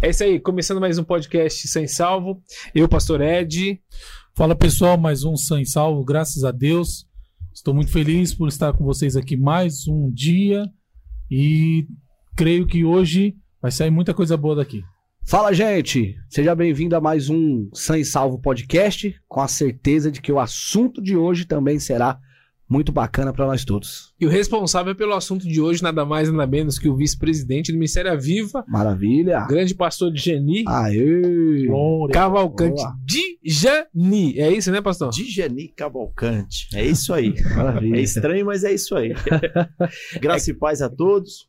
[0.00, 2.40] É isso aí, começando mais um podcast Sem Salvo.
[2.72, 3.80] Eu, Pastor Ed.
[4.32, 7.04] Fala pessoal, mais um Sem Salvo, graças a Deus.
[7.52, 10.70] Estou muito feliz por estar com vocês aqui mais um dia
[11.28, 11.88] e
[12.36, 14.84] creio que hoje vai sair muita coisa boa daqui.
[15.26, 16.14] Fala, gente!
[16.30, 21.02] Seja bem-vindo a mais um Sem Salvo podcast, com a certeza de que o assunto
[21.02, 22.20] de hoje também será
[22.68, 24.12] muito bacana para nós todos.
[24.20, 27.76] E o responsável pelo assunto de hoje, nada mais nada menos que o vice-presidente do
[27.76, 29.46] Ministério Viva, Maravilha!
[29.48, 31.66] grande pastor de Geni, Aê!
[31.66, 32.12] Glória.
[32.12, 32.94] Cavalcante Boa.
[33.04, 34.38] de Jani.
[34.38, 35.10] É isso, né, pastor?
[35.10, 36.68] Digeni Cavalcante.
[36.74, 37.34] É isso aí.
[37.56, 37.96] Maravilha.
[37.96, 39.14] É estranho, mas é isso aí.
[40.20, 41.48] Graça e paz a todos.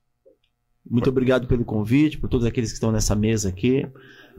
[0.90, 3.86] Muito obrigado pelo convite, por todos aqueles que estão nessa mesa aqui.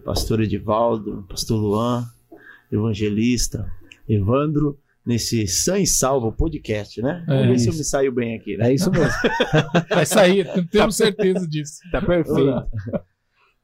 [0.04, 2.06] Pastor Edivaldo, Pastor Luan,
[2.72, 3.70] Evangelista,
[4.08, 7.24] Evandro, nesse Sã e Salvo podcast, né?
[7.28, 7.78] É Vamos ver se eu isso.
[7.78, 8.70] me saio bem aqui, né?
[8.70, 9.12] É isso mesmo.
[9.90, 11.78] Vai sair, temos certeza disso.
[11.90, 12.66] Tá perfeito.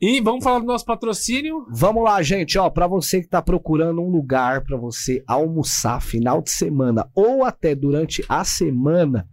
[0.00, 1.66] E vamos falar do nosso patrocínio.
[1.70, 6.42] Vamos lá, gente, ó, para você que tá procurando um lugar para você almoçar final
[6.42, 9.26] de semana ou até durante a semana,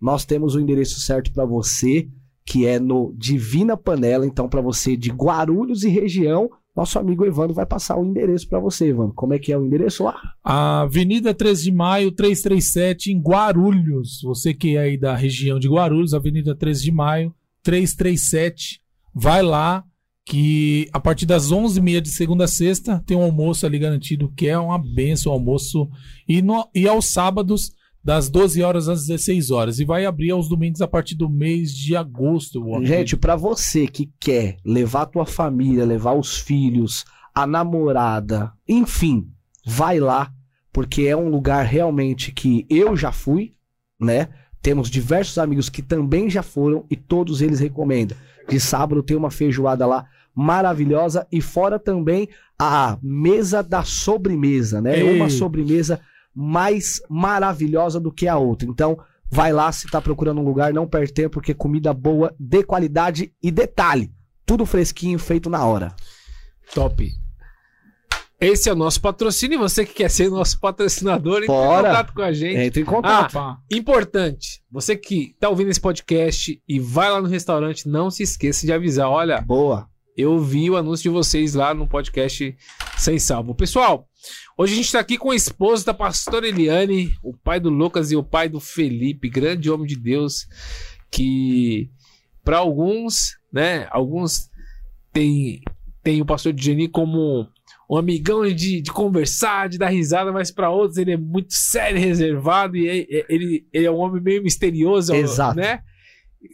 [0.00, 2.08] nós temos o endereço certo para você,
[2.44, 7.54] que é no Divina Panela, então para você de Guarulhos e região, nosso amigo Evandro
[7.54, 9.14] vai passar o endereço para você, Evandro.
[9.14, 10.18] Como é que é o endereço lá?
[10.42, 14.20] Avenida 13 de Maio, 337, em Guarulhos.
[14.22, 18.80] Você que é aí da região de Guarulhos, Avenida 13 de Maio, 337.
[19.14, 19.84] Vai lá,
[20.24, 24.48] que a partir das 11h30 de segunda a sexta tem um almoço ali garantido, que
[24.48, 25.88] é uma benção o almoço.
[26.26, 27.72] E, no, e aos sábados,
[28.04, 29.78] das 12 horas às 16 horas.
[29.78, 32.64] E vai abrir aos domingos a partir do mês de agosto.
[32.84, 39.28] Gente, pra você que quer levar a tua família, levar os filhos, a namorada, enfim,
[39.64, 40.32] vai lá,
[40.72, 43.54] porque é um lugar realmente que eu já fui,
[44.00, 44.28] né?
[44.60, 48.16] Temos diversos amigos que também já foram e todos eles recomendam.
[48.48, 54.98] De sábado tem uma feijoada lá maravilhosa e fora também a mesa da sobremesa, né?
[54.98, 55.16] Ei.
[55.16, 56.00] Uma sobremesa
[56.34, 58.68] mais maravilhosa do que a outra.
[58.68, 58.98] Então,
[59.30, 63.32] vai lá se tá procurando um lugar, não perde tempo, porque comida boa, de qualidade
[63.42, 64.12] e detalhe,
[64.44, 65.94] tudo fresquinho, feito na hora.
[66.74, 67.10] Top.
[68.42, 69.54] Esse é o nosso patrocínio.
[69.54, 72.56] E você que quer ser nosso patrocinador, entre em contato com a gente.
[72.58, 73.32] Entre em contato.
[73.34, 73.56] Pá.
[73.70, 78.66] Importante, você que tá ouvindo esse podcast e vai lá no restaurante, não se esqueça
[78.66, 79.08] de avisar.
[79.08, 79.88] Olha, Boa.
[80.16, 82.56] eu vi o anúncio de vocês lá no podcast
[82.98, 83.54] Sem Salvo.
[83.54, 84.08] Pessoal,
[84.56, 88.10] hoje a gente tá aqui com a esposa da pastora Eliane, o pai do Lucas
[88.10, 90.46] e o pai do Felipe, grande homem de Deus,
[91.10, 91.90] que
[92.44, 94.50] para alguns, né, alguns
[95.12, 95.60] tem,
[96.02, 97.46] tem o pastor Jenny como
[97.88, 102.00] um amigão de, de conversar, de dar risada, mas para outros ele é muito sério,
[102.00, 105.56] reservado e é- é- ele, ele é um homem meio misterioso, Exato.
[105.56, 105.80] né?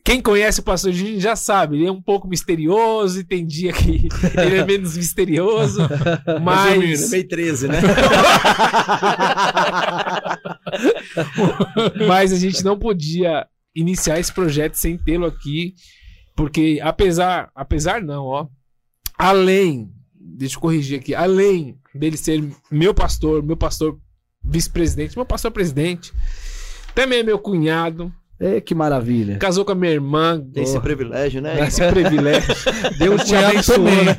[0.05, 3.73] Quem conhece o pastor Jenny já sabe, ele é um pouco misterioso e tem dia
[3.73, 5.81] que ele é menos misterioso,
[6.43, 7.81] mas Meio 13, né?
[12.07, 15.75] mas a gente não podia iniciar esse projeto sem tê-lo aqui,
[16.37, 18.47] porque apesar, apesar não, ó,
[19.19, 23.99] além, deixa eu corrigir aqui, além dele ser meu pastor, meu pastor
[24.45, 26.13] vice-presidente, meu pastor presidente,
[26.95, 29.37] também é meu cunhado, É, que maravilha.
[29.39, 31.67] casou com a minha irmã, Tem esse privilégio, né?
[31.67, 32.55] esse privilégio.
[32.97, 34.05] Deus te abençoou, também.
[34.05, 34.17] né?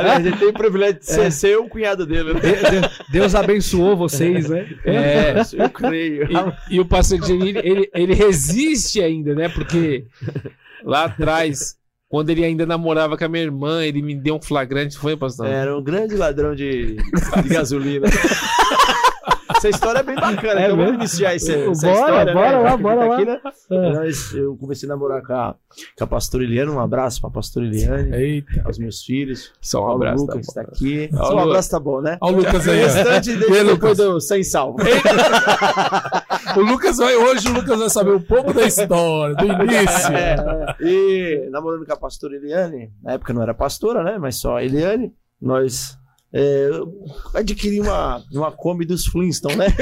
[0.00, 2.32] Aliás, ele tem o privilégio de ser, ser o cunhado dele.
[2.32, 2.40] né?
[2.40, 4.66] De- de- Deus abençoou vocês, né?
[4.86, 6.28] É, Eu creio.
[6.70, 9.50] E, e o pastor Jenny, ele, ele resiste ainda, né?
[9.50, 10.06] Porque
[10.82, 11.74] lá atrás,
[12.08, 15.46] quando ele ainda namorava com a minha irmã, ele me deu um flagrante, foi, pastor?
[15.46, 16.96] Era um grande ladrão de,
[17.42, 18.06] de gasolina.
[19.58, 20.60] Essa história é bem bacana.
[20.60, 22.34] É então vamos iniciar essa, essa Bora, história.
[22.34, 22.58] bora né?
[22.70, 23.14] lá, bora lá.
[23.16, 23.40] Aqui, né?
[23.70, 25.54] Nós- eu comecei a namorar com a,
[25.96, 26.70] com a pastora Eliane.
[26.70, 28.62] Um abraço pra pastora Eliane, Eita.
[28.64, 29.52] aos meus filhos.
[29.60, 30.24] Só um abraço.
[30.24, 30.68] Lucas tá está bom.
[30.70, 31.10] aqui.
[31.12, 32.18] Só um abraço tá bom, né?
[32.20, 32.78] Olha o Lucas O aí.
[32.80, 32.86] ó.
[32.86, 34.78] restante deixa depois do sem salvo.
[36.56, 40.12] O Lucas vai hoje, o Lucas vai saber um pouco da história, do início.
[40.16, 40.36] É,
[40.80, 44.18] e namorando com a pastora Eliane, na época não era pastora, né?
[44.18, 45.97] Mas só a Eliane, nós
[46.32, 46.68] é,
[47.34, 49.66] adquirimos uma, uma Kombi dos Flintstones, né?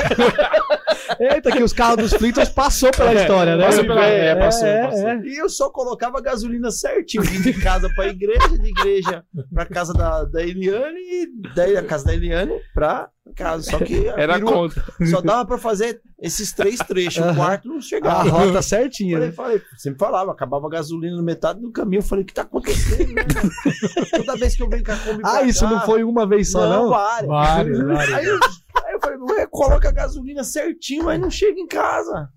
[1.19, 3.65] Eita, que os carros dos Flintstones passou pela história, né?
[3.67, 5.09] Passou pela- é, passou, é, passou.
[5.09, 5.21] é.
[5.25, 9.93] E eu só colocava gasolina certinho, vim de casa pra igreja, de igreja pra casa
[9.93, 13.71] da, da Eliane e da casa da Eliane pra casa.
[13.71, 14.83] Só que Era virou- contra.
[15.11, 18.29] só dava pra fazer esses três trechos, o quarto não A chegava.
[18.31, 19.35] rota certinha, Falei, né?
[19.35, 21.99] falei, sempre falava, acabava a gasolina no metade do caminho.
[22.01, 23.13] Eu falei, o que tá acontecendo?
[23.15, 23.25] né?
[24.17, 26.51] Toda vez que eu venho com a Kombi Ah, isso cá, não foi uma vez
[26.51, 26.89] só, não, não?
[26.91, 27.29] várias.
[27.29, 28.15] Vários, vários.
[28.15, 28.39] Aí eu,
[28.87, 32.29] aí eu falei, ué, coloca a gasolina certinho, mas não chega em casa.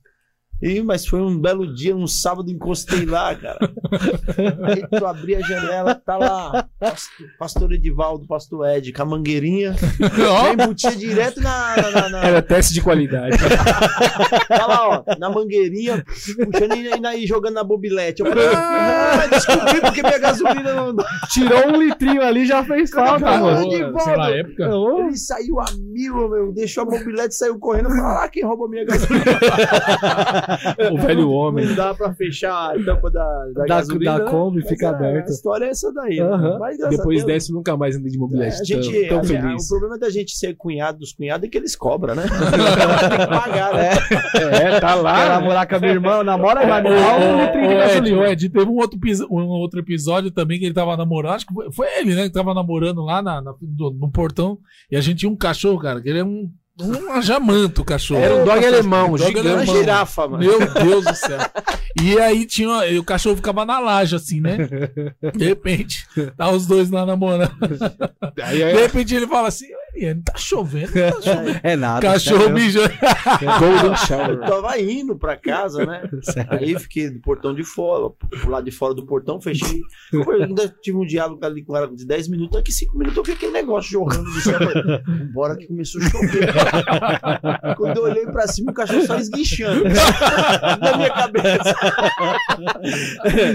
[0.61, 3.59] E, mas foi um belo dia, um sábado, encostei lá, cara.
[4.67, 6.67] Aí tu abri a janela, tá lá,
[7.37, 12.73] pastor, Edivaldo, pastor Ed, com a mangueirinha, já embutia direto na, na, na, Era teste
[12.73, 13.37] de qualidade.
[14.49, 16.03] Tá lá, ó, na mangueirinha,
[16.51, 16.75] puxando
[17.15, 18.21] e, jogando na bobilete.
[18.21, 20.95] Eu falei, ah, descobri porque minha gasolina não.
[21.29, 23.69] Tirou um litrinho ali já fez falta, mano.
[24.17, 24.69] lá, época.
[24.99, 26.51] Ele saiu a mil, meu.
[26.51, 27.89] Deixou a mobilete, saiu correndo.
[27.89, 29.23] Ah, quem roubou minha gasolina?
[30.91, 31.65] o velho homem.
[31.65, 34.19] Não dá pra fechar a tampa da, da, Da, gasolina.
[34.19, 34.25] da?
[34.31, 35.29] Kombi fica a- aberta.
[35.29, 36.17] A história é essa daí.
[36.17, 36.23] né?
[36.23, 36.57] Aham.
[36.59, 38.61] Mas, Depois Deus, dessa, eu nunca mais andei de é, mobilete.
[38.61, 39.65] a gente, tão, tão a- a- feliz.
[39.65, 42.23] o problema da gente ser cunhado dos cunhados é que eles cobram, né?
[43.09, 43.89] Tem que pagar, né?
[44.51, 45.17] É, tá Quer lá.
[45.19, 45.29] né?
[45.29, 48.17] namorar com a minha irmã, namora, vai ô, litrinho ô, de Ed, gasolina.
[48.21, 48.99] ô, Ed, teve um outro,
[49.31, 51.33] um outro episódio também que ele tava namorando.
[51.33, 52.23] Acho que foi, foi ele, né?
[52.23, 54.57] Que tava namorando lá na, na- do- no portão.
[54.91, 56.49] E a gente tinha um cachorro, cara, que ele é um,
[56.79, 58.21] um jamanto, o cachorro.
[58.21, 59.47] Era um dog alemão, Dog gigante.
[59.47, 59.75] Alemão.
[59.75, 60.43] girafa, mano.
[60.43, 61.39] Meu Deus do céu.
[62.01, 62.85] E aí tinha.
[62.87, 64.57] E o cachorro ficava na laje, assim, né?
[65.35, 67.51] De repente, tá os dois lá namorando.
[68.35, 69.67] De repente ele fala assim:
[69.99, 70.91] Eliane, tá chovendo.
[70.93, 71.59] Tá chovendo.
[71.63, 72.01] É nada.
[72.01, 72.53] Cachorro sério.
[72.55, 72.89] mijando.
[73.59, 74.39] Golden Eu Shower.
[74.39, 76.03] tava indo pra casa, né?
[76.23, 76.49] Sério.
[76.51, 78.09] Aí fiquei do portão de fora,
[78.41, 79.81] pro lado de fora do portão, fechei.
[80.13, 83.23] Eu ainda tive um diálogo ali com ela de 10 minutos, daqui 5 minutos eu
[83.23, 84.59] vi aquele negócio jogando do céu.
[84.59, 86.53] Eu Vambora que começou a chover.
[87.77, 89.83] Quando eu olhei pra cima, o cachorro só esguichando.
[90.81, 91.75] Na minha cabeça.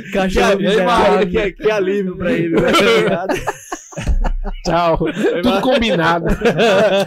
[0.03, 1.27] Que, Cachorro alívio, miserável.
[1.31, 2.73] que, que alívio pra ele, né?
[4.65, 4.99] Tchau.
[5.43, 6.27] Tudo combinado.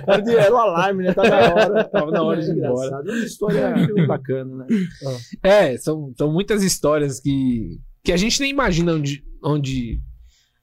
[0.08, 1.14] Era o alarme, né?
[1.14, 1.84] Tá na hora.
[1.86, 3.02] Tava na hora de ir embora.
[3.06, 3.74] É uma história
[4.08, 4.66] bacana, né?
[5.44, 10.00] É, são, são muitas histórias que, que a gente nem imagina onde, onde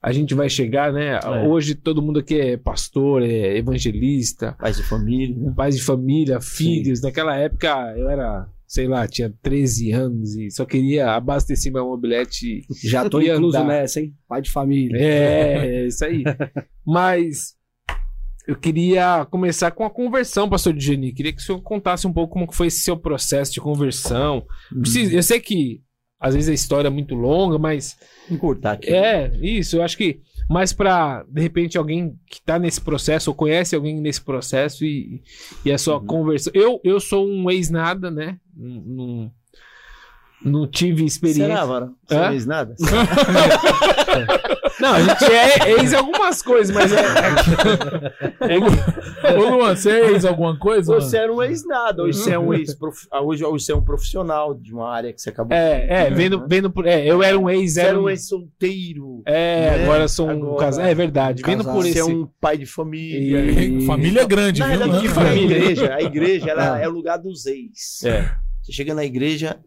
[0.01, 1.19] a gente vai chegar, né?
[1.23, 1.47] É.
[1.47, 5.53] Hoje todo mundo aqui é pastor, é evangelista, Pais de família, né?
[5.55, 7.01] pais de família, filhos.
[7.01, 12.61] Naquela época eu era, sei lá, tinha 13 anos e só queria abastecer meu mobilete.
[12.83, 14.13] Já tô incluso nessa, hein?
[14.27, 14.97] Pai de família.
[14.97, 16.23] É, é isso aí.
[16.85, 17.55] Mas
[18.47, 21.11] eu queria começar com a conversão, pastor Digeni.
[21.13, 24.45] Queria que o senhor contasse um pouco como foi esse seu processo de conversão.
[24.81, 25.81] Precisa- eu sei que
[26.19, 27.97] às vezes a história é muito longa, mas
[28.31, 28.89] Encurtar aqui.
[28.89, 29.75] é isso.
[29.77, 33.99] Eu acho que mais pra, de repente, alguém que tá nesse processo ou conhece alguém
[33.99, 35.21] nesse processo e,
[35.63, 36.05] e a sua Uhum.
[36.53, 38.37] Eu, eu sou um ex-nada, né?
[38.55, 39.31] Não,
[40.43, 41.47] não, tive experiência.
[41.47, 41.89] Será, Vara?
[42.05, 42.75] Você não fez nada?
[44.79, 47.01] Não, a gente é ex algumas coisas, mas é.
[49.37, 50.91] Ô, Luan, você fez alguma coisa?
[50.93, 51.01] mano?
[51.01, 52.75] Você era um ex-nada, hoje você é um ex
[53.23, 56.45] hoje, hoje você é um profissional de uma área que você acabou É, é, vendo,
[56.47, 56.85] vendo por.
[56.85, 59.21] É, eu era um ex, Você era era um um ex-solteiro.
[59.25, 59.83] É, né?
[59.83, 60.85] agora eu sou um Agora- casal.
[60.85, 61.41] É verdade.
[61.45, 61.73] Vendo Casado.
[61.75, 61.99] por Você esse.
[61.99, 63.39] é um pai de família.
[63.39, 64.77] E- Família grande, Na viu?
[64.79, 65.57] verdade, que Não, foi a família.
[65.57, 65.95] igreja.
[65.95, 66.79] A igreja ela Ah.
[66.79, 68.03] é o lugar dos ex.
[68.03, 68.29] É.
[68.61, 69.57] Você chega na igreja,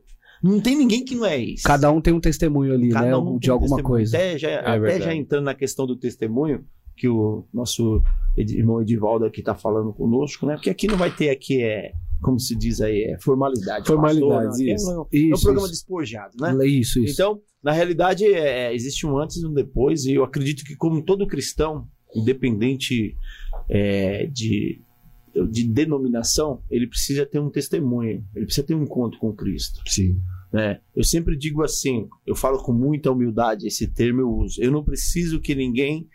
[0.43, 1.63] não tem ninguém que não é ex.
[1.63, 2.95] Cada um tem um testemunho ali, né?
[2.95, 3.85] Cada um de um alguma testemunho.
[3.85, 4.17] coisa.
[4.17, 5.05] Até, já, até verdade.
[5.05, 6.65] já entrando na questão do testemunho,
[6.97, 8.03] que o nosso
[8.37, 10.55] irmão Edivaldo aqui está falando conosco, né?
[10.55, 13.87] Porque aqui não vai ter aqui, é, como se diz aí, é formalidade.
[13.87, 14.91] Formalidades, pastor, isso.
[14.91, 15.75] É um, é um Isso, programa isso.
[15.75, 16.67] despojado, né?
[16.67, 17.13] Isso, isso.
[17.13, 21.03] Então, na realidade, é, existe um antes e um depois, e eu acredito que, como
[21.03, 23.17] todo cristão, independente
[23.69, 24.81] é, de,
[25.47, 29.81] de denominação, ele precisa ter um testemunho, ele precisa ter um encontro com Cristo.
[29.87, 30.21] Sim.
[30.53, 30.81] né?
[30.95, 34.61] Eu sempre digo assim, eu falo com muita humildade, esse termo eu uso.
[34.63, 36.09] Eu não preciso que ninguém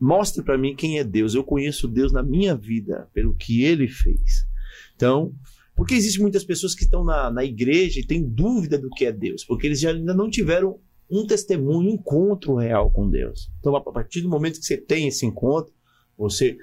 [0.00, 1.34] mostre para mim quem é Deus.
[1.34, 4.46] Eu conheço Deus na minha vida, pelo que Ele fez.
[4.94, 5.32] Então,
[5.74, 9.12] porque existem muitas pessoas que estão na, na igreja e têm dúvida do que é
[9.12, 10.80] Deus, porque eles já ainda não tiveram
[11.10, 13.50] um testemunho, um encontro real com Deus.
[13.60, 15.72] Então, a partir do momento que você tem esse encontro,
[16.16, 16.58] você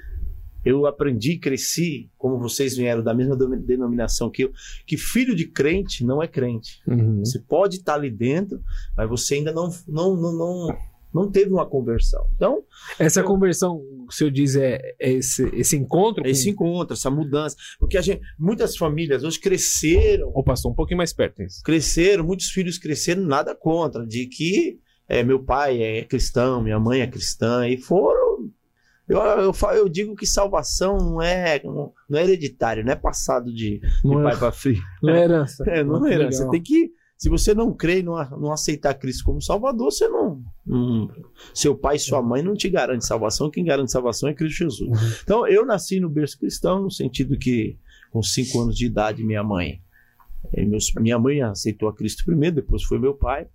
[0.65, 4.51] eu aprendi, cresci, como vocês vieram da mesma denominação que eu,
[4.87, 6.81] que filho de crente não é crente.
[6.87, 7.19] Uhum.
[7.19, 8.59] Você pode estar ali dentro,
[8.97, 10.67] mas você ainda não, não, não, não,
[11.13, 12.25] não teve uma conversão.
[12.35, 12.63] Então,
[12.99, 16.23] Essa conversão, o senhor diz, é, é esse, esse encontro?
[16.23, 17.55] com- esse encontro, essa mudança.
[17.79, 21.43] Porque a gente, muitas famílias hoje cresceram, Ô, pastor, um pouquinho mais perto.
[21.43, 21.61] isso.
[21.63, 27.01] cresceram, muitos filhos cresceram, nada contra, de que é, meu pai é cristão, minha mãe
[27.01, 28.24] é cristã, e foram.
[29.07, 33.79] Eu, eu, eu digo que salvação não é, não é hereditário, não é passado de,
[33.79, 34.81] de Não pai é, para filho.
[35.03, 35.63] não é herança.
[35.69, 36.43] É, não é herança.
[36.45, 36.91] Você tem que.
[37.17, 41.09] Se você não crê e não, não aceitar Cristo como Salvador, você não, não-
[41.53, 43.49] Seu pai e sua mãe não te garante salvação.
[43.49, 44.81] Quem garante salvação é Cristo Jesus.
[45.01, 45.09] Uhum.
[45.23, 47.77] Então, eu nasci no berço cristão, no sentido que,
[48.11, 49.81] com cinco anos de idade, minha mãe.
[50.53, 53.47] eh, meus- minha mãe aceitou a Cristo primeiro, depois foi meu pai.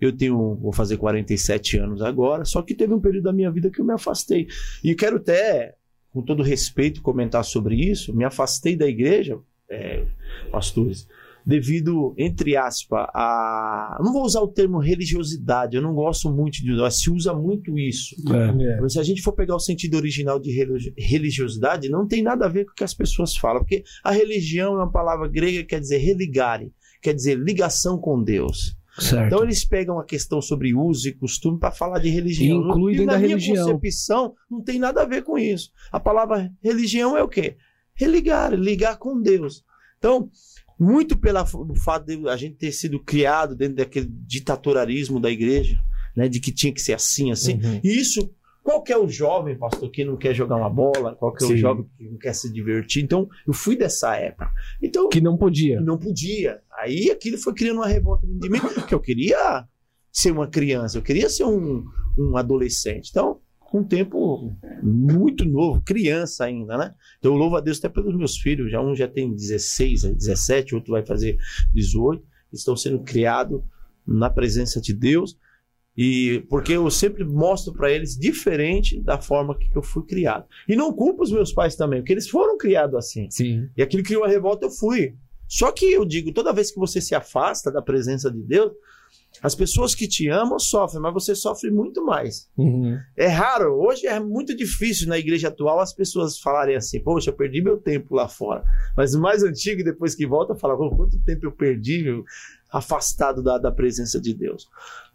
[0.00, 3.70] Eu tenho, vou fazer 47 anos agora, só que teve um período da minha vida
[3.70, 4.46] que eu me afastei.
[4.82, 5.74] E quero até,
[6.12, 8.14] com todo respeito, comentar sobre isso.
[8.16, 9.38] Me afastei da igreja,
[9.70, 10.04] é,
[10.50, 11.06] pastores,
[11.44, 13.96] devido, entre aspas, a.
[13.98, 16.72] eu Não vou usar o termo religiosidade, eu não gosto muito de.
[16.72, 18.14] mas Se usa muito isso.
[18.32, 18.80] É.
[18.80, 22.46] Mas se a gente for pegar o sentido original de religi- religiosidade, não tem nada
[22.46, 23.60] a ver com o que as pessoas falam.
[23.60, 28.22] Porque a religião é uma palavra grega que quer dizer religare, quer dizer ligação com
[28.22, 28.76] Deus.
[29.00, 29.26] Certo.
[29.26, 32.62] Então eles pegam a questão sobre uso e costume para falar de religião.
[32.62, 33.72] E inclui dentro na minha religião.
[33.72, 35.70] concepção, não tem nada a ver com isso.
[35.90, 37.56] A palavra religião é o quê?
[37.94, 39.64] Religar, ligar com Deus.
[39.98, 40.30] Então,
[40.78, 41.44] muito pelo
[41.76, 45.78] fato de a gente ter sido criado dentro daquele ditatorialismo da igreja,
[46.16, 47.54] né, de que tinha que ser assim, assim.
[47.54, 47.80] Uhum.
[47.84, 48.30] E isso,
[48.62, 51.14] qual que é o jovem, pastor, que não quer jogar uma bola?
[51.16, 51.56] Qual que é o Sim.
[51.56, 53.02] jovem que não quer se divertir?
[53.02, 54.52] Então, eu fui dessa época.
[54.82, 55.80] Então, Que não podia.
[55.80, 56.60] não podia.
[56.78, 59.66] Aí aquilo foi criando uma revolta dentro de mim, porque eu queria
[60.12, 61.84] ser uma criança, eu queria ser um,
[62.18, 63.08] um adolescente.
[63.10, 66.94] Então, com um tempo muito novo, criança ainda, né?
[67.18, 68.70] Então, eu louvo a Deus até pelos meus filhos.
[68.70, 71.38] Já um já tem 16, 17, outro vai fazer
[71.72, 72.22] 18.
[72.52, 73.62] Estão sendo criados
[74.06, 75.38] na presença de Deus.
[75.96, 80.46] E porque eu sempre mostro para eles diferente da forma que eu fui criado.
[80.68, 83.28] E não culpo os meus pais também, porque eles foram criados assim.
[83.30, 83.68] Sim.
[83.76, 85.14] E aquilo criou uma revolta, eu fui.
[85.48, 88.72] Só que eu digo, toda vez que você se afasta da presença de Deus,
[89.42, 92.48] as pessoas que te amam sofrem, mas você sofre muito mais.
[92.56, 92.98] Uhum.
[93.16, 97.34] É raro, hoje é muito difícil na igreja atual as pessoas falarem assim, poxa, eu
[97.34, 98.64] perdi meu tempo lá fora.
[98.96, 102.24] Mas o mais antigo, depois que volta, fala, "Pô, quanto tempo eu perdi meu,
[102.72, 104.68] afastado da, da presença de Deus.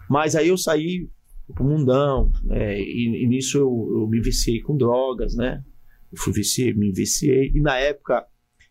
[0.09, 1.09] Mas aí eu saí
[1.53, 5.63] pro mundão, né, e, e nisso eu, eu me viciei com drogas, né?
[6.11, 8.25] Eu fui viciei, me viciei, e na época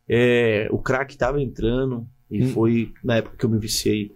[0.08, 2.48] é, o crack estava entrando, e Hum.
[2.48, 4.10] foi na época que eu me viciei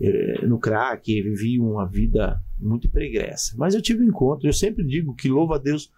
[0.00, 3.54] é, no crack, e vivi uma vida muito pregressa.
[3.56, 5.90] Mas eu tive um encontro, eu sempre digo que louvo a Deus,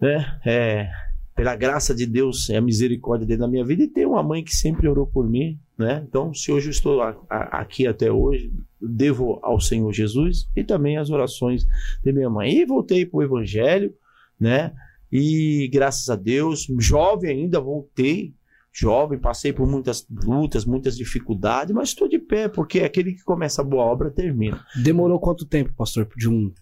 [0.00, 0.40] né?
[0.46, 0.88] É,
[1.34, 4.44] pela graça de Deus e a misericórdia dele na minha vida, e ter uma mãe
[4.44, 6.04] que sempre orou por mim, né?
[6.08, 10.64] Então, se hoje eu estou a- a- aqui até hoje, devo ao Senhor Jesus e
[10.64, 11.66] também as orações
[12.04, 12.52] de minha mãe.
[12.52, 13.94] E voltei para o Evangelho,
[14.40, 14.72] né?
[15.10, 18.34] E graças a Deus, jovem ainda, voltei.
[18.70, 23.60] Jovem, passei por muitas lutas, muitas dificuldades, mas estou de pé, porque aquele que começa
[23.62, 24.62] a boa obra termina.
[24.84, 26.52] Demorou quanto tempo, pastor, de um.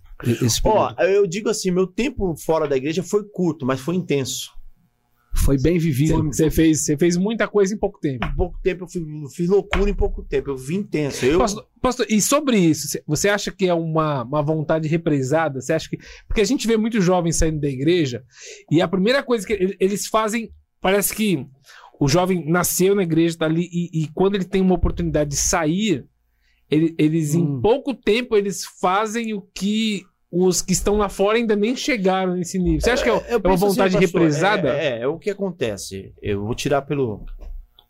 [0.70, 4.55] Ó, eu digo assim, meu tempo fora da igreja foi curto, mas foi intenso.
[5.44, 6.22] Foi bem vivido.
[6.24, 8.24] Você fez, você fez muita coisa em pouco tempo.
[8.26, 11.24] Em pouco tempo eu fui- eu fiz loucura em pouco tempo, eu vi intenso.
[11.24, 15.60] Eu, Pastor, pastor, e sobre isso, cê- você acha que é uma, uma vontade represada?
[15.60, 15.98] Você acha que.
[16.26, 18.24] Porque a gente vê muitos jovens saindo da igreja
[18.70, 20.50] e a primeira coisa que ele- eles fazem,
[20.80, 21.46] parece que
[22.00, 25.36] o jovem nasceu na igreja, tá ali, e, e quando ele tem uma oportunidade de
[25.36, 26.04] sair,
[26.70, 27.60] ele- eles em Hum.
[27.60, 30.02] pouco tempo eles fazem o que
[30.44, 32.80] os que estão lá fora ainda nem chegaram nesse nível.
[32.80, 34.68] Você acha que é, é uma assim, vontade pastor, represada?
[34.70, 36.12] É, é, é o que acontece.
[36.20, 37.24] Eu vou tirar pelo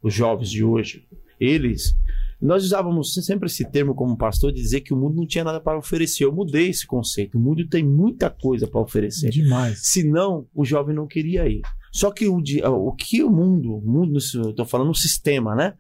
[0.03, 1.07] os jovens de hoje.
[1.41, 1.97] Eles.
[2.41, 5.61] Nós usávamos sempre esse termo como pastor de dizer que o mundo não tinha nada
[5.61, 6.25] para oferecer.
[6.25, 7.39] Eu mudei esse conceito.
[7.39, 9.31] O mundo tem muita coisa para oferecer.
[9.31, 9.81] Demais.
[9.83, 11.63] Senão, o jovem não queria ir.
[11.91, 15.75] Só que o, o que o mundo, o mundo, estou falando no sistema, né?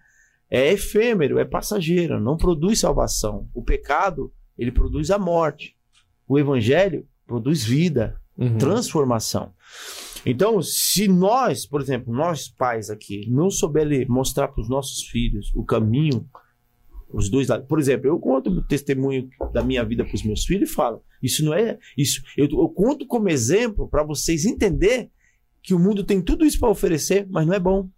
[0.51, 3.49] É efêmero, é passageiro, não produz salvação.
[3.53, 5.76] O pecado, ele produz a morte.
[6.29, 8.59] O evangelho produz vida, Uhum.
[8.59, 9.55] transformação.
[10.25, 15.51] Então, se nós, por exemplo, nós pais aqui, não souberem mostrar para os nossos filhos
[15.55, 16.29] o caminho,
[17.09, 17.67] os dois lados.
[17.67, 21.03] Por exemplo, eu conto o testemunho da minha vida para os meus filhos e falo:
[21.23, 22.21] isso não é isso.
[22.37, 25.11] Eu, eu conto como exemplo para vocês entender
[25.63, 27.89] que o mundo tem tudo isso para oferecer, mas não é bom.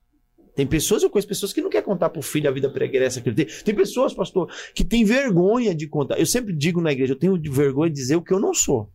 [0.59, 3.21] Tem pessoas, eu conheço pessoas que não querem contar para o filho a vida pregressa
[3.21, 3.47] que ele tem.
[3.65, 6.19] Tem pessoas, pastor, que têm vergonha de contar.
[6.19, 8.91] Eu sempre digo na igreja, eu tenho vergonha de dizer o que eu não sou.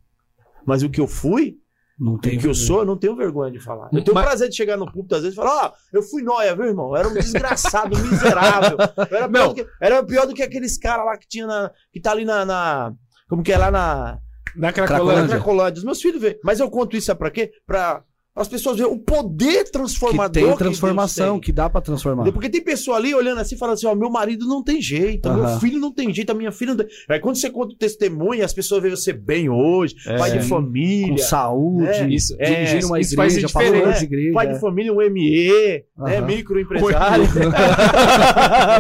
[0.66, 1.56] Mas o que eu fui,
[1.98, 3.86] Não o tem que eu sou, eu não tenho vergonha de falar.
[3.94, 6.04] Eu tenho o Mas- prazer de chegar no púlpito às vezes e falar: Ó, eu
[6.04, 6.90] fui nóia, viu, irmão?
[6.90, 8.78] Eu era um desgraçado, miserável.
[9.10, 11.72] Eu era, pior que, era pior do que aqueles caras lá que tinha na.
[11.94, 12.44] que tá ali na.
[12.44, 12.94] na-
[13.30, 14.20] como que é lá na.
[14.54, 15.28] Na na Cracolândia.
[15.38, 15.78] Cracolândia.
[15.80, 16.38] Os meus filhos vê.
[16.44, 17.52] Mas eu conto isso pra quê?
[17.66, 18.04] Pra
[18.36, 20.32] as pessoas verem o poder Que transformador.
[20.32, 21.42] tem Deus transformação, tem.
[21.42, 22.32] que dá pra transformar.
[22.32, 25.60] Porque tem pessoa ali olhando assim, falando assim: ó, meu marido não tem jeito, meu
[25.60, 26.88] filho não tem jeito, a minha filha não tem.
[27.10, 30.18] Aí quando você conta o testemunho, as pessoas veem você bem hoje, É.
[30.18, 33.82] pai de Com família, saúde, É, isso- dirigindo uma isso faz igreja, diferença.
[33.84, 34.34] falando de igreja.
[34.34, 37.26] pai de família, um ME, né, microempresário.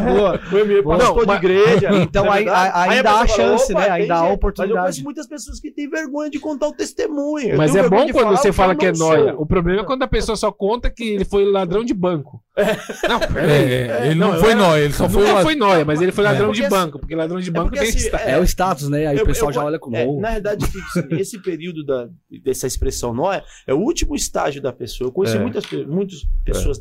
[0.03, 0.39] Boa.
[0.51, 1.89] o ME, de igreja.
[2.03, 2.71] Então é aí- verdade?
[2.73, 3.85] a- ainda a há chance, "Opa, né?
[3.85, 4.81] tem Ainda há jeito." Mas eu oportunidade.
[4.81, 7.57] conheço muitas pessoas que têm vergonha de contar o testemunho.
[7.57, 9.35] Mas é bom quando você fala que é nóia.
[9.43, 12.43] O problema é quando a pessoa só conta que ele foi ladrão de banco.
[13.07, 13.73] Não, É, peraí.
[13.73, 15.41] é, ele não, não, foi era- nóia, ele só foi Nunca lá.
[15.41, 17.81] foi nóia, mas ele foi ladrão porque de assim- banco, porque ladrão de banco tem
[17.81, 18.27] assim, status.
[18.27, 19.07] É o status, né?
[19.07, 20.05] Aí Eu- o pessoal eu- já olha com é.
[20.19, 20.65] Na verdade,
[21.09, 22.07] que esse período da,
[22.43, 25.07] dessa expressão nóia é o último estágio da pessoa.
[25.07, 25.39] Eu conheci É.
[25.41, 26.79] muitas, muitas pessoas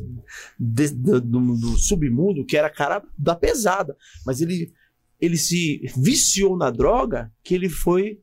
[0.59, 4.71] de- do, do- do submundo que era cara da pesada, mas ele,
[5.19, 8.19] ele se viciou na droga que ele foi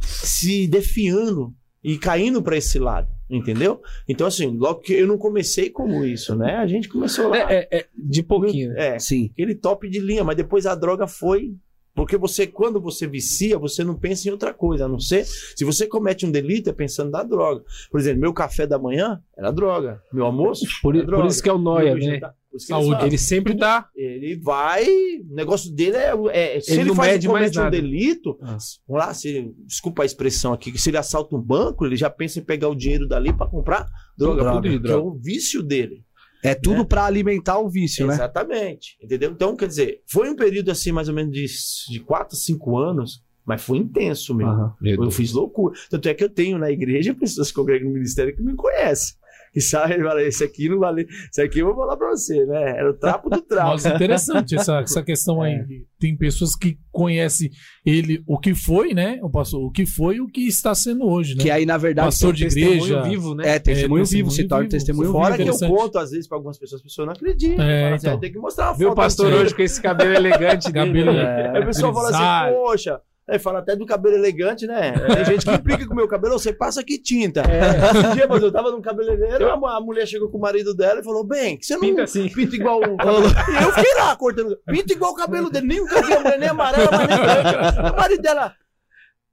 [0.00, 3.80] se defiando e caindo para esse lado, entendeu?
[4.08, 6.56] Então, assim, logo que eu não comecei como isso, né?
[6.56, 7.38] A gente começou lá.
[7.52, 8.72] É, é, é, de pouquinho.
[8.76, 9.30] é, Sim.
[9.32, 11.54] aquele top de linha, mas depois a droga foi.
[11.96, 15.24] Porque você, quando você vicia, você não pensa em outra coisa, a não ser.
[15.24, 17.62] Se você comete um delito, é pensando na droga.
[17.88, 20.02] Por exemplo, meu café da manhã era droga.
[20.12, 20.66] Meu almoço.
[20.82, 21.28] Por, era por droga.
[21.28, 22.14] isso que é o nóia, Meu né?
[22.14, 23.06] jantar- por isso que ele Saúde.
[23.06, 23.88] Ele sempre tá.
[23.96, 24.84] Ele vai.
[25.28, 26.56] O negócio dele é.
[26.56, 27.76] é se Ele ele, não faz, mede mais comete um nada.
[27.76, 28.56] delito, Ah.
[28.86, 32.08] vamos lá, se, desculpa a expressão aqui, que se ele assalta um banco, ele já
[32.08, 34.78] pensa em pegar o dinheiro dali para comprar droga, Droga.
[34.78, 36.04] de é o vício dele.
[36.44, 36.84] É tudo Né?
[36.84, 38.14] pra alimentar o vício, né?
[38.14, 38.96] Exatamente.
[39.02, 39.30] Entendeu?
[39.32, 41.46] Então, quer dizer, foi um período assim, mais ou menos de,
[41.90, 44.52] de 4, 5 anos, mas foi intenso mesmo.
[44.52, 44.74] Aham.
[44.82, 45.74] Eu fiz loucura.
[45.90, 49.16] Tanto é que eu tenho na igreja pessoas que congregam no ministério que me conhecem.
[49.54, 51.06] Que sabem, fala, esse aqui não vale.
[51.30, 52.70] Esse aqui eu vou falar pra você, né?
[52.76, 53.70] Era o trapo do trapo.
[53.70, 55.52] Nossa, interessante essa, essa questão aí.
[55.54, 55.64] É.
[55.98, 57.50] Tem pessoas que conhecem
[57.86, 59.18] ele, o que foi, né?
[59.22, 61.42] O pastor, o que foi e o que está sendo hoje, né?
[61.44, 63.02] Que aí, na verdade, Pastor de Testemunho igreja.
[63.02, 63.48] vivo, né?
[63.48, 64.70] é testemunho É, vivo, se torna vivo.
[64.72, 65.56] testemunho Fora vivo.
[65.58, 67.64] que eu conto, às vezes, pra algumas pessoas, as pessoas não acreditam.
[67.64, 68.16] É, assim, então.
[68.16, 70.70] "Ah, tem que mostrar uma Viu o foto pastor dele." hoje com esse cabelo elegante
[70.72, 70.86] dele.
[70.86, 71.50] Cabelo- né?
[71.54, 73.00] Aí o pessoal fala assim, poxa.
[73.26, 74.92] Aí fala até do cabelo elegante, né?
[74.92, 77.40] Tem gente que implica com o meu cabelo, você passa aqui tinta.
[77.40, 78.10] É.
[78.10, 81.04] Um dia, mas eu tava num cabeleireiro, a, mulher chegou com o marido dela e
[81.04, 82.28] falou: Bem, que você não Pinta assim.
[82.28, 83.26] pinta igual o cabelo.
[83.26, 84.58] E eu fiquei lá cortando.
[84.66, 87.92] Pinta igual o cabelo dele, nem a mulher nem amarela, mas nem branca.
[87.92, 88.54] O marido dela.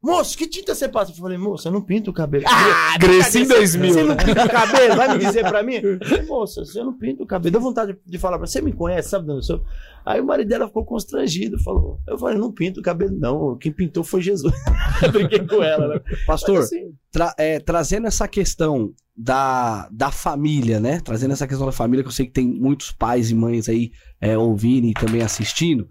[0.04, 1.12] Moço, que tinta você passa?
[1.12, 2.44] Eu falei, moça, eu não pinto o cabelo.
[2.48, 3.94] Ah, Cresci em você- 2000.
[3.94, 4.96] Você não pinta o cabelo?
[4.96, 5.76] Vai me dizer pra mim?
[5.76, 7.52] Eu moça, você não pinta o cabelo.
[7.52, 9.64] Deu vontade de falar pra você, você me conhece, sabe de onde eu sou?
[10.04, 12.00] Aí o marido dela ficou constrangido, falou.
[12.08, 13.56] Eu falei, não pinto o cabelo, não.
[13.60, 14.52] Quem pintou foi Jesus.
[15.04, 16.02] Eu Brinquei com ela, né?
[16.26, 21.00] Pastor, Mas, assim, tra- é, trazendo essa questão da, da família, né?
[21.00, 23.92] Trazendo essa questão da família, que eu sei que tem muitos pais e mães aí
[24.20, 25.88] é, ouvindo e também assistindo.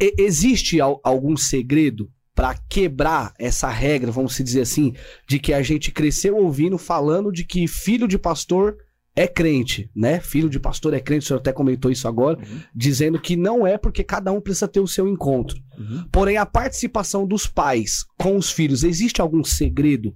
[0.00, 4.92] E- existe al- algum segredo para quebrar essa regra, vamos dizer assim,
[5.26, 8.76] de que a gente cresceu ouvindo falando de que filho de pastor
[9.16, 10.20] é crente, né?
[10.20, 12.60] Filho de pastor é crente, o senhor até comentou isso agora, Uhum.
[12.74, 15.58] dizendo que não é porque cada um precisa ter o seu encontro.
[15.78, 16.06] Uhum.
[16.12, 20.14] Porém, a participação dos pais com os filhos, existe algum segredo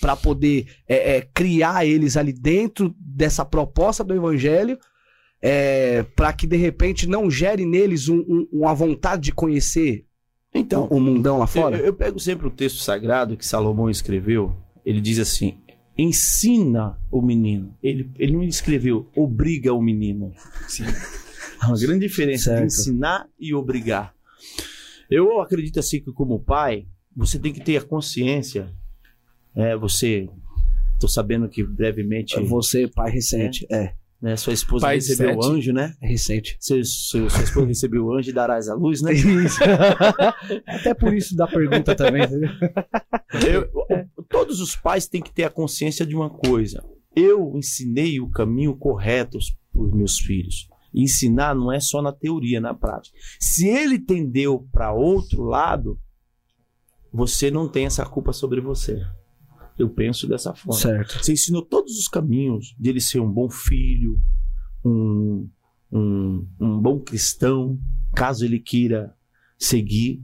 [0.00, 4.76] para poder é, é, criar eles ali dentro dessa proposta do evangelho,
[6.16, 10.04] para que de repente não gere neles um- um- uma vontade de conhecer
[10.54, 11.76] Então, o mundão lá Eu, fora?
[11.78, 14.56] eu pego sempre o texto sagrado que Salomão escreveu.
[14.84, 15.58] Ele diz assim:
[15.96, 17.76] ensina o menino.
[17.82, 20.32] Ele, ele não escreveu obriga o menino.
[21.60, 22.60] Há uma grande diferença Certo.
[22.60, 24.14] de ensinar e obrigar.
[25.10, 28.72] Eu acredito assim que, como pai, você tem que ter a consciência.
[29.54, 30.28] É, você.
[30.98, 35.72] Tô sabendo que brevemente Você, pai recente, é, né, sua esposa Pai recebeu o anjo,
[35.72, 35.94] né?
[36.00, 36.56] é recente.
[36.60, 39.12] Seu, seu, sua esposa recebeu o anjo e darás a luz, né?
[39.12, 39.58] Isso.
[40.66, 42.22] Até por isso da pergunta também.
[43.48, 43.70] Eu-
[44.28, 46.84] todos os pais têm que ter a consciência de uma coisa.
[47.16, 49.38] Eu ensinei o caminho correto
[49.72, 50.68] para os meus filhos.
[50.92, 53.16] E ensinar não é só na teoria, na prática.
[53.38, 55.98] Se ele tendeu para outro lado,
[57.12, 59.00] você não tem essa culpa sobre você.
[59.82, 60.78] Eu penso dessa forma.
[60.80, 61.22] Certo.
[61.22, 64.20] Você ensinou todos os caminhos de ele ser um bom filho,
[64.84, 65.48] um,
[65.92, 67.78] um, um bom cristão,
[68.14, 69.14] caso ele queira
[69.58, 70.22] seguir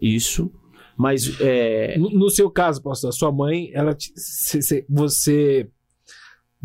[0.00, 0.52] isso.
[0.98, 5.68] Mas é, No, no seu caso, pastor, a sua mãe, ela te- cê- cê- você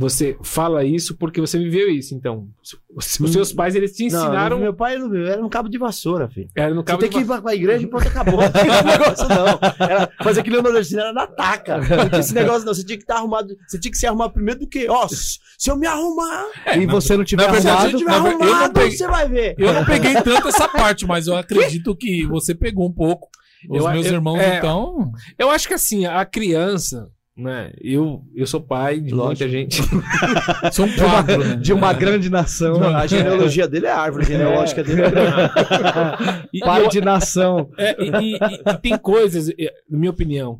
[0.02, 2.14] você fala isso porque você viveu isso.
[2.16, 2.48] Então,
[2.96, 4.58] os, os seus pais eles te ensinaram.
[4.58, 6.50] Não, meu pai não viu, era um cabo de vassoura, filho.
[6.56, 8.42] era no Você cabo tem de que ir pra, pra igreja e pronto, acabou.
[8.42, 9.88] Não tinha esse negócio, não.
[9.88, 11.78] Era, mas aquilo no nordestino era na taca.
[11.78, 12.74] Não tinha esse negócio, não.
[12.74, 13.56] Você tinha que estar arrumado.
[13.68, 16.86] Você tinha que se arrumar primeiro do que, ó, se se eu me arrumar, e
[16.88, 19.56] você não tiver verdade, se arrumado, eu tiver não arrumado, peguei- você vai ver.
[19.60, 23.30] Eu não peguei tanto essa parte, mas eu acredito que você pegou um pouco.
[23.70, 24.58] Os Eu- meus eu- irmãos, é.
[24.58, 25.12] então.
[25.38, 27.72] Eu acho que assim, a criança, né?
[27.82, 29.82] Eu, eu sou pai de muita gente.
[30.72, 31.56] São quatro, né?
[31.56, 35.32] de uma grande nação, A genealogia dele é a árvore, a genealógica dele é grande.
[36.54, 37.70] E- pai eu- de nação.
[37.78, 40.60] É, e, e- e- e tem coisas, eh, na minha opinião,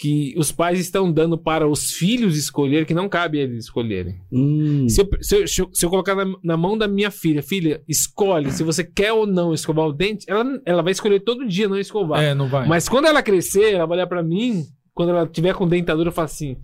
[0.00, 4.14] que os pais estão dando para os filhos escolher que não cabe eles escolherem.
[4.32, 7.10] Hum, Se eu, se eu- se eu- se eu colocar na, na mão da minha
[7.10, 11.20] filha, filha, escolhe se você quer ou não escovar o dente, ela, ela vai escolher
[11.20, 12.22] todo dia não escovar.
[12.22, 12.66] É, não vai.
[12.66, 14.62] Mas quando ela crescer, ela vai olhar pra mim,
[14.98, 16.56] quando ela tiver com dentadura, eu falo assim: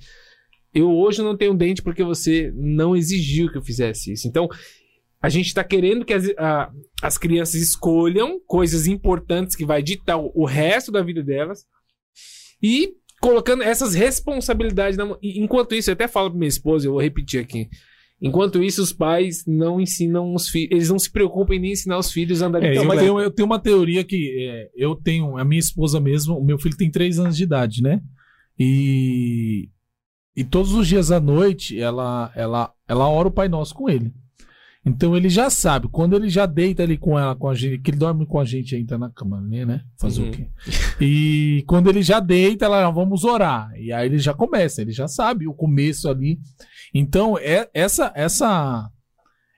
[0.75, 4.27] eu hoje não tenho dente porque você não exigiu que eu fizesse isso.
[4.27, 4.49] Então,
[5.23, 6.68] a gente está querendo que as, a-
[7.01, 11.64] as crianças escolham coisas importantes que vai ditar o, o resto da vida delas
[12.61, 15.18] e colocando essas responsabilidades na mão.
[15.23, 17.68] Enquanto isso, eu até falo para minha esposa, eu vou repetir aqui.
[18.20, 21.99] Enquanto isso, os pais não ensinam os filhos, eles não se preocupam em nem ensinar
[21.99, 24.94] os filhos a andar de É, eu, tenho, eu tenho uma teoria que é, eu
[24.94, 28.01] tenho, a minha esposa mesmo, o meu filho tem 3 anos de idade, né?
[28.58, 29.68] E,
[30.36, 34.12] e todos os dias à noite ela, ela, ela ora o Pai Nosso com ele.
[34.86, 37.90] Então ele já sabe, quando ele já deita ali com ela, com a gente, que
[37.90, 39.82] ele dorme com a gente ainda na cama, né?
[39.98, 40.28] Fazer Uhum.
[40.28, 40.46] o quê?
[41.00, 43.72] E quando ele já deita, ela vamos orar.
[43.78, 46.38] E aí ele já começa, ele já sabe o começo ali.
[46.92, 48.90] Então, é, essa, essa,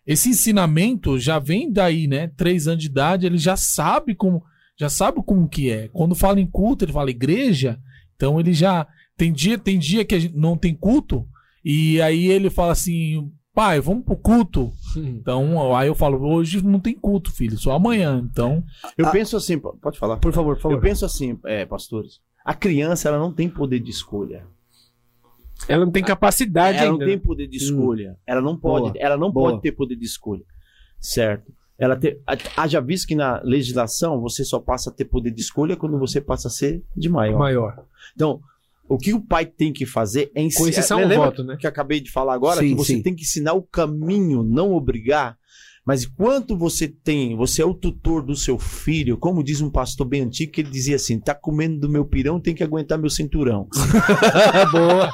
[0.07, 2.29] esse ensinamento já vem daí, né?
[2.37, 4.45] Três anos de idade, ele já sabe como,
[4.79, 5.89] já sabe como que é.
[5.89, 7.81] Quando fala em culto, ele fala igreja,
[8.17, 11.27] então ele já tem dia, tem dia que a gente não tem culto
[11.65, 14.73] e aí ele fala assim, pai, vamos pro culto.
[14.97, 15.05] Hum.
[15.07, 18.23] Então, aí eu falo, hoje não tem culto, filho, só amanhã.
[18.31, 18.63] Então,
[18.99, 19.11] Eu Ah.
[19.11, 20.17] penso assim, po- pode falar.
[20.19, 20.75] Por favor, por favor.
[20.77, 22.21] Eu penso assim, é, pastores.
[22.45, 24.47] A criança ela não tem poder de escolha.
[25.69, 26.99] Ela não tem capacidade ela ainda.
[27.05, 28.17] não tem poder de escolha.
[28.27, 28.95] Ela não pode, Boa.
[28.99, 29.51] ela não Boa.
[29.51, 30.45] pode ter poder de escolha.
[31.01, 31.53] Certo?
[31.79, 35.41] Ela ter, ha- haja visto que na legislação você só passa a ter poder de
[35.41, 37.39] escolha quando você passa a ser de maior.
[37.39, 37.85] maior.
[38.15, 38.41] Então,
[38.89, 40.65] o que o pai tem que fazer é ensinar.
[40.65, 41.57] Com exceção ao voto, né?
[41.59, 43.03] que eu acabei de falar agora, Sim, que você sim.
[43.03, 45.37] tem que ensinar o caminho, não obrigar.
[45.87, 50.05] Mas enquanto você tem, você é o tutor do seu filho, como diz um pastor
[50.05, 53.09] bem antigo, que ele dizia assim: tá comendo do meu pirão, tem que aguentar meu
[53.09, 53.69] cinturão.
[54.73, 55.09] Boa.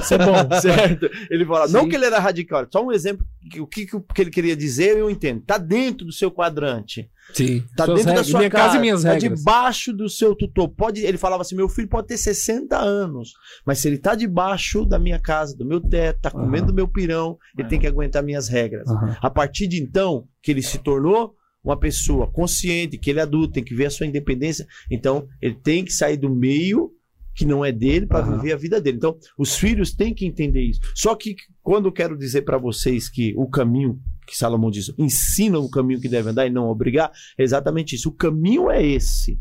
[0.00, 0.38] isso é bom.
[0.60, 1.10] certo?
[1.30, 1.88] Ele fala, não Sim.
[1.90, 3.26] que ele era radical, só um exemplo,
[3.58, 5.42] o que, que ele queria dizer, eu entendo.
[5.42, 7.10] Tá dentro do seu quadrante.
[7.34, 7.62] Sim.
[7.76, 9.38] Tá Suas dentro da sua Minha casa, casa e minhas tá regras.
[9.38, 10.68] debaixo do seu tutor.
[10.68, 13.32] Pode, ele falava assim: meu filho pode ter 60 anos,
[13.66, 16.88] mas se ele tá debaixo da minha casa, do meu teto, tá comendo do meu
[16.88, 17.70] pirão, ele É.
[17.70, 18.88] tem que aguentar minhas regras.
[18.88, 19.16] Aham.
[19.20, 23.52] A partir de então, que ele se tornou uma pessoa consciente, que ele é adulto,
[23.52, 26.90] tem que ver a sua independência, então ele tem que sair do meio
[27.34, 28.96] que não é dele para viver a vida dele.
[28.96, 30.80] Então, os filhos têm que entender isso.
[30.94, 35.58] Só que quando eu quero dizer para vocês que o caminho que Salomão diz, ensina
[35.58, 38.10] o caminho que deve andar e não obrigar, é exatamente isso.
[38.10, 39.40] O caminho é esse.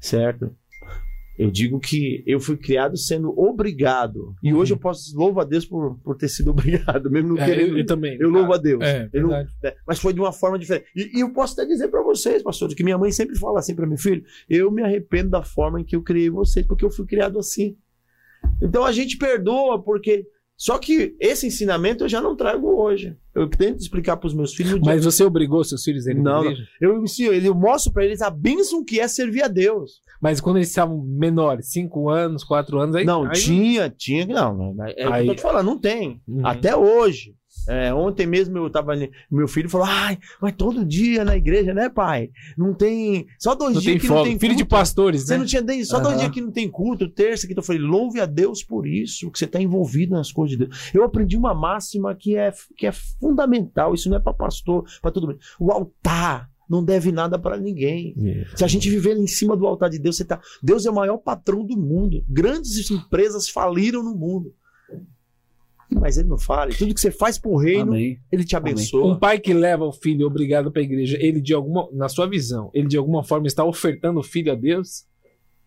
[0.00, 0.56] Certo?
[1.38, 4.34] Eu digo que eu fui criado sendo obrigado.
[4.42, 7.42] E hoje eu posso louvo a Deus por, por ter sido obrigado, mesmo não Uhum.
[7.42, 7.68] É, querendo.
[7.72, 8.16] eu, eu também.
[8.20, 8.82] Eu louvo a Deus.
[8.84, 9.46] É, Eu não- né?
[9.86, 10.86] Mas foi de uma forma diferente.
[10.94, 13.74] E, e eu posso até dizer pra vocês, pastor, que minha mãe sempre fala assim
[13.74, 16.90] pra meu filho: eu me arrependo da forma em que eu criei vocês, porque eu
[16.90, 17.76] fui criado assim.
[18.60, 20.26] Então a gente perdoa, porque.
[20.60, 23.16] Só que esse ensinamento eu já não trago hoje.
[23.34, 24.78] Eu tento explicar pros meus filhos.
[24.84, 26.44] Mas você obrigou seus filhos a irem Não?
[26.78, 30.02] Eu ensino, eu mostro pra eles a bênção que é servir a Deus.
[30.20, 33.06] Mas quando eles estavam menores, 5 anos, 4 anos, aí.
[33.06, 34.26] não, aí tinha, tinha.
[34.26, 36.20] Não, é Aí- eu tô te falando, não tem.
[36.28, 36.46] Uhum.
[36.46, 37.34] Até hoje.
[37.68, 41.72] É, ontem mesmo eu tava ali, meu filho falou: ai, mas todo dia na igreja,
[41.74, 42.30] né, pai?
[42.56, 43.26] Não tem.
[43.38, 44.22] Só dois Não dias que folga.
[44.22, 44.70] não tem Filho de culto.
[44.76, 45.38] pastores, Você né?
[45.38, 46.20] não tinha nem, só dois Aham.
[46.20, 49.38] dias que não tem culto, terça, que eu falei, louve a Deus por isso, que
[49.38, 50.90] você está envolvido nas coisas de Deus.
[50.94, 55.10] Eu aprendi uma máxima que é, que é fundamental, isso não é para pastor, para
[55.10, 55.38] todo mundo.
[55.58, 58.14] O altar não deve nada para ninguém.
[58.54, 60.40] Se a gente viver em cima do altar de Deus, você tá.
[60.62, 62.24] Deus é o maior patrão do mundo.
[62.28, 64.54] Grandes empresas faliram no mundo.
[65.92, 66.70] Mas ele não fala.
[66.70, 68.18] E Tudo que você faz pro reino, Amém.
[68.30, 68.72] ele te Amém.
[68.72, 69.12] abençoa.
[69.12, 72.70] Um pai que leva o filho obrigado pra igreja, ele de alguma, na sua visão,
[72.72, 75.04] ele de alguma forma está ofertando o filho a Deus?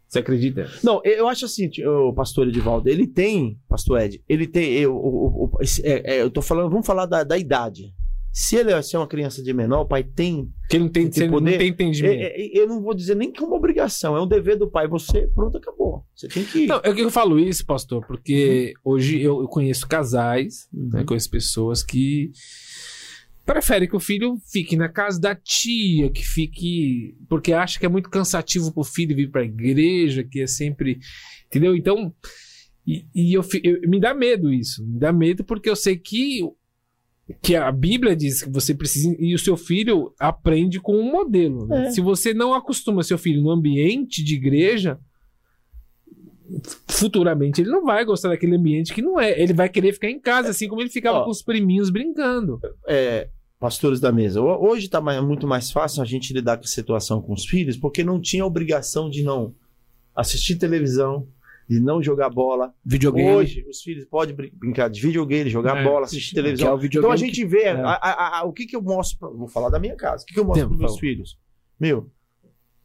[0.07, 0.69] Você acredita?
[0.83, 4.95] Não, eu eu acho assim, o pastor Edivaldo, ele tem, pastor Ed, ele tem, eu,
[4.95, 7.91] o- esse- é- é, eu tô falando, vamos falar da, da idade.
[8.35, 10.51] Se ele é se é uma criança de menor, o pai tem.
[10.67, 11.51] Que não tem, Tem poder?
[11.51, 12.13] não tem entendimento.
[12.19, 14.67] é- é- eu não vou dizer nem que é uma obrigação, é um dever do
[14.67, 14.87] pai.
[14.87, 16.03] Você, pronto, acabou.
[16.15, 16.65] Você tem que.
[16.65, 20.89] Não, é que eu falo isso, pastor, porque hoje eu, eu conheço casais, Uhum.
[20.93, 22.31] né, conheço pessoas que
[23.45, 27.15] preferem que o filho fique na casa da tia, que fique.
[27.29, 30.97] porque acha que é muito cansativo pro filho vir pra igreja, que é sempre.
[31.47, 31.75] Entendeu?
[31.75, 32.11] Então.
[32.85, 34.83] E, e eu, eu- me dá medo isso.
[34.85, 36.39] Me dá medo porque eu sei que.
[37.41, 39.15] Que a Bíblia diz que você precisa.
[39.17, 41.65] E o seu filho aprende com um modelo.
[41.65, 41.87] né?
[41.87, 41.91] É.
[41.91, 44.99] Se você não acostuma seu filho no ambiente de igreja,
[46.87, 49.39] futuramente ele não vai gostar daquele ambiente que não é.
[49.41, 51.23] Ele vai querer ficar em casa, assim como ele ficava Ó.
[51.23, 52.59] com os priminhos brincando.
[52.87, 56.67] é, pastores da mesa, ho- hoje está muito mais fácil a gente lidar com a
[56.67, 59.55] situação com os filhos, porque não tinha obrigação de não
[60.15, 61.25] assistir televisão,
[61.69, 62.73] de não jogar bola.
[62.85, 63.29] Videogame.
[63.29, 66.77] Hoje, os filhos podem brin- brincar de videogame, jogar É, bola, assistir é televisão.
[66.77, 67.71] videogame Então a gente vê, é.
[67.71, 70.25] a- a- a- o que, que eu mostro, pra- vou falar da minha casa, o
[70.25, 71.37] que, que eu mostro para por meus filhos?
[71.79, 72.09] Meu,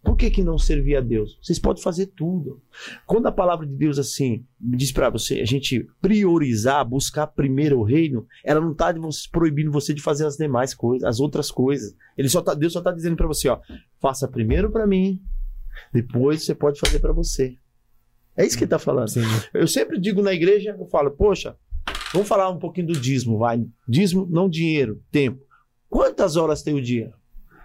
[0.01, 1.37] Por que, que não servir a Deus?
[1.43, 2.62] Vocês podem fazer tudo.
[3.05, 7.83] Quando a palavra de Deus assim diz para você, a gente priorizar, buscar primeiro o
[7.83, 8.95] reino, ela não está
[9.31, 11.95] proibindo você de fazer as demais coisas, as outras coisas.
[12.17, 13.59] Ele só tá, Deus só está dizendo para você, ó,
[14.01, 15.21] faça primeiro para mim,
[15.93, 17.57] depois você pode fazer para você.
[18.38, 19.09] É isso que ele está falando.
[19.09, 19.22] Sim.
[19.53, 21.57] Eu sempre digo na igreja, eu falo, poxa,
[22.12, 23.66] vamos falar um pouquinho do dízimo, vai.
[23.87, 25.42] Dízimo, não dinheiro, tempo.
[25.90, 27.12] Quantas horas tem o dia?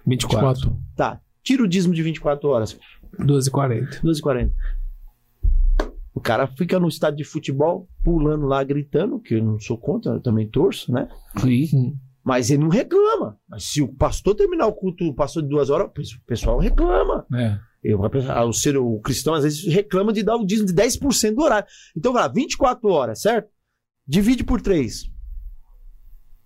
[0.05, 0.71] 24.
[0.71, 0.77] 24.
[0.95, 2.75] Tá, tira o dízimo de 24 horas.
[3.19, 4.01] 12 h 40.
[4.01, 4.51] 12h40.
[6.15, 10.13] O cara fica no estádio de futebol, pulando lá, gritando, que eu não sou contra,
[10.13, 11.07] eu também torço, né?
[11.37, 11.95] Sim.
[12.23, 13.37] Mas ele não reclama.
[13.47, 17.27] Mas se o pastor terminar o culto, passou de duas horas, o pessoal reclama.
[17.35, 17.59] É.
[17.83, 21.41] Eu, o, ser, o cristão às vezes reclama de dar o dízimo de 10% do
[21.43, 21.67] horário.
[21.97, 23.49] Então, vai lá, 24 horas, certo?
[24.07, 25.11] Divide por 3.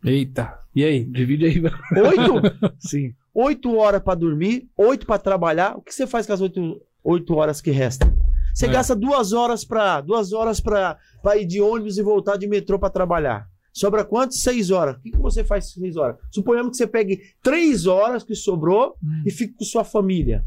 [0.04, 0.60] Eita.
[0.76, 1.04] E aí?
[1.06, 1.62] Divide aí.
[1.62, 2.76] 8?
[2.80, 3.14] Sim.
[3.34, 5.78] 8 horas pra dormir, 8 pra trabalhar.
[5.78, 8.12] O que você faz com as 8, 8 horas que restam?
[8.54, 8.70] Você É.
[8.70, 10.98] gasta duas horas pra duas horas pra
[11.36, 13.48] ir de ônibus e voltar de metrô pra trabalhar.
[13.72, 14.34] Sobra quanto?
[14.34, 14.96] Seis horas.
[14.98, 16.18] O que, que você faz seis horas?
[16.32, 19.22] Suponhamos que você pegue três horas que sobrou Hum.
[19.26, 20.44] e fique com sua família.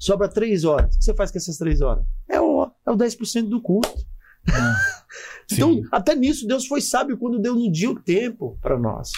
[0.00, 0.96] Sobra três horas.
[0.96, 2.04] O que você faz com essas três horas?
[2.26, 4.06] É o, é o 10% do custo.
[5.52, 5.82] Então, Sim.
[5.90, 9.10] até nisso, Deus foi sábio quando deu no dia o tempo para nós.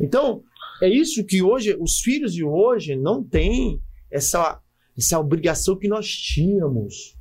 [0.00, 0.44] Então,
[0.80, 4.60] é isso que hoje, os filhos de hoje não têm essa,
[4.96, 7.16] essa obrigação que nós tínhamos.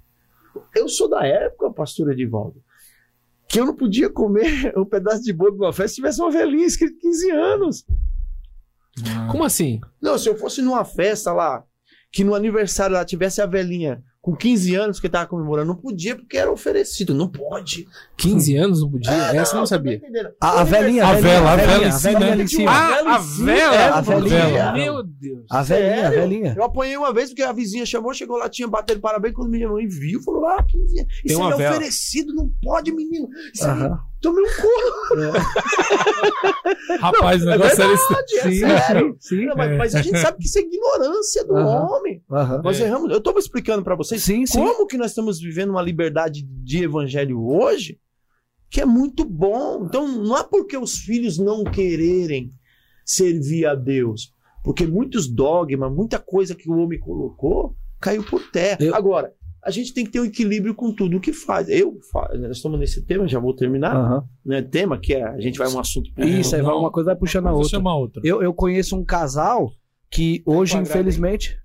[0.76, 2.62] Eu sou da época, pastor Edivaldo,
[3.50, 6.68] que eu não podia comer um pedaço de bolo numa festa se tivesse uma velhinha
[6.68, 7.86] escrito 15 anos.
[9.32, 9.82] Como assim?
[10.00, 11.66] Não, se eu fosse numa festa lá,
[12.16, 16.16] que no aniversário lá tivesse a velhinha com 15 anos que tava comemorando, não podia
[16.16, 17.14] porque era oferecido.
[17.14, 17.88] Não pode.
[18.18, 19.12] 15 anos não podia?
[19.12, 20.00] Essa eu não você sabia.
[20.00, 20.30] tá entendendo?
[20.42, 21.92] A, a velhinha, A vela, a vela em
[22.48, 22.66] si, né?
[22.68, 23.76] Ah, a vela?
[23.76, 24.74] É, a velhinha.
[24.74, 25.46] Meu Deus.
[25.48, 26.54] A velhinha, a velhinha.
[26.58, 29.70] Eu apanhei uma vez porque a vizinha chamou, chegou lá, tinha batendo parabéns quando minha
[29.70, 31.14] mãe viu, falou: Ah, 15 anos.
[31.24, 31.70] Isso é vela.
[31.76, 33.30] oferecido, não pode, menino.
[33.54, 34.00] Isso aí, Aham.
[34.22, 35.32] tomei um couro.
[37.00, 38.14] Rapaz, o negócio era esse.
[38.14, 39.18] É Sim, sério.
[39.20, 39.46] sim, sim.
[39.46, 42.15] Não, mas, mas a gente sabe que isso é ignorância do homem.
[42.36, 42.62] Aham.
[42.64, 42.86] Nós É.
[42.86, 43.10] erramos.
[43.12, 44.60] Eu estou explicando para vocês Sim, sim.
[44.60, 48.00] como que nós estamos vivendo uma liberdade de evangelho hoje
[48.70, 49.86] que é muito bom.
[49.86, 52.50] Então, não é porque os filhos não quererem
[53.06, 58.78] servir a Deus, porque muitos dogmas, muita coisa que o homem colocou, caiu por terra.
[58.82, 59.32] Eu- Agora,
[59.64, 61.70] a gente tem que ter um equilíbrio com tudo o que faz.
[61.70, 61.98] Eu,
[62.40, 64.24] nós estamos nesse tema, já vou terminar, Aham.
[64.46, 64.62] né?
[64.62, 67.48] Tema que é, a gente vai um assunto Isso, aí vai uma coisa vai puxando
[67.48, 67.80] a outra.
[67.80, 68.22] outra.
[68.26, 69.72] Eu, eu conheço um casal
[70.12, 71.58] que hoje, Quadrado, infelizmente,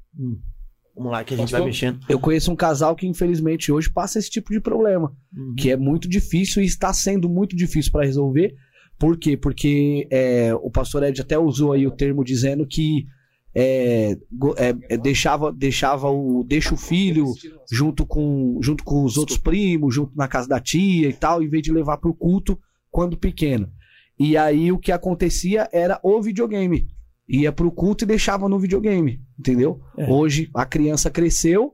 [1.01, 1.99] Vamos lá, que a gente vai mexendo.
[2.11, 5.17] eu conheço um casal que infelizmente hoje passa esse tipo de problema,
[5.57, 8.55] que é muito difícil e está sendo muito difícil para resolver.
[8.99, 9.35] Por quê?
[9.35, 13.07] Porque é, o pastor Ed até usou aí o termo dizendo que
[13.55, 14.13] é,
[14.59, 17.33] é, é, deixava, deixava o deixa o filho
[17.73, 21.49] junto com, junto com os outros primos, junto na casa da tia e tal, em
[21.49, 22.61] vez de levar pro culto
[22.91, 23.73] quando pequeno.
[24.19, 26.87] E aí o que acontecia era o videogame.
[27.33, 29.81] Ia pro culto e deixava no videogame, entendeu?
[29.97, 30.11] É.
[30.11, 31.73] Hoje a criança cresceu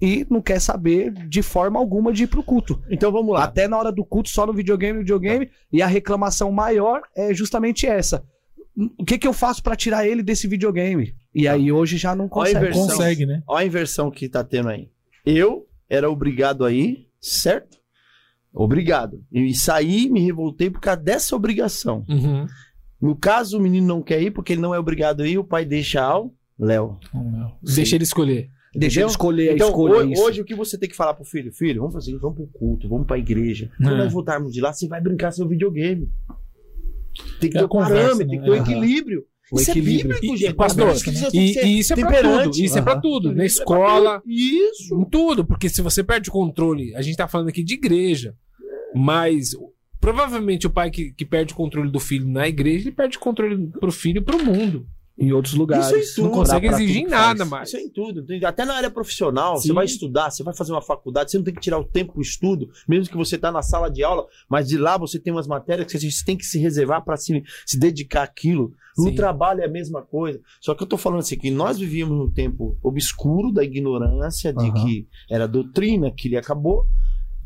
[0.00, 2.80] e não quer saber de forma alguma de ir pro culto.
[2.90, 3.44] Então vamos lá.
[3.44, 5.50] Até na hora do culto, só no videogame, videogame.
[5.72, 8.22] E a reclamação maior é justamente essa.
[8.98, 11.14] O que, que eu faço pra tirar ele desse videogame?
[11.34, 12.58] E aí hoje já não Olha a consegue.
[12.58, 12.86] inversão.
[12.86, 13.42] Consegue, né?
[13.46, 14.88] Olha a inversão que tá tendo aí.
[15.24, 17.78] Eu era obrigado a ir, certo?
[18.52, 19.24] Obrigado.
[19.32, 22.04] E saí, me revoltei por causa dessa obrigação.
[22.08, 22.46] Uhum.
[23.00, 25.44] No caso, o menino não quer ir porque ele não é obrigado a ir, o
[25.44, 26.98] pai deixa ao Léo.
[27.62, 28.50] Deixa ele escolher.
[28.74, 29.94] Deixa ele escolher a Então, escolha.
[29.96, 31.52] hoje, hoje, o que você tem que falar pro filho?
[31.52, 33.70] Filho, vamos fazer, vamos pro culto, vamos pra igreja.
[33.78, 33.98] Quando É.
[33.98, 36.08] nós voltarmos de lá, você vai brincar seu videogame.
[37.40, 38.26] Tem que É ter um parâmetro, né?
[38.26, 39.24] tem que ter um equilíbrio.
[39.50, 40.10] O Isso equilíbrio.
[40.12, 40.54] é bíblico, E- gente.
[40.54, 42.60] pastor, E, ser e isso é pra tudo.
[42.60, 43.34] Isso é pra tudo.
[43.34, 44.22] Na é escola.
[44.26, 44.94] Isso.
[45.00, 45.44] em tudo.
[45.46, 48.34] Porque se você perde o controle, a gente tá falando aqui de igreja.
[48.94, 49.52] Mas
[50.00, 53.20] provavelmente o pai que, que perde o controle do filho na igreja, ele perde o
[53.20, 54.86] controle pro filho e pro mundo.
[55.20, 55.86] Em outros lugares.
[55.88, 56.24] Isso é tudo.
[56.28, 57.50] Não consegue Pra- pra exigir nada faz.
[57.50, 57.68] mais.
[57.70, 58.24] Isso é em tudo.
[58.46, 59.66] Até na área profissional, Sim.
[59.66, 62.12] você vai estudar, você vai fazer uma faculdade, você não tem que tirar o tempo
[62.12, 65.32] pro estudo, mesmo que você tá na sala de aula, mas de lá você tem
[65.32, 68.72] umas matérias que você tem que se reservar para se, se dedicar àquilo.
[68.96, 69.14] No Sim.
[69.16, 70.40] trabalho é a mesma coisa.
[70.60, 74.66] Só que eu tô falando assim, que nós vivíamos num tempo obscuro da ignorância, de
[74.66, 74.74] Aham.
[74.84, 76.86] que era doutrina, que ele acabou,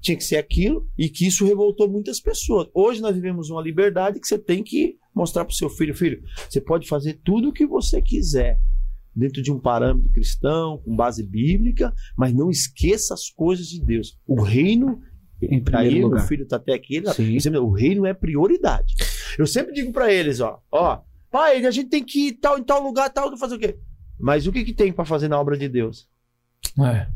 [0.03, 2.69] tinha que ser aquilo, e que isso revoltou muitas pessoas.
[2.75, 6.61] Hoje nós vivemos uma liberdade que você tem que mostrar pro seu filho, filho, você
[6.61, 8.59] pode fazer tudo o que você quiser,
[9.15, 14.19] dentro de um parâmetro cristão, com base bíblica, mas não esqueça as coisas de Deus.
[14.27, 15.01] O reino,
[15.41, 16.27] Em primeiro aí meu lugar.
[16.27, 17.39] filho tá até aqui, ele, Sim.
[17.39, 18.95] sempre- o reino é prioridade.
[19.39, 22.65] Eu sempre digo pra eles, ó, ó, pai, a gente tem que ir tal, em
[22.65, 23.77] tal lugar, tal, fazer o quê?
[24.19, 26.09] Mas o que que tem pra fazer na obra de Deus?
[26.81, 27.07] É.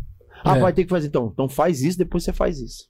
[0.44, 0.60] Ah, É.
[0.60, 1.08] vai ter que fazer.
[1.08, 2.88] Então, então faz isso, depois você faz isso.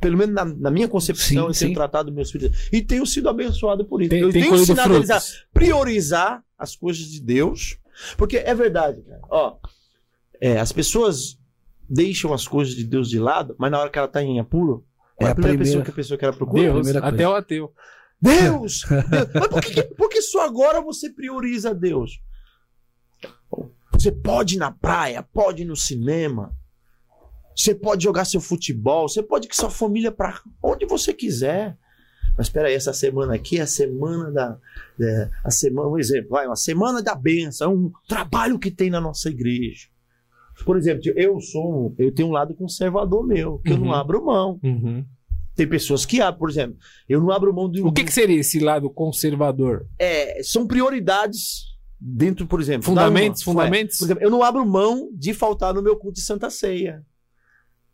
[0.00, 2.68] Pelo menos na, na minha concepção, Sim, eu tenho tratado meus filhos.
[2.72, 4.10] E tenho sido abençoado por isso.
[4.10, 5.20] Tem, eu tem tenho ensinado eles a
[5.52, 7.78] priorizar as coisas de Deus.
[8.16, 9.20] Porque é verdade, cara.
[9.30, 9.58] Ó,
[10.40, 11.38] é, as pessoas
[11.88, 14.84] deixam as coisas de Deus de lado, mas na hora que ela tá em apuro,
[15.20, 16.62] É é a a primeira, primeira- pessoa que a pessoa que ela procura.
[16.72, 17.72] Deus, até o ateu.
[18.20, 18.82] Deus!
[18.88, 19.28] Deus.
[19.34, 22.18] Mas por que, que- por que só agora você prioriza Deus?
[23.94, 26.54] Você pode ir na praia, pode ir no cinema,
[27.56, 31.76] você pode jogar seu futebol, você pode ir com sua família para onde você quiser.
[32.36, 34.58] Mas espera aí, essa semana aqui é a semana da.
[35.00, 38.90] é, a semana, um exemplo, vai, uma semana da benção, é um trabalho que tem
[38.90, 39.86] na nossa igreja.
[40.64, 43.84] Por exemplo, eu sou, um- eu tenho um lado conservador meu, que eu Uhum.
[43.86, 44.60] não abro mão.
[45.54, 46.76] Tem pessoas que abrem, por exemplo,
[47.08, 49.86] eu não abro mão de um O que, que seria esse lado conservador?
[49.98, 51.66] é, são prioridades
[52.06, 52.82] dentro, por exemplo.
[52.84, 54.00] Fundamentos, uma- fundamentos?
[54.00, 57.02] é, exemplo, eu não abro mão de faltar no meu culto de Santa Ceia.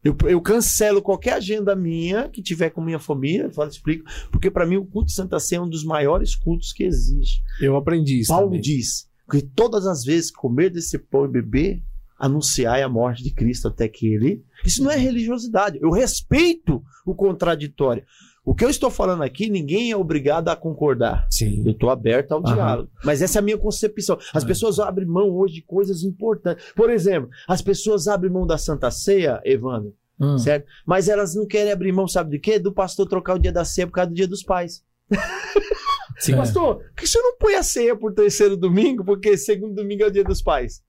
[0.03, 4.65] Eu, eu cancelo qualquer agenda minha que tiver com minha família, falo, explico, porque para
[4.67, 7.43] mim o culto de Santa Ceia é um dos maiores cultos que existe.
[7.61, 8.61] Eu aprendi isso Paulo também.
[8.63, 11.83] diz que todas as vezes que comer desse pão e beber,
[12.19, 14.43] anunciai a morte de Cristo até que ele.
[14.65, 15.79] Isso não é religiosidade.
[15.81, 18.03] Eu respeito o contraditório.
[18.51, 21.25] O que eu estou falando aqui, ninguém é obrigado a concordar.
[21.31, 21.63] Sim.
[21.65, 22.53] Eu estou aberto ao Aham.
[22.55, 22.91] diálogo.
[23.05, 24.19] Mas essa é a minha concepção.
[24.35, 26.65] As pessoas abrem mão hoje de coisas importantes.
[26.75, 30.37] Por exemplo, as pessoas abrem mão da Santa Ceia, Evandro, Hum.
[30.37, 30.67] certo?
[30.85, 32.59] Mas elas não querem abrir mão, sabe de quê?
[32.59, 34.83] Do pastor trocar o dia da ceia por causa do dia dos pais.
[36.19, 36.35] Sim.
[36.35, 39.05] Pastor, por que você não põe a ceia por terceiro domingo?
[39.05, 40.83] Porque segundo domingo é o dia dos pais.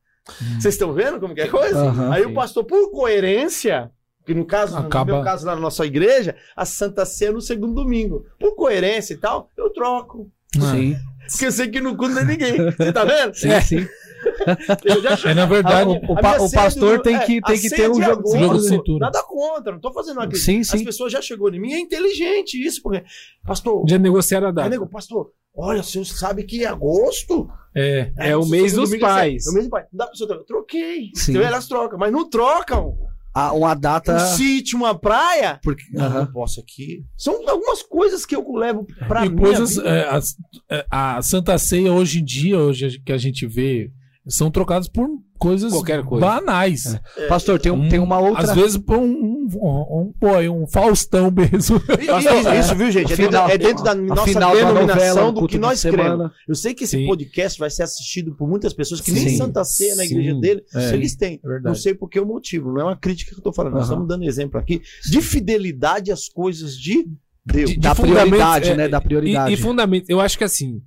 [0.59, 2.11] Vocês estão vendo como que é a coisa?
[2.11, 2.29] Aí sim.
[2.31, 3.91] o pastor, por coerência,
[4.25, 7.33] que no caso, Acaba- no meu caso lá na nossa igreja, a Santa Ceia é
[7.33, 8.25] no segundo domingo.
[8.39, 10.29] Por coerência e tal, eu troco.
[10.53, 10.95] Sim,
[11.29, 12.57] Porque eu sei que não cuida ninguém.
[12.71, 13.33] Você tá vendo?
[13.35, 13.87] sim, sim.
[14.85, 17.59] Eu já É, na verdade, o- o minha o pastor do- tem que- a tem
[17.59, 19.05] que ter um de jogo- agosto, jogo de cintura.
[19.07, 20.45] Nada contra, não tô fazendo uma crítica.
[20.45, 20.83] Sim, As sim.
[20.85, 23.03] pessoas já chegou em mim, é inteligente isso, porque,
[23.45, 24.69] pastor, Já negociaram a aí, data.
[24.69, 27.49] nego, pastor, olha, o senhor sabe que é agosto.
[27.75, 28.11] é.
[28.17, 29.47] É o no mês dos é pais.
[29.47, 29.85] É o mês dos pais.
[29.91, 30.43] Não dá pra você trocar.
[30.45, 31.09] Troquei.
[31.15, 31.31] Sim.
[31.31, 32.95] Então elas trocam, mas não trocam.
[33.33, 34.15] Ah, uma data.
[34.15, 35.59] Um sítio, uma praia.
[35.63, 37.03] Porque, Não, não posso aqui.
[37.17, 39.77] São algumas coisas que eu levo pra e minha coisas.
[39.77, 40.35] é, as-
[40.69, 43.89] é, a Santa Ceia hoje em dia, hoje que a gente vê,
[44.27, 45.07] são trocadas por
[45.39, 46.23] coisas Qualquer coisa.
[46.25, 46.99] banais.
[47.27, 48.43] Pastor, tem, um- tem uma outra.
[48.43, 51.81] Às vezes por um, um, um, um, um Faustão mesmo.
[51.99, 53.11] E- isso, viu, gente?
[53.13, 55.81] É dentro, Final- é dentro da nossa final da denominação novela, do que de nós
[55.81, 56.31] cremos.
[56.47, 57.07] Eu sei que esse Sim.
[57.07, 59.37] podcast vai ser assistido por muitas pessoas que nem Sim.
[59.37, 60.39] Santa Ceia na igreja Sim.
[60.39, 60.93] dele, É.
[60.93, 61.39] eles têm.
[61.43, 61.65] É verdade.
[61.65, 63.73] Não sei por que o motivo, não é uma crítica que eu tô falando.
[63.73, 63.93] Nós Aham.
[63.93, 64.79] estamos dando exemplo aqui
[65.09, 67.07] de fidelidade às coisas de
[67.43, 67.71] Deus.
[67.71, 68.87] De- Da fundamentos, prioridade, é, né?
[68.87, 69.49] Da prioridade.
[69.51, 70.79] E, e fundamento, eu acho que assim,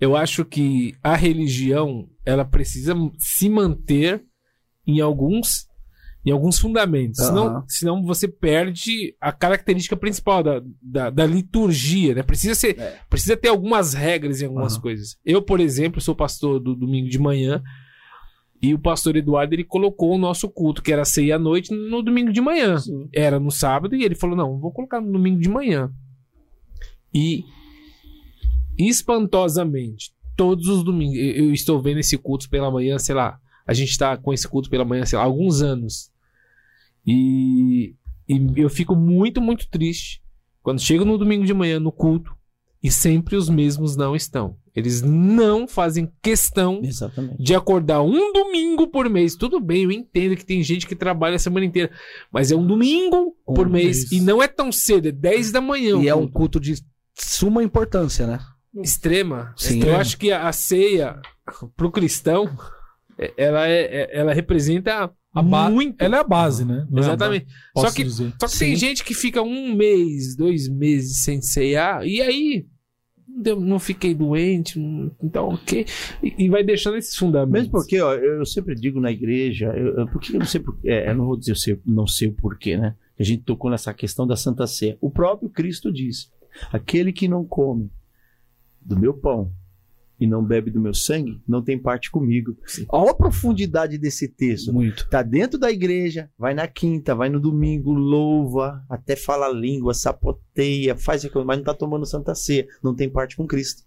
[0.00, 4.24] eu acho que a religião, ela precisa se manter
[4.86, 5.68] em alguns
[6.22, 7.24] em alguns fundamentos.
[7.24, 7.64] Senão, Aham.
[7.66, 12.22] senão você perde a característica principal da, da, da liturgia, né?
[12.22, 12.98] Precisa ser, É.
[13.08, 14.82] precisa ter algumas regras em algumas Aham.
[14.82, 15.16] coisas.
[15.24, 17.62] Eu, por exemplo, sou pastor do domingo de manhã
[18.60, 22.02] e o pastor Eduardo ele colocou o nosso culto, que era ceia à noite, no
[22.02, 22.76] domingo de manhã.
[22.76, 23.08] Sim.
[23.14, 25.90] Era no sábado e ele falou: não, vou colocar no domingo de manhã.
[27.14, 27.44] E
[28.88, 33.90] espantosamente, todos os domingos, eu, estou vendo esse culto pela manhã, sei lá, a gente
[33.90, 36.10] está com esse culto pela manhã, sei lá, há alguns anos.
[37.06, 37.94] E,
[38.28, 40.22] e eu fico muito, muito triste
[40.62, 42.34] quando chego no domingo de manhã no culto
[42.82, 44.56] e sempre os mesmos não estão.
[44.74, 47.42] Eles não fazem questão Exatamente.
[47.42, 49.34] de acordar um domingo por mês.
[49.34, 51.90] Tudo bem, eu entendo que tem gente que trabalha a semana inteira,
[52.32, 54.12] mas é um domingo Um por mês mês.
[54.12, 56.00] e não é tão cedo, é 10 da manhã.
[56.00, 56.32] E é um culto.
[56.32, 56.76] culto de
[57.14, 58.38] suma importância, né?
[58.82, 59.52] Extrema.
[59.56, 59.82] Sim.
[59.84, 61.20] Eu acho que a, ceia
[61.76, 62.48] pro cristão
[63.18, 66.00] é- ela é, é- ela representa A ba- muito.
[66.02, 66.86] Ela é a base, né?
[66.90, 67.46] Não é Exatamente.
[67.74, 68.32] posso Só que, dizer.
[68.40, 72.66] só que tem gente que fica um mês, dois meses sem ceiar, e aí
[73.58, 75.86] não fiquei doente, não- então ok.
[76.22, 77.52] E, e vai deixando esses fundamentos.
[77.62, 80.60] Mesmo porque, ó, eu, eu sempre digo na igreja, eu, eu, porque eu não sei
[80.60, 82.94] porquê, é, eu não vou dizer eu sei- não sei o porquê, né?
[83.18, 84.96] A gente tocou nessa questão da Santa Ceia.
[85.00, 86.30] O próprio Cristo diz:
[86.72, 87.90] aquele que não come
[88.80, 89.52] do meu pão
[90.20, 92.54] e não bebe do meu sangue, não tem parte comigo.
[92.90, 94.70] Olha a profundidade desse texto.
[94.70, 95.08] Muito.
[95.08, 99.94] Tá dentro da igreja, vai na quinta, vai no domingo, louva, até fala a língua,
[99.94, 103.82] sapoteia, faz aquilo, mas não tá tomando Santa Ceia, não tem parte com Cristo.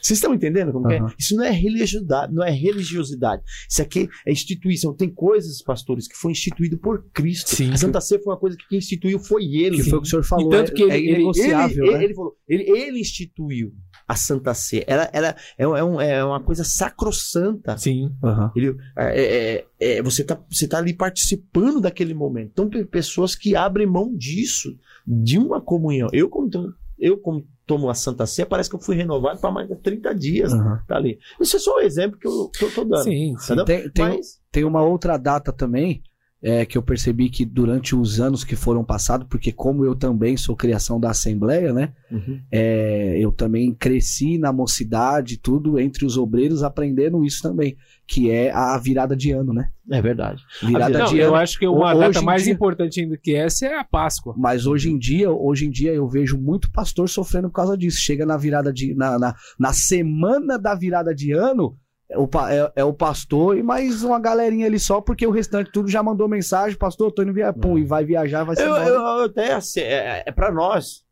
[0.00, 1.08] Vocês estão entendendo como que Aham.
[1.08, 1.14] é?
[1.18, 3.42] Isso não é religiosidade, não é religiosidade.
[3.68, 4.94] Isso aqui é instituição.
[4.94, 7.50] Tem coisas, pastores, que foi instituído por Cristo.
[7.54, 7.70] Sim.
[7.72, 9.76] A Santa Ceia foi uma coisa que quem instituiu foi ele.
[9.76, 10.48] Que foi o que o senhor falou.
[10.50, 12.04] tanto é, que ele- é ele- inegociável, ele, né?
[12.04, 13.72] ele falou, ele, ele instituiu.
[14.08, 14.84] a Santa Ceia.
[14.86, 17.76] Ela, ela é, um- é um- é uma coisa sacrossanta.
[17.78, 18.10] Sim.
[18.22, 18.50] Aham.
[18.54, 19.66] Ele, é, é-
[19.98, 22.50] é- você, tá, você tá ali participando daquele momento.
[22.52, 24.76] Então, tem pessoas que abrem mão disso,
[25.06, 26.08] de uma comunhão.
[26.12, 29.50] Eu, como, tomo- eu, como tomo a Santa Ceia, parece que eu fui renovado para
[29.50, 30.52] mais de 30 dias.
[30.52, 30.80] Aham.
[30.86, 31.18] Tá ali.
[31.40, 33.04] Isso é só um exemplo que eu, que eu tô dando.
[33.04, 33.64] Sim, sim.
[33.64, 36.02] Tem, tem, Mas, tem uma outra data também
[36.42, 40.36] é, que eu percebi que durante os anos que foram passados, porque como eu também
[40.36, 41.92] sou criação da Assembleia, né?
[42.10, 42.40] Uhum.
[42.50, 47.76] é, eu também cresci na mocidade, tudo entre os obreiros, aprendendo isso também,
[48.12, 49.70] que é a virada de ano, né?
[49.90, 50.42] é verdade.
[50.62, 51.36] Virada Não, de eu ano.
[51.36, 54.34] acho que uma Hoje data mais dia- importante ainda que essa é a Páscoa.
[54.36, 57.98] Mas hoje em dia, hoje em dia eu vejo muito pastor sofrendo por causa disso.
[58.00, 61.74] Chega na virada de na, na, na semana da virada de ano,
[62.10, 65.70] é o, é, é o pastor e mais uma galerinha ali só, porque o restante
[65.72, 68.76] tudo já mandou mensagem, pastor, tô indo viajar, pum, e vai viajar, vai ser Eu,
[68.76, 71.02] eu, eu até, assim, é, é para nós,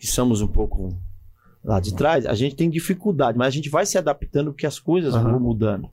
[0.00, 0.88] que somos um pouco
[1.64, 4.78] lá de trás, a gente tem dificuldade, mas a gente vai se adaptando porque as
[4.80, 5.30] coisas Aham.
[5.30, 5.88] vão mudando.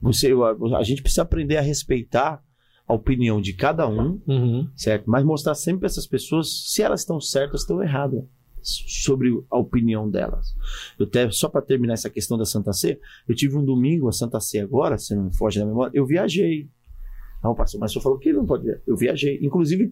[0.00, 2.42] Você, a, a gente precisa aprender a respeitar
[2.86, 4.68] a opinião de cada um, Uhum.
[4.74, 5.08] certo?
[5.08, 8.24] Mas mostrar sempre para essas pessoas se elas estão certas ou estão erradas
[8.62, 10.54] sobre a opinião delas.
[10.98, 12.98] Eu até, só para terminar essa questão da Santa Ceia,
[13.28, 16.04] eu tive um domingo, a Santa Ceia agora, se não me foge da memória, eu
[16.04, 16.68] viajei.
[17.42, 18.66] Não, pastor, mas o senhor falou que não pode.
[18.86, 19.38] Eu viajei.
[19.40, 19.90] Inclusive,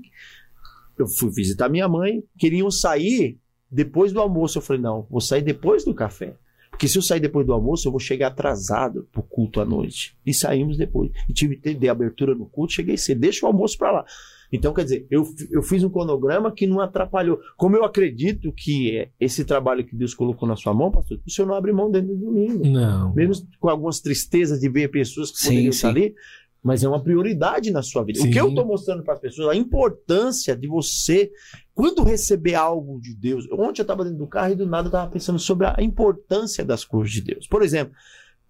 [0.98, 3.38] eu fui visitar minha mãe, queriam sair
[3.70, 4.58] depois do almoço.
[4.58, 6.36] Eu falei, não, vou sair depois do café.
[6.78, 10.16] Porque se eu sair depois do almoço, eu vou chegar atrasado pro culto à noite.
[10.24, 11.10] E saímos depois.
[11.28, 13.20] E tive que ter abertura no culto, cheguei cedo.
[13.20, 14.04] Deixa o almoço para lá.
[14.52, 17.40] Então, quer dizer, eu, eu fiz um cronograma que não atrapalhou.
[17.56, 21.28] Como eu acredito que é esse trabalho que Deus colocou na sua mão, pastor, o
[21.28, 22.64] senhor não abre mão dentro do domingo.
[22.64, 23.12] Não.
[23.12, 25.76] Mesmo com algumas tristezas de ver pessoas que Sim, poderiam sim.
[25.76, 26.14] estar ali,
[26.62, 28.20] mas é uma prioridade na sua vida.
[28.20, 28.28] Sim.
[28.28, 31.30] O que eu estou mostrando para as pessoas, a importância de você,
[31.74, 33.46] quando receber algo de Deus.
[33.52, 36.64] Ontem eu estava dentro do carro e do nada eu estava pensando sobre a importância
[36.64, 37.46] das coisas de Deus.
[37.46, 37.94] Por exemplo,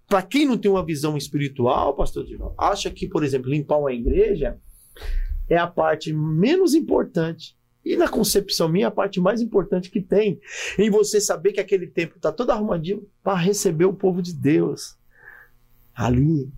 [0.06, 3.92] para quem não tem uma visão espiritual, pastor Dival, acha que, por exemplo, limpar uma
[3.92, 4.58] igreja
[5.48, 7.56] é a parte menos importante.
[7.84, 10.40] E na concepção minha, a parte mais importante que tem
[10.78, 14.98] em você saber que aquele templo está todo arrumadinho para receber o povo de Deus
[15.94, 16.50] ali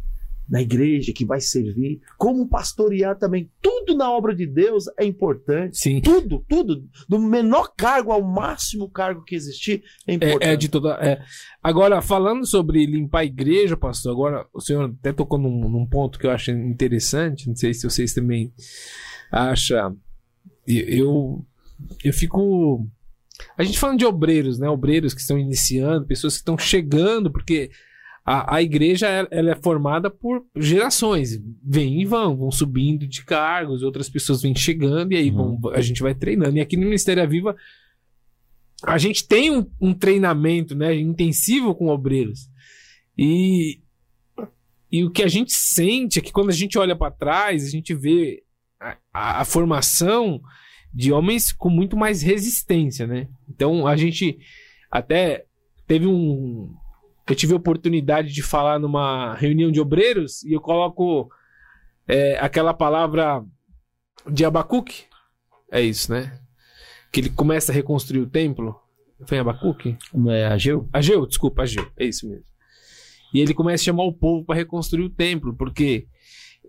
[0.51, 3.49] na igreja que vai servir, como pastorear também.
[3.63, 5.79] Tudo na obra de Deus é importante.
[5.79, 6.01] Sim.
[6.01, 10.45] Tudo, tudo, do menor cargo ao máximo cargo que existir é importante.
[10.45, 10.95] É, é de toda.
[10.95, 11.23] é.
[11.63, 16.19] Agora, falando sobre limpar a igreja, pastor, agora o senhor até tocou num, num ponto
[16.19, 17.47] que eu acho interessante.
[17.47, 18.53] Não sei se vocês também
[19.31, 19.97] acham.
[20.67, 21.45] Eu,
[22.03, 22.87] eu fico.
[23.57, 24.69] A gente falando de obreiros, né?
[24.69, 27.71] Obreiros que estão iniciando, pessoas que estão chegando, porque
[28.25, 31.41] a, a igreja ela- é formada por gerações.
[31.65, 35.81] Vêm e vão, vão subindo de cargos, outras pessoas vêm chegando, e aí vão, a
[35.81, 36.57] gente vai treinando.
[36.57, 37.57] E aqui no Ministério Viva
[38.83, 42.49] a gente tem um, um treinamento né, intensivo com obreiros.
[43.17, 43.81] E,
[44.91, 47.69] e o que a gente sente é que quando a gente olha para trás, a
[47.69, 48.43] gente vê
[48.81, 50.41] a, a- a formação
[50.93, 53.29] de homens com muito mais resistência, né?
[53.49, 54.39] Então a gente
[54.91, 55.45] até
[55.87, 56.75] teve um.
[57.31, 61.31] Eu tive a oportunidade de falar numa reunião de obreiros e eu coloco
[62.09, 63.45] é, aquela palavra
[64.29, 65.05] de Abacuque.
[65.71, 66.41] É isso, né?
[67.13, 68.75] Que ele começa a reconstruir o templo.
[69.27, 69.97] Foi em Abacuque?
[70.29, 70.89] É, Ageu?
[70.93, 72.45] Ageu, desculpa, Ageu, é isso mesmo.
[73.33, 76.09] E ele começa a chamar o povo para reconstruir o templo, porque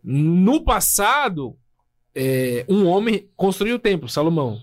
[0.03, 1.57] no passado,
[2.13, 4.59] é, um homem construiu o templo, Salomão.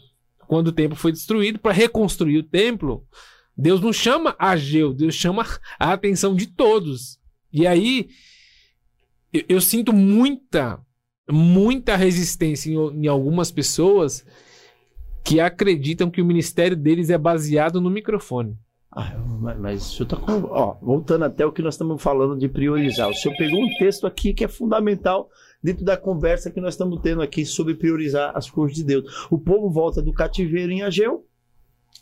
[0.47, 3.05] Quando o templo foi destruído, para reconstruir o templo,
[3.59, 5.45] Deus não chama Ageu, Deus chama
[5.81, 7.19] a atenção de todos.
[7.53, 8.09] E aí,
[9.33, 10.81] eu, eu sinto muita,
[11.29, 14.25] muita resistência em, em algumas pessoas
[15.25, 18.57] que acreditam que o ministério deles é baseado no microfone.
[18.91, 19.15] Ah,
[19.59, 20.45] mas, o senhor tá com.
[20.45, 23.09] Ó, voltando até o que nós estamos falando de priorizar.
[23.11, 25.29] O senhor pegou um texto aqui que é fundamental
[25.63, 29.27] dentro da conversa que nós estamos tendo aqui sobre priorizar as coisas de Deus.
[29.31, 31.28] O povo volta do cativeiro em Ageu.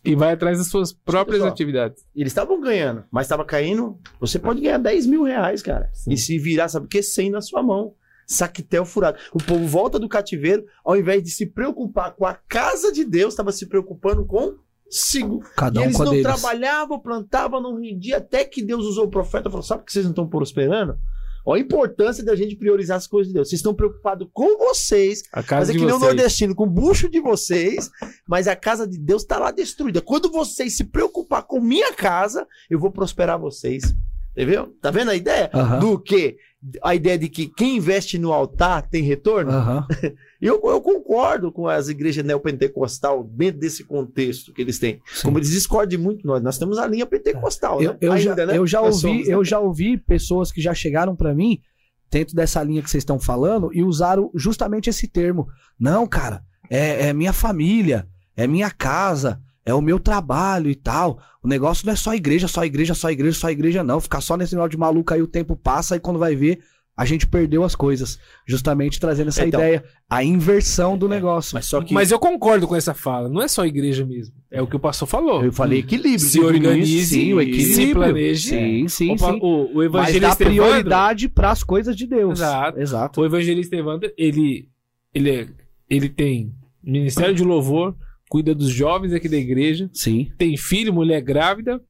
[0.06, 1.52] E vai atrás das suas próprias Pessoal.
[1.52, 2.04] atividades.
[2.14, 3.98] Eles estavam ganhando, mas estava caindo.
[4.20, 5.90] Você pode ganhar 10 mil reais, cara.
[6.08, 7.02] E se virar, sabe o que?
[7.02, 7.94] 100 na sua mão.
[8.26, 9.18] Saquetel furado.
[9.32, 13.34] O povo volta do cativeiro, ao invés de se preocupar com a casa de Deus,
[13.34, 14.56] estava se preocupando com
[14.90, 15.42] sigo.
[15.56, 16.26] Cada e um eles com a não deles.
[16.26, 20.04] trabalhavam, plantavam, não rendiam, até que Deus usou o profeta e falou: sabe que vocês
[20.04, 20.98] não estão prosperando?
[21.46, 23.48] Olha a importância da gente priorizar as coisas de Deus.
[23.48, 26.70] Vocês estão preocupados com vocês, A casa mas é que nem o nordestino, com o
[26.70, 27.88] bucho de vocês,
[28.26, 30.00] mas a casa de Deus está lá destruída.
[30.00, 33.94] Quando vocês se preocupar com minha casa, eu vou prosperar vocês.
[34.32, 34.74] Entendeu?
[34.82, 35.50] Tá vendo a ideia?
[35.80, 36.36] Do que?
[36.82, 39.52] A ideia de que quem investe no altar tem retorno?
[39.52, 39.86] Aham.
[40.46, 45.00] E eu, eu concordo com as igrejas neopentecostal dentro desse contexto que eles têm.
[45.24, 46.40] Como eles discordam de muito nós.
[46.40, 47.98] Nós temos a linha pentecostal, Eu, né?
[48.00, 48.56] eu já, Ainda, né?
[48.56, 49.34] eu já Nós ouvi, somos, né?
[49.34, 51.60] eu já ouvi pessoas que já chegaram pra mim
[52.08, 55.48] dentro dessa linha que vocês estão falando e usaram justamente esse termo.
[55.76, 61.20] Não, cara, é, é minha família, é minha casa, é o meu trabalho e tal.
[61.42, 64.00] O negócio não é só igreja, só igreja, só igreja, só igreja, não.
[64.00, 66.60] Ficar só nesse negócio de maluco aí o tempo passa e quando vai ver,
[66.96, 68.18] a gente perdeu as coisas.
[68.46, 69.60] Justamente trazendo essa Então.
[69.60, 71.54] ideia, a inversão do negócio.
[71.54, 73.28] Mas só que Mas eu concordo com essa fala.
[73.28, 74.34] Não é só igreja mesmo.
[74.50, 75.44] É o que o pastor falou.
[75.44, 76.18] eu falei equilíbrio.
[76.18, 77.94] Se digo organize, sim, o se equilíbrio.
[77.96, 78.48] planeje.
[78.48, 79.38] Sim, sim, Opa, sim.
[79.42, 82.38] O, o Mas dá evangelista prioridade pras coisas de Deus.
[82.38, 82.80] Exato.
[82.80, 83.20] Exato.
[83.20, 84.68] o evangelista Evandro, ele,
[85.14, 85.48] ele, é-
[85.90, 87.94] ele tem ministério de louvor,
[88.30, 90.30] cuida dos jovens aqui da igreja, Sim.
[90.38, 91.80] tem filho, mulher grávida,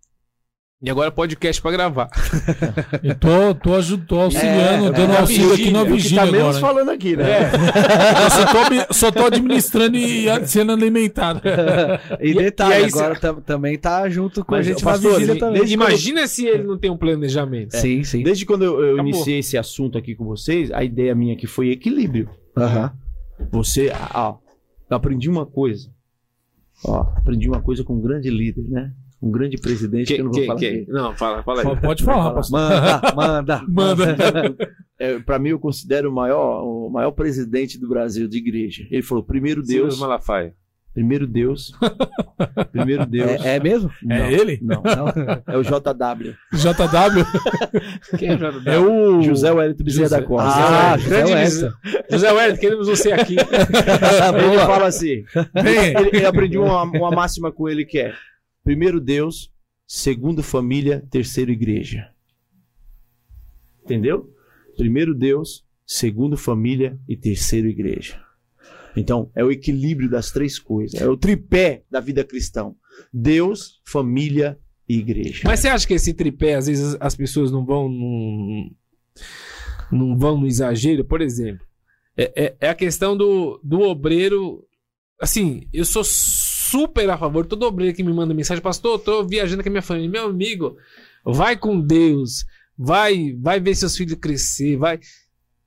[0.83, 2.11] e agora podcast pra gravar.
[3.03, 6.27] Eu tô, tô, tô auxiliando, É, dando é, auxílio aqui na É que vigília tá
[6.31, 6.55] menos agora.
[6.57, 6.61] hein?
[6.61, 7.51] falando aqui, né?
[8.25, 11.41] Eu só tô, só tô administrando e sendo alimentado.
[12.21, 15.13] E, E- detalhe, e aí agora tam- também tá junto com Mas, a gente pastor,
[15.13, 15.67] na vigília também.
[15.67, 17.75] Imagina se ele não tem um planejamento.
[17.77, 18.23] Sim, sim.
[18.23, 21.71] Desde quando eu, eu iniciei esse assunto aqui com vocês, a ideia minha aqui foi
[21.71, 22.29] equilíbrio.
[23.51, 24.37] Você, ó,
[24.91, 25.89] eu aprendi uma coisa.
[26.85, 28.93] Ó, aprendi uma coisa com um grande líder, né?
[29.27, 30.57] Um grande presidente que, eu não vou falar.
[30.59, 30.87] aqui.
[30.89, 31.81] Não, fala, fala aí.
[31.81, 32.61] Pode falar, pastor.
[32.61, 33.63] Manda, manda.
[33.69, 34.17] Manda.
[34.99, 38.87] É, para mim, eu considero o maior, o maior presidente do Brasil de igreja.
[38.91, 40.55] Ele falou: primeiro Deus, Malafaia.
[40.95, 41.73] primeiro Deus,
[42.73, 43.45] primeiro Deus.
[43.45, 43.91] É, é mesmo?
[44.09, 44.59] É ele?
[44.63, 45.09] Não, Não.
[45.47, 46.35] é o JW.
[46.55, 47.27] JW?
[48.19, 48.63] Quem é o JW?
[48.73, 49.23] É o.
[49.23, 50.49] José Wellington Bezerra José- da Costa.
[50.59, 51.73] Ah, José Wellington.
[52.11, 53.37] José Wellington, queremos você aqui.
[53.37, 55.25] ele fala assim:
[55.63, 55.95] Vem.
[55.99, 58.15] ele, eu aprendi uma, uma máxima com ele que é:
[58.67, 59.53] primeiro Deus,
[59.87, 62.11] segundo família, terceiro igreja.
[63.85, 64.29] Entendeu?
[64.77, 68.21] Primeiro Deus, segundo família e terceiro igreja.
[68.97, 71.01] Então, é o equilíbrio das três coisas.
[71.01, 72.75] É o tripé da vida cristã.
[73.13, 74.59] Deus, família
[74.89, 75.43] e igreja.
[75.45, 77.89] Mas você acha que esse tripé, às vezes, as pessoas não vão
[79.93, 81.05] não vão no exagero?
[81.05, 81.65] Por exemplo,
[82.17, 84.67] é, é- é a questão do, do obreiro.
[85.21, 86.03] Assim, eu sou
[86.71, 87.47] super a favor.
[87.47, 90.11] Todo obreiro que me manda mensagem, pastor, tô viajando com a minha família.
[90.11, 90.77] Meu amigo,
[91.25, 92.45] vai com Deus,
[92.77, 95.01] vai, vai ver seus filhos crescer, vai.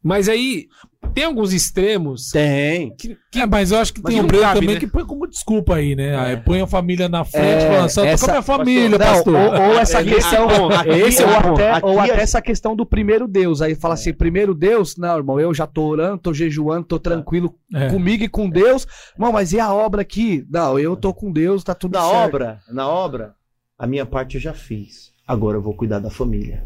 [0.02, 0.68] Mas aí,
[1.14, 2.96] tem alguns extremos Tem.
[2.96, 4.80] que, que É, mas eu acho que Mas tem um cabe, também né?
[4.80, 6.16] que põe como desculpa aí, né?
[6.18, 8.98] Aí põe a família na frente É, falando, só tô essa- com a minha família,
[8.98, 9.36] Não, pastor.
[9.36, 12.22] ou, ou essa É, questão, esse é esse, ou, é até, Aqui ou é- até
[12.22, 13.62] essa questão do primeiro Deus.
[13.62, 17.54] Aí fala assim, primeiro Deus, não, irmão, eu já tô orando, tô jejuando, tô tranquilo
[17.76, 17.90] É.
[17.90, 18.88] comigo e com Deus.
[19.16, 20.46] Irmão, mas e a obra aqui?
[20.50, 22.26] Não, eu tô com Deus, tá tudo Na certo.
[22.36, 23.34] obra, na obra,
[23.78, 25.12] a minha parte eu já fiz.
[25.28, 26.66] Agora eu vou cuidar da família.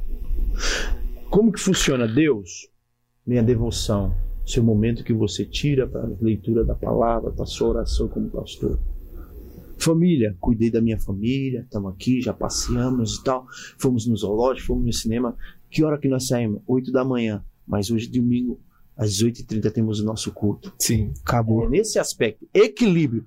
[1.31, 2.71] Como que funciona Deus?
[3.25, 4.13] Minha devoção.
[4.45, 8.77] Seu momento que você tira para a leitura da palavra, para sua oração como pastor.
[9.77, 13.47] Família, cuidei da minha família, estamos aqui, já passeamos e tal.
[13.77, 15.37] Fomos no zoológico, fomos no cinema.
[15.69, 16.61] Que hora que nós saímos?
[16.67, 17.43] 8 da manhã.
[17.65, 18.59] Mas hoje, domingo,
[18.95, 20.73] às 18h30, temos o nosso culto.
[20.77, 21.13] Sim.
[21.25, 21.65] Acabou.
[21.65, 23.25] É nesse aspecto, equilíbrio.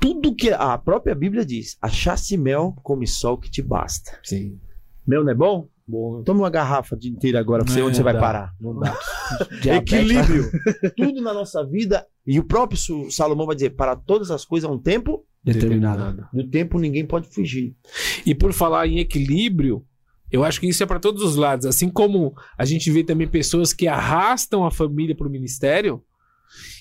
[0.00, 4.18] Tudo que a própria Bíblia diz, achaste mel, come sol que te basta.
[4.22, 4.58] Sim.
[5.06, 5.68] Mel não é bom?
[5.92, 6.22] Bom.
[6.22, 8.18] Toma uma garrafa de inteira agora pra você onde você vai dá.
[8.18, 8.54] parar.
[8.58, 8.98] Não dá.
[9.76, 10.50] Equilíbrio.
[10.96, 12.06] Tudo na nossa vida.
[12.26, 12.80] E o próprio
[13.10, 16.26] Salomão vai dizer: para todas as coisas há um tempo, Determinado.
[16.32, 17.76] do tempo ninguém pode fugir.
[18.24, 19.84] E por falar em equilíbrio,
[20.30, 21.66] eu acho que isso é para todos os lados.
[21.66, 26.02] Assim como a gente vê também pessoas que arrastam a família para o ministério,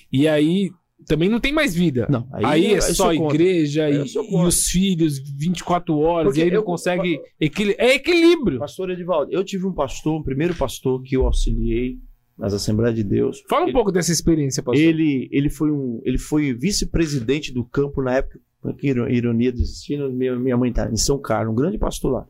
[0.09, 0.71] e aí
[1.07, 2.07] também não tem mais vida.
[2.09, 6.49] Não, Aí, eu- é só igreja e, e os filhos 24 horas, Porque e aí
[6.49, 7.19] não eu- consegue.
[7.39, 8.59] Equili é equilíbrio.
[8.59, 11.97] Pastor Edivaldo, eu tive um pastor, um primeiro pastor que eu auxiliei
[12.37, 13.43] nas Assembleias de Deus.
[13.49, 14.83] Fala um Ele- pouco dessa experiência, pastor.
[14.83, 18.39] Ele, ele foi um, ele foi vice-presidente do campo na época.
[18.77, 22.11] Que iro- ironia do destino, minha, minha mãe tá em São Carlos, um grande pastor
[22.11, 22.25] lá.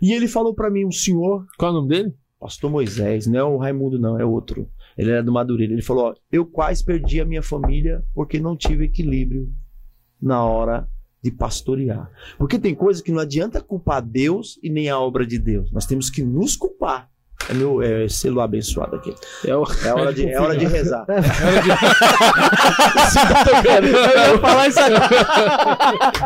[0.00, 2.14] E ele falou pra mim, um senhor, Qual é o nome dele?
[2.40, 4.68] pastor Moisés, não é o Raimundo não, é outro.
[4.96, 5.72] Ele era do Madureira.
[5.72, 9.52] Ele falou, ó, eu quase perdi a minha família porque não tive equilíbrio
[10.20, 10.88] na hora
[11.22, 12.10] de pastorear.
[12.38, 15.70] Porque tem coisa que não adianta culpar Deus e nem a obra de Deus.
[15.72, 17.10] Nós temos que nos culpar.
[17.48, 19.14] É meu é, celular abençoado aqui.
[19.46, 19.64] É o.
[19.84, 21.06] É hora de, é hora de rezar.
[23.64, 25.08] Eu ia falar isso agora.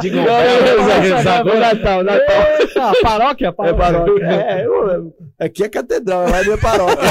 [0.00, 1.60] Diga Eu ia isso agora.
[1.60, 2.42] Natal, Natal.
[2.78, 3.78] Ah, paróquia, É paróquia.
[3.78, 4.24] paróquia.
[4.26, 6.96] É, eu- aqui é catedral, lá não é paróquia.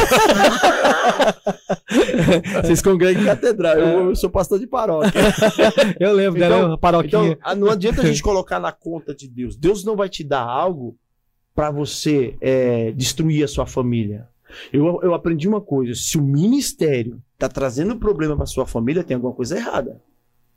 [2.63, 5.11] Vocês congregam em catedral, eu, eu sou pastor de paróquia.
[5.99, 7.07] Eu lembro Então- dela, paróquia.
[7.07, 9.55] Então, ah, não adianta a gente colocar na conta de Deus.
[9.55, 10.95] Deus não vai te dar algo
[11.59, 14.29] para você é, destruir a sua família.
[14.71, 19.15] Eu, eu aprendi uma coisa: se o ministério está trazendo problema para sua família, tem
[19.15, 20.01] alguma coisa errada.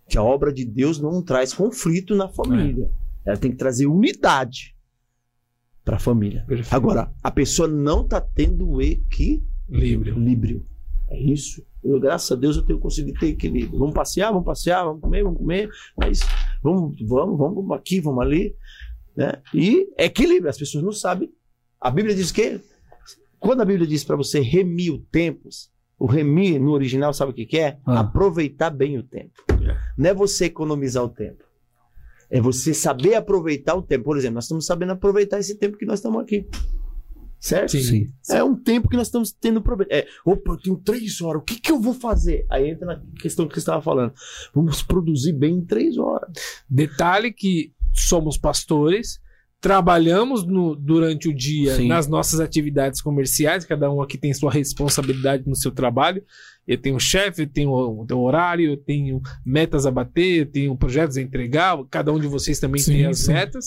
[0.08, 2.88] Que a obra de Deus não traz conflito na família.
[3.24, 4.76] Ela tem que trazer unidade
[5.84, 6.44] para a família.
[6.46, 6.72] Perfeito.
[6.72, 10.10] Agora, a pessoa não está tendo Livre.
[10.10, 10.64] equilíbrio.
[11.10, 11.66] É isso.
[11.82, 13.76] Eu, graças a Deus, eu tenho conseguido ter equilíbrio.
[13.76, 16.20] Vamos passear, vamos passear, vamos comer, vamos comer, mas
[16.62, 18.54] vamos, vamos, vamos aqui, vamos ali.
[19.16, 19.40] Né?
[19.54, 20.50] E é equilíbrio.
[20.50, 21.32] As pessoas não sabem.
[21.80, 22.60] A Bíblia diz que
[23.38, 25.48] quando a Bíblia diz para você remir o tempo,
[25.98, 27.78] o remir no original, sabe o que, que é?
[27.84, 28.00] Ah.
[28.00, 29.32] Aproveitar bem o tempo.
[29.98, 31.44] Não é você economizar o tempo.
[32.30, 34.04] É você saber aproveitar o tempo.
[34.04, 36.48] Por exemplo, nós estamos sabendo aproveitar esse tempo que nós estamos aqui.
[37.38, 37.76] Certo?
[37.76, 38.06] Sim.
[38.30, 39.92] É um tempo que nós estamos tendo problema.
[39.92, 42.46] É, opa, eu tenho três horas, o que, que eu vou fazer?
[42.48, 44.14] Aí entra na questão que você estava falando.
[44.54, 46.30] Vamos produzir bem em três horas.
[46.70, 49.20] Detalhe que somos pastores,
[49.60, 51.86] trabalhamos no- durante o dia Sim.
[51.86, 56.22] nas nossas atividades comerciais, cada um aqui tem sua responsabilidade no seu trabalho.
[56.66, 60.46] Eu tenho um chefe, eu tenho o o horário, eu tenho metas a bater, eu
[60.46, 63.32] tenho projetos a entregar, cada um de vocês também Sim, tem as sim.
[63.32, 63.66] metas.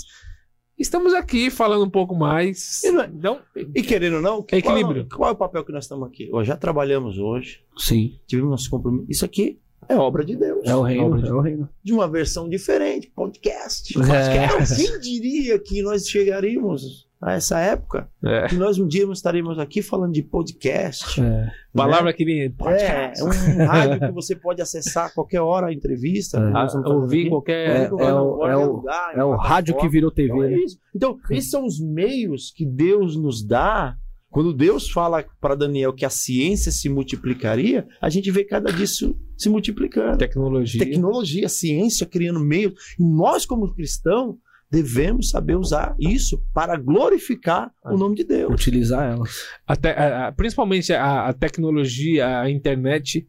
[0.77, 2.83] Estamos aqui falando um pouco mais.
[2.83, 3.39] E não é- Então,
[3.73, 5.05] E querendo ou não, É equilíbrio.
[5.07, 6.29] Qual, qual é o papel que nós estamos aqui?
[6.33, 8.19] Ó, já trabalhamos hoje, Sim.
[8.27, 9.05] tivemos nosso compromisso.
[9.09, 10.65] Isso aqui é obra de Deus.
[10.65, 11.05] É o reino.
[11.05, 11.69] Obra de- É o reino.
[11.83, 13.93] De uma versão diferente, podcast.
[13.99, 14.45] É.
[14.45, 18.09] Então, quem diria que nós chegaríamos a essa época?
[18.23, 21.21] é, Que nós um dia estaremos aqui falando de podcast.
[21.21, 21.49] É.
[21.73, 23.21] palavra que nem É, podcast.
[23.21, 26.37] é um rádio que você pode acessar a qualquer hora a entrevista.
[26.37, 26.41] É.
[26.41, 27.29] que A- nós estamos fazendo ouvir aqui.
[27.29, 27.69] qualquer.
[27.69, 30.49] É, Qualquer o- lugar, é o- lugar, É o rádio que virou TV, Então, é
[30.49, 30.57] né?
[30.57, 30.77] isso.
[30.95, 33.95] Então, esses são os meios que Deus nos dá.
[34.35, 39.17] Quando Deus fala para Daniel que a ciência se multiplicaria, a gente vê cada disso
[39.37, 40.17] se multiplicando.
[40.17, 40.77] Tecnologia.
[40.83, 42.73] Tecnologia, ciência criando meios.
[42.99, 44.35] E nós, como cristãos,
[44.69, 48.53] devemos saber usar isso para glorificar o nome de Deus.
[48.53, 49.23] Utilizar ela.
[49.65, 53.25] A te- a- a- principalmente a, a tecnologia, a internet,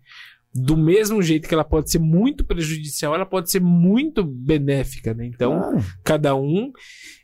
[0.53, 5.27] do mesmo jeito que ela pode ser muito prejudicial, ela pode ser muito benéfica, né?
[5.27, 5.85] Então, Claro.
[6.03, 6.73] cada um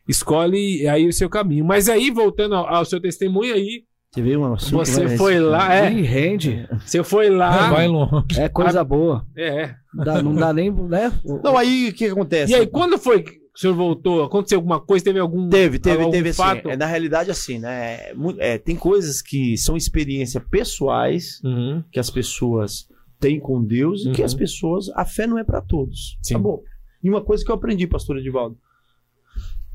[0.08, 1.64] escolhe aí o seu caminho.
[1.64, 3.84] Mas aí, voltando ao, ao seu testemunho aí,
[4.14, 5.16] Você um assunto, você né?
[5.16, 6.68] foi lá, é, rende.
[6.84, 8.38] você foi lá, Vai longe.
[8.38, 9.26] É coisa boa.
[9.36, 9.74] é.
[9.94, 11.12] Dá- não dá nem, né?
[11.44, 12.52] Não, aí o que acontece?
[12.52, 14.22] E aí, quando foi que o senhor voltou?
[14.24, 15.04] Aconteceu alguma coisa?
[15.04, 16.36] Teve algum Teve, teve, algum teve assim.
[16.38, 16.70] fato?
[16.70, 17.96] É, na realidade, assim, né?
[17.96, 21.82] é é, tem coisas que são experiências pessoais Uhum.
[21.92, 22.86] que as pessoas
[23.20, 24.26] têm com Deus e que Uhum.
[24.26, 24.88] as pessoas.
[24.96, 26.16] A fé não é para todos.
[26.22, 26.34] Sim.
[26.34, 26.60] Tá bom.
[27.04, 28.56] E uma coisa que eu aprendi, pastor Edivaldo.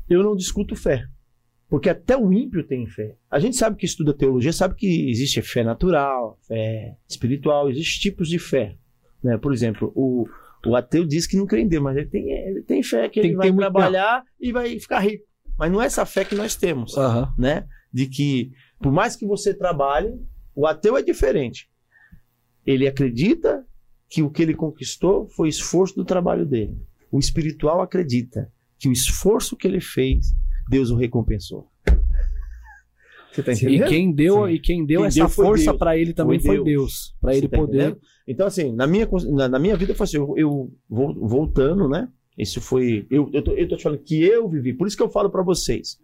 [0.08, 1.04] Eu não discuto fé.
[1.68, 3.16] Porque até o ímpio tem fé.
[3.30, 8.28] A gente sabe que estuda teologia, sabe que existe fé natural, fé espiritual, existem tipos
[8.28, 8.76] de fé.
[9.22, 9.36] Né?
[9.36, 10.26] Por exemplo, o,
[10.66, 13.20] o ateu diz que não crê em Deus, mas ele tem, ele tem fé que
[13.20, 15.24] Tem ele vai trabalhar e vai ficar rico.
[15.58, 17.34] Mas não é essa fé que nós temos Aham.
[17.36, 17.66] né?
[17.92, 18.50] De que
[18.80, 20.14] por mais que você trabalhe,
[20.54, 21.68] o ateu é diferente.
[22.64, 23.64] Ele acredita
[24.08, 26.80] que o que ele conquistou foi esforço do trabalho dele.
[27.10, 30.34] O espiritual acredita que o esforço que ele fez,
[30.68, 31.70] Deus o recompensou.
[33.32, 33.88] Você tá E entendendo?
[33.88, 34.52] quem deu, Sim.
[34.52, 35.76] e quem deu Quem essa deu força Deus.
[35.78, 37.14] pra ele também Foi foi Deus.
[37.20, 37.76] Pra Você ele tá poder.
[37.78, 38.00] entendendo?
[38.26, 42.08] Então, assim, na minha, na, na minha vida foi assim, eu, eu vol- voltando, né?
[42.36, 43.06] Isso foi.
[43.10, 44.72] Eu, eu, tô, eu tô te falando que eu vivi.
[44.72, 45.98] Por isso que eu falo pra vocês.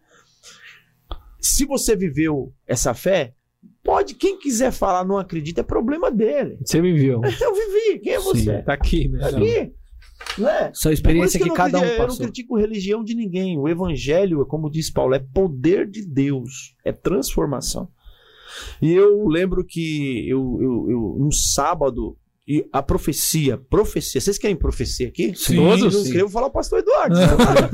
[1.41, 3.35] Se você viveu essa fé,
[3.83, 6.59] pode, quem quiser falar não acredita, é problema dele.
[6.65, 7.21] Você viveu.
[7.25, 8.63] Eu vivi, quem é você?
[8.63, 9.19] Tá aqui, né?
[9.19, 9.73] Tá aqui.
[10.39, 10.69] É?
[10.69, 12.25] Essa É por experiência isso que, não cada um critico- Eu não passou.
[12.27, 13.59] critico religião de ninguém.
[13.59, 17.89] O evangelho, como diz Paulo, é poder de Deus, é transformação.
[18.81, 22.17] E eu lembro que eu, eu, eu um sábado,
[22.47, 25.33] e a profecia, profecia, vocês querem profecia aqui?
[25.35, 25.83] Sim, Todos?
[25.83, 26.03] Eu sim.
[26.03, 27.17] escrevo falar o pastor Eduardo.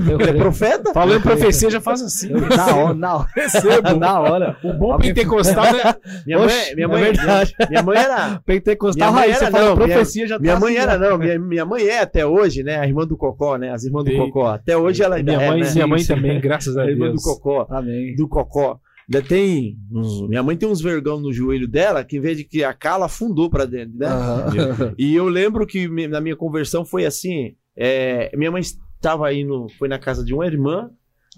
[0.08, 0.92] Eu Ele é profeta?
[0.94, 2.28] Falou em profecia, já faz assim.
[2.30, 3.94] Na hora, na hora.
[3.98, 4.56] na hora.
[4.62, 5.94] O bom pentecostal, né?
[6.24, 7.54] Minha mãe, minha é mãe, verdade.
[7.58, 8.40] minha, minha mãe era.
[8.46, 10.98] Pentecostal Minha mãe você era, fala não, minha- profecia já Minha tá mãe assim, era,
[10.98, 11.18] não.
[11.18, 12.78] Minha, minha mãe é até hoje, né?
[12.78, 13.72] A irmã do Cocó, né?
[13.72, 14.12] As irmãs do.
[14.16, 14.46] Cocó.
[14.46, 15.70] Até hoje ela ainda Minha é, mãe, né?
[15.72, 17.24] minha mãe também, graças a A irmã do Deus.
[17.24, 17.66] Cocó.
[17.70, 18.14] Amém.
[18.14, 18.78] do Cocó.
[19.12, 19.76] Ainda tem.
[19.90, 22.72] uns- minha mãe tem uns vergão no joelho dela que, em vez de que a
[22.72, 24.06] cala, afundou pra dentro, né?
[24.06, 24.94] Aham.
[24.96, 29.88] E eu lembro que na minha conversão foi assim: é, minha mãe estava indo, foi
[29.88, 30.90] na casa de uma irmã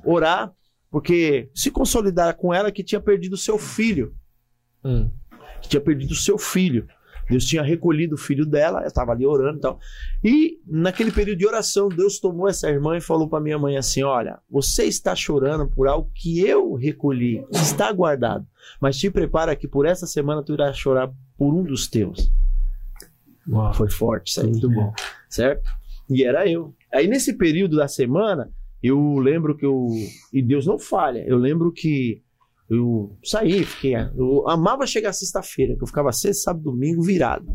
[0.05, 0.53] orar,
[0.91, 4.15] porque se consolidar com ela que tinha perdido seu filho.
[4.85, 5.09] Hum.
[5.63, 6.87] Que tinha perdido seu filho.
[7.29, 9.79] Deus tinha recolhido o filho dela, ela estava ali orando e tal.
[10.23, 14.03] E naquele período de oração, Deus tomou essa irmã e falou para minha mãe assim:
[14.03, 18.47] Olha, você está chorando por algo que eu recolhi, está guardado.
[18.81, 22.31] Mas te prepara que por essa semana tu irás chorar por um dos teus.
[23.49, 23.75] Uau.
[23.75, 24.51] Foi forte, isso aí.
[24.51, 24.93] Muito bom.
[25.29, 25.69] Certo?
[26.09, 26.75] E era eu.
[26.93, 28.51] Aí nesse período da semana,
[28.83, 29.89] eu lembro que eu.
[30.33, 31.25] E Deus não falha.
[31.27, 32.23] Eu lembro que
[32.75, 33.95] Eu saí, fiquei.
[34.17, 37.47] Eu amava chegar sexta-feira, que eu ficava sexta, sábado, domingo virado.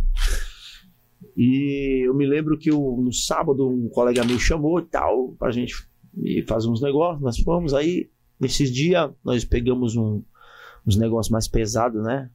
[1.35, 5.49] E eu me lembro que eu, no sábado um colega meu chamou e tal, pra
[5.49, 5.73] gente
[6.47, 7.23] fazer uns negócios.
[7.23, 10.21] Nós fomos aí, nesses dias, nós pegamos um,
[10.85, 12.29] uns negócios mais pesados, né?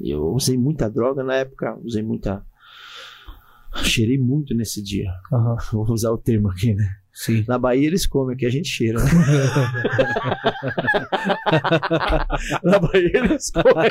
[0.00, 2.42] Eu usei muita droga na época, usei muita.
[3.84, 5.10] Cheirei muito nesse dia.
[5.30, 5.56] Aham.
[5.70, 6.96] Vou usar o termo aqui, né?
[7.16, 7.44] Sim.
[7.48, 9.02] Na Bahia eles comem, aqui a gente cheira.
[9.02, 9.10] Né?
[12.62, 13.90] Na Bahia eles comem.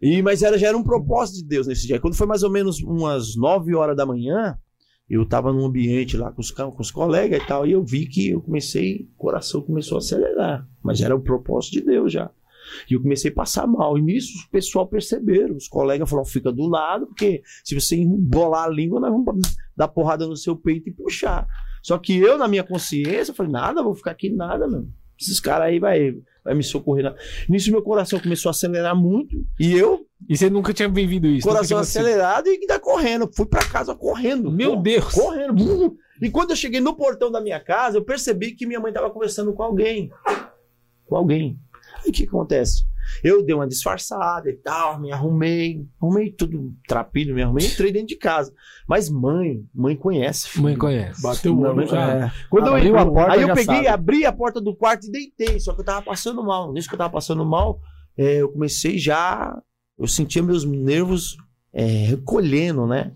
[0.00, 2.00] E, mas era, já era um propósito de Deus nesse dia.
[2.00, 4.56] Quando foi mais ou menos umas 9 horas da manhã,
[5.10, 8.06] eu tava num ambiente lá com os, com os colegas e tal, e eu vi
[8.06, 10.66] que eu comecei, o coração começou a acelerar.
[10.82, 12.30] Mas era o propósito de Deus já.
[12.90, 13.98] E eu comecei a passar mal.
[13.98, 15.54] E nisso o pessoal perceberam.
[15.54, 19.88] Os colegas falaram: fica do lado, porque se você embolar a língua, nós vamos dar
[19.88, 21.46] porrada no seu peito e puxar.
[21.84, 24.86] Só que eu, na minha consciência, eu falei: nada, vou ficar aqui nada, meu.
[25.20, 27.04] Esses caras aí vai, vai me socorrer.
[27.04, 27.14] não."
[27.46, 29.36] Nisso meu coração começou a acelerar muito.
[29.60, 31.46] E eu, E você nunca tinha vivido isso?
[31.46, 33.30] coração acelerado e ainda correndo.
[33.36, 34.50] Fui pra casa correndo.
[34.50, 35.12] Meu Deus.
[35.12, 35.94] Correndo.
[36.22, 39.10] E quando eu cheguei no portão da minha casa, eu percebi que minha mãe tava
[39.10, 40.10] conversando com alguém.
[41.04, 41.58] Com alguém.
[42.02, 42.84] Aí o que acontece?
[43.22, 48.08] Eu dei uma disfarçada e tal, me arrumei, arrumei tudo trapilho, me arrumei, entrei dentro
[48.08, 48.52] de casa.
[48.86, 50.48] Mas mãe, mãe conhece.
[50.48, 50.64] filho.
[50.64, 51.22] Mãe conhece.
[51.22, 52.26] Bateu o olho já.
[52.26, 52.32] é.
[52.50, 53.88] Quando eu Abriu a porta, aí eu peguei, sabe.
[53.88, 56.72] abri a porta do quarto e deitei, só que eu tava passando mal.
[56.72, 57.80] Nisso que eu tava passando mal,
[58.16, 59.56] é, eu comecei já,
[59.98, 61.36] eu sentia meus nervos
[61.72, 63.12] é, recolhendo, né?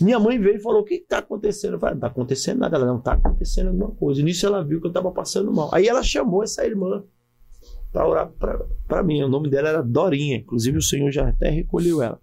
[0.00, 1.74] Minha mãe veio e falou: O que, que tá acontecendo?
[1.74, 2.76] Eu falei: Não tá acontecendo nada.
[2.76, 4.20] Ela não tá acontecendo alguma coisa.
[4.20, 5.70] E nisso ela viu que eu tava passando mal.
[5.72, 7.02] Aí ela chamou essa irmã
[7.92, 8.30] pra orar
[8.86, 9.22] pra mim.
[9.22, 10.36] O nome dela era Dorinha.
[10.36, 12.20] Inclusive o Senhor já até recolheu ela.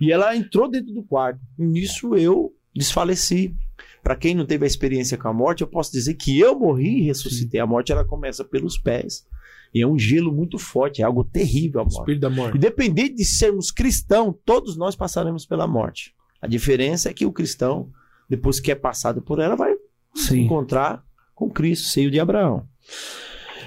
[0.00, 1.40] E ela entrou dentro do quarto.
[1.58, 3.54] Nisso eu desfaleci.
[4.02, 6.98] Para quem não teve a experiência com a morte, eu posso dizer que eu morri
[6.98, 7.58] e ressuscitei.
[7.58, 9.26] A morte ela começa pelos pés.
[9.74, 11.98] E é um gelo muito forte, é algo terrível a morte.
[11.98, 12.56] Espírito da morte.
[12.56, 16.14] Independente de sermos cristãos, todos nós passaremos pela morte.
[16.40, 17.90] A diferença é que o cristão,
[18.28, 19.74] depois que é passado por ela, vai
[20.14, 20.42] se Sim.
[20.42, 21.02] encontrar
[21.34, 22.68] com Cristo, seio de Abraão.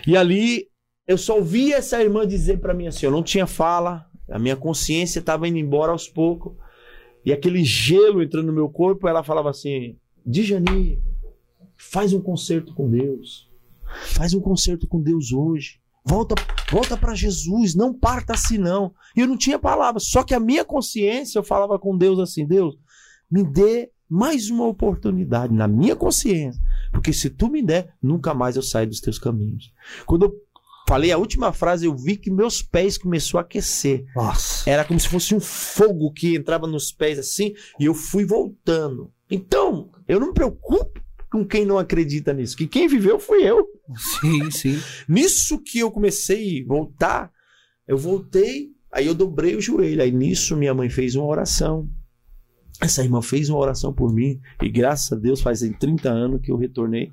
[0.05, 0.67] E ali
[1.08, 4.58] eu só ouvi essa irmã dizer para mim assim: eu não tinha fala, a minha
[4.58, 6.53] consciência estava indo embora aos poucos,
[7.26, 11.01] e aquele gelo entrando no meu corpo, ela falava assim: Dijani,
[11.78, 13.49] faz um concerto com Deus,
[14.16, 15.80] faz um concerto com Deus hoje.
[16.10, 16.36] Volta,
[16.72, 18.93] volta para Jesus, não parta assim não.
[19.14, 22.45] E eu não tinha palavras, só que a minha consciência eu falava com Deus assim:
[22.45, 22.78] Deus,
[23.30, 28.55] me dê mais uma oportunidade na minha consciência, porque se tu me der, nunca mais
[28.55, 29.74] eu saio dos teus caminhos.
[30.05, 30.41] Quando eu
[30.88, 34.05] falei a última frase, eu vi que meus pés começou a aquecer.
[34.15, 34.67] Nossa.
[34.69, 39.11] Era como se fosse um fogo que entrava nos pés assim, e eu fui voltando.
[39.29, 43.67] Então, eu não me preocupo com quem não acredita nisso, que quem viveu fui eu.
[44.21, 44.81] Sim, sim.
[45.07, 47.31] Nisso que eu comecei a voltar,
[47.85, 50.01] eu voltei, aí eu dobrei o joelho.
[50.01, 51.89] Aí nisso minha mãe fez uma oração.
[52.79, 56.51] Essa irmã fez uma oração por mim, e graças a Deus fazem 30 anos que
[56.51, 57.11] eu retornei.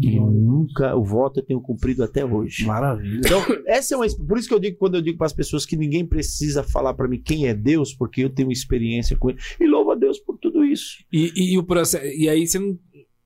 [0.00, 2.64] E eu nunca, o voto eu tenho cumprido até hoje.
[2.64, 3.20] Maravilha.
[3.24, 5.66] Então, essa é uma, por isso que eu digo quando eu digo para as pessoas
[5.66, 9.38] que ninguém precisa falar para mim quem é Deus, porque eu tenho experiência com ele.
[9.60, 10.96] E louvo a Deus por tudo isso.
[11.12, 12.78] E, e, o processo, e aí você não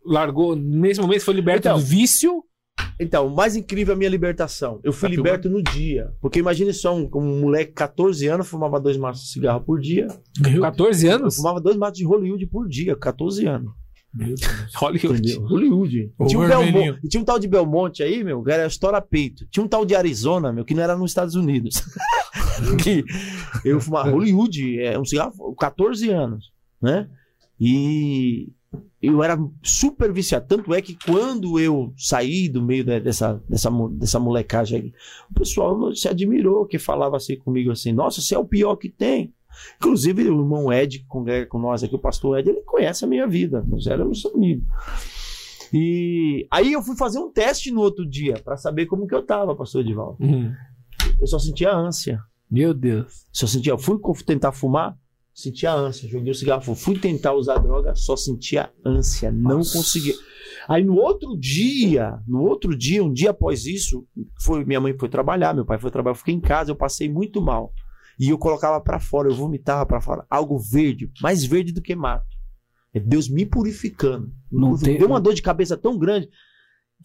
[0.05, 2.43] largou, nesse momento foi liberto Então, do vício.
[3.01, 4.81] Então, o mais incrível é a minha libertação.
[4.83, 6.11] Eu fui Tá liberto no dia.
[6.21, 9.79] Porque imagine só, um, um moleque de 14 anos fumava dois maços de cigarro por
[9.81, 10.09] dia.
[10.61, 11.37] 14 Eu anos?
[11.37, 13.71] fumava dois maços de Hollywood por dia, 14 anos.
[14.77, 15.39] Hollywood.
[15.41, 16.12] Hollywood.
[16.27, 16.49] Tinha, um.
[16.49, 19.47] Belmont, tinha um tal de Belmonte aí, meu, que era estoura peito.
[19.51, 21.83] Tinha um tal de Arizona, meu, que não era nos Estados Unidos.
[22.83, 23.05] que
[23.64, 27.09] eu fumava Hollywood, é um cigarro, 14 anos, né?
[27.61, 28.49] E
[29.01, 30.47] eu era super viciado.
[30.47, 34.93] Tanto é que quando eu saí do meio de- dessa, dessa, dessa molecagem aí,
[35.31, 38.89] o pessoal se admirou, que falava assim comigo assim, nossa, você é o pior que
[38.89, 39.33] tem.
[39.77, 43.09] Inclusive, o irmão Ed, que congrega com nós aqui, o pastor Ed, ele conhece a
[43.09, 43.65] minha vida.
[43.67, 44.65] Nós éramos amigos.
[45.73, 49.23] E aí eu fui fazer um teste no outro dia para saber como que eu
[49.23, 50.17] tava, pastor Edivaldo.
[50.21, 50.53] Uhum.
[51.21, 52.21] Eu só sentia ânsia.
[52.51, 53.27] Meu Deus.
[53.33, 54.97] Só sentia, eu fui tentar fumar,
[55.35, 56.09] sentia ânsia.
[56.09, 59.77] Joguei o cigarro, fui tentar usar droga, só sentia ânsia, não Nossa.
[59.77, 60.15] conseguia.
[60.69, 64.07] Aí no outro dia, no outro dia, um dia após isso,
[64.41, 67.09] foi minha mãe foi trabalhar, meu pai foi trabalhar, eu fiquei em casa, eu passei
[67.09, 67.73] muito mal.
[68.19, 71.95] E eu colocava pra fora, eu vomitava pra fora, algo verde, mais verde do que
[71.95, 72.27] mato.
[72.95, 74.33] É Deus me purificando.
[74.51, 76.29] Não tem- Deu uma dor de cabeça tão grande.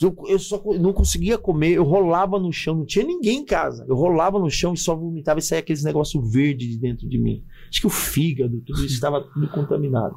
[0.02, 3.86] Eu, eu só não conseguia comer, eu rolava no chão, não tinha ninguém em casa.
[3.90, 7.20] Eu rolava no chão e só vomitava e saía aqueles negócio verde de dentro de
[7.20, 7.44] mim.
[7.70, 10.16] Acho que o fígado, tudo isso estava tudo contaminado.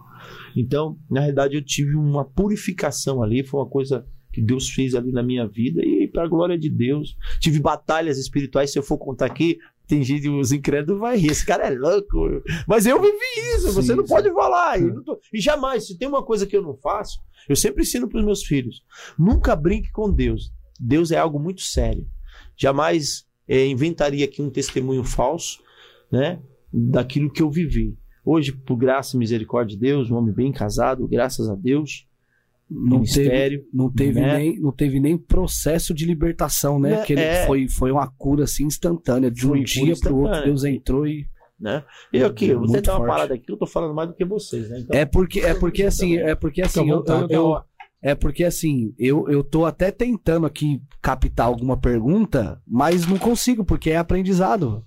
[0.57, 5.11] Então, na realidade, eu tive uma purificação ali, foi uma coisa que Deus fez ali
[5.13, 7.17] na minha vida e pra glória de Deus.
[7.41, 11.45] Tive batalhas espirituais, se eu for contar aqui, tem gente, os incrédulos vai rir, esse
[11.45, 12.43] cara é louco.
[12.67, 13.17] Mas eu vivi
[13.57, 14.13] isso, você Sim, não sim.
[14.15, 14.81] pode falar.
[14.81, 17.19] E, não tô- e jamais, se tem uma coisa que eu não faço,
[17.49, 18.83] eu sempre ensino pros meus filhos:
[19.19, 20.51] nunca brinque com Deus.
[20.81, 22.07] Deus é algo muito sério.
[22.57, 25.61] Jamais eh, inventaria aqui um testemunho falso,
[26.11, 26.41] né?
[26.73, 27.97] Daquilo que eu vivi.
[28.25, 32.07] Hoje, por graça e misericórdia de Deus, um homem bem casado, graças a Deus,
[32.71, 33.65] Não teve, ministério.
[33.73, 34.37] não, teve né?
[34.39, 36.91] nem, não teve nem processo de libertação, né?
[36.91, 37.47] Né, Porque ele é.
[37.47, 39.31] foi, foi uma cura assim instantânea.
[39.31, 40.45] De um dia pro outro, instantânea.
[40.47, 41.27] Deus entrou e.
[41.61, 41.85] né?
[42.13, 43.11] Eu aqui, eu vou Muito tentar uma forte.
[43.11, 44.81] parada aqui, eu tô falando mais do que vocês, né?
[44.81, 47.61] Então, É porque, é porque assim, é porque assim, eu, eu- eu-
[48.03, 53.65] é porque assim, eu, eu tô até tentando aqui captar alguma pergunta, mas não consigo,
[53.65, 54.85] porque é aprendizado.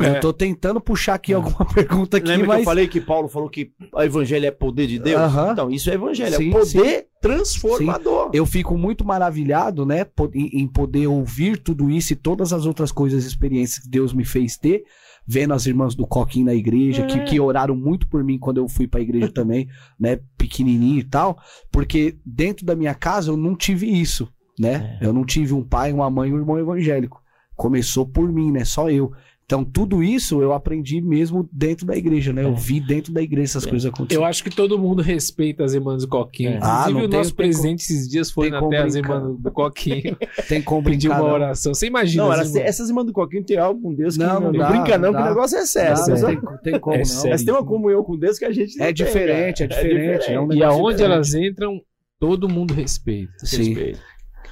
[0.00, 0.16] É.
[0.16, 2.58] Eu tô tentando puxar aqui alguma pergunta aqui, Lembra que mas.
[2.58, 5.20] eu falei que Paulo falou que o evangelho é poder de Deus?
[5.20, 5.52] Aham.
[5.52, 8.30] Então, isso é evangelho, Sim, é poder transformador.
[8.32, 13.24] Eu fico muito maravilhado, né, em, poder ouvir tudo isso e todas as outras coisas,
[13.24, 14.82] experiências que Deus me fez ter,
[15.26, 17.24] vendo as irmãs do Coquinho na igreja, que, É.
[17.24, 19.68] que oraram muito por mim quando eu fui pra igreja também,
[19.98, 21.38] né, pequenininho e tal,
[21.70, 24.28] porque dentro da minha casa eu não tive isso,
[24.58, 24.98] né?
[25.00, 25.06] É.
[25.06, 27.22] Eu não tive um pai, uma mãe e um irmão evangélico.
[27.56, 28.64] Começou por mim, né?
[28.64, 29.12] Só eu.
[29.46, 32.44] Então, tudo isso eu aprendi mesmo dentro da igreja, né?
[32.44, 32.54] Eu É.
[32.54, 33.70] vi dentro da igreja essas É.
[33.70, 34.22] coisas acontecerem.
[34.24, 36.52] Eu acho que todo mundo respeita as irmãs do Coquinho.
[36.52, 36.58] É.
[36.62, 38.94] Ah, Inclusive, não o tem- nosso tem presente esses dias foi tem na terra as
[38.94, 40.16] irmãs do Coquinho.
[40.48, 41.26] Tem como Pedir uma não.
[41.26, 41.74] oração.
[41.74, 44.40] Você imagina Não, irmãs- essas irmãs do Coquinho tem algo com Deus que Não, não,
[44.40, 45.28] não não dá, brinca não, não que o dá.
[45.28, 45.94] negócio é sério.
[45.98, 46.40] Não, Elas, tem,
[46.72, 47.04] tem como, É não.
[47.04, 47.28] sério.
[47.28, 50.32] elas têm uma comunhão com Deus que a gente não É tem, diferente, é diferente,
[50.32, 51.02] é um E aonde diferente.
[51.02, 51.80] elas entram,
[52.18, 53.32] todo mundo respeita.
[53.44, 53.74] Sim.
[53.74, 54.00] Respeito.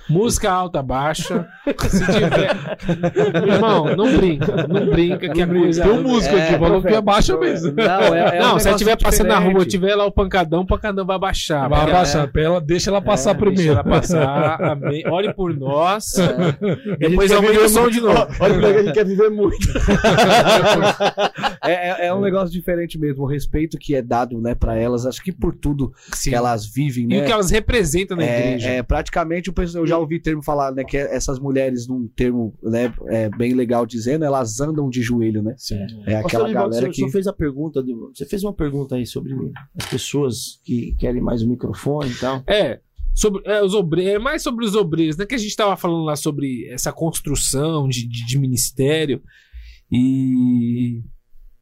[0.08, 1.46] Música alta, baixa.
[1.88, 2.56] Se tiver.
[3.46, 4.66] Irmão, não brinca.
[4.66, 5.82] Não brinca que a coisa.
[5.82, 7.72] Tem um músico É, aqui, falou que é baixa mesmo.
[7.76, 10.62] Não, é, é um não, se ela estiver passando na rua, tiver lá o pancadão,
[10.62, 11.68] o pancadão vai baixar.
[11.68, 13.56] Vai abaixar, ela, deixa ela passar É, primeiro.
[13.62, 14.62] Deixa ela passar.
[14.72, 15.04] Amém.
[15.08, 16.14] Ore por nós.
[16.18, 16.96] É.
[17.08, 18.26] Depois aumenta o som de novo.
[18.40, 19.56] Olha como é que a gente quer viver muito.
[21.64, 23.22] É, é- é um negócio diferente mesmo.
[23.22, 26.30] O respeito que é dado né, para elas, acho que por tudo Sim.
[26.30, 27.22] que elas vivem, E né?
[27.22, 28.68] o que elas representam na igreja.
[28.68, 32.54] É, é, praticamente o pessoal- já ouvi termo falar, né, que essas mulheres, num termo
[32.62, 35.54] né, é, bem legal dizendo, elas andam de joelho, né?
[35.58, 35.78] Sim.
[36.06, 39.06] É aquela galera o que senhor fez a pergunta, de- você fez uma pergunta aí
[39.06, 39.32] sobre
[39.78, 42.42] as pessoas que querem mais o microfone e tal.
[42.48, 42.80] É,
[43.14, 45.26] sobre é, os obreiros, é mais sobre os obreiros, né?
[45.26, 49.22] Que a gente tava falando lá sobre essa construção de, de, de ministério
[49.90, 51.02] e,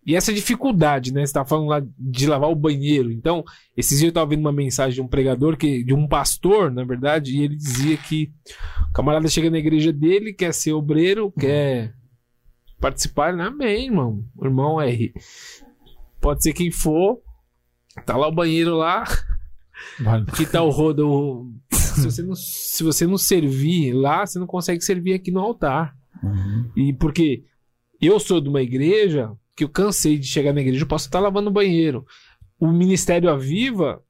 [0.05, 1.25] e essa dificuldade, né?
[1.27, 3.13] Você tava falando lá de lavar o banheiro.
[3.13, 3.45] Então,
[3.77, 6.85] esses dias eu tava vendo uma mensagem de um pregador, que, de um pastor, na
[6.85, 8.33] verdade, e ele dizia que
[8.89, 11.95] o camarada chega na igreja dele, quer ser obreiro, quer
[12.81, 13.45] participar, né?
[13.45, 14.25] Amém, irmão.
[14.37, 14.97] O irmão é.
[16.21, 17.21] Pode ser quem for.
[18.07, 19.05] Tá lá o banheiro lá,
[19.99, 20.25] Vai.
[20.25, 21.53] que tá o rodo.
[21.71, 25.95] Se você, não, se você não servir lá, você não consegue servir aqui no altar.
[26.75, 27.45] E porque
[28.01, 31.21] eu sou de uma igreja que eu cansei de chegar na igreja, eu posso estar
[31.21, 32.07] lavando o banheiro.
[32.59, 34.03] O Ministério Aviva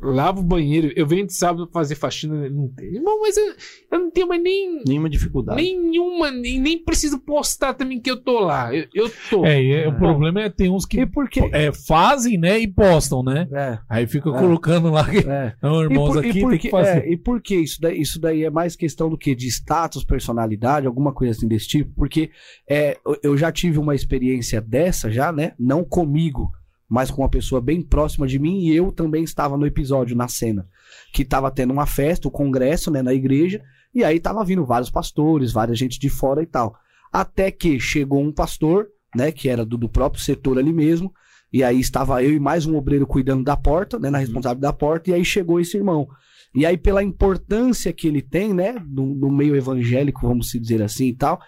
[0.00, 0.92] lava o banheiro.
[0.96, 2.48] Eu venho de sábado fazer faxina.
[2.48, 2.94] Não tem.
[2.94, 3.54] Irmão, mas eu,
[3.92, 5.60] eu não tenho mais nem, Nenhuma dificuldade.
[5.62, 8.74] nenhuma, nem, nem preciso postar também que eu tô lá.
[8.74, 9.44] Eu, eu tô.
[9.44, 11.48] É, e é- o problema é tem uns que E por quê?
[11.52, 13.48] é, fazem, né, e postam, né?
[13.52, 14.32] É, Aí fica É.
[14.38, 15.54] colocando lá que é.
[15.62, 17.04] não, E irmãos por, e aqui por tem que, que fazer.
[17.04, 19.34] é, e por que isso daí, isso daí é mais questão do que?
[19.34, 21.92] De status, personalidade, alguma coisa assim desse tipo?
[21.94, 22.30] Porque
[22.68, 25.52] é, eu- eu já tive uma experiência dessa já, né?
[25.58, 26.50] Não comigo,
[26.90, 30.26] mas com uma pessoa bem próxima de mim e eu também estava no episódio, na
[30.26, 30.66] cena.
[31.12, 33.62] Que estava tendo uma festa, o congresso, né, na igreja,
[33.94, 36.74] e aí tava vindo vários pastores, várias gente de fora e tal.
[37.12, 41.14] Até que chegou um pastor, né, que era do, do próprio setor ali mesmo,
[41.52, 44.72] e aí estava eu e mais um obreiro cuidando da porta, né, na responsável da
[44.72, 46.08] porta, e aí chegou esse irmão.
[46.52, 50.82] E aí, pela importância que ele tem, né, no, no meio evangélico, vamos se dizer
[50.82, 51.40] assim e tal,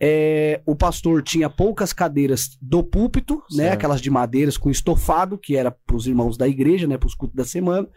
[0.00, 3.74] é, o pastor tinha poucas cadeiras do púlpito, né, Certo.
[3.74, 7.14] aquelas de madeiras com estofado, que era para os irmãos da igreja, né, para os
[7.14, 7.88] cultos da semana.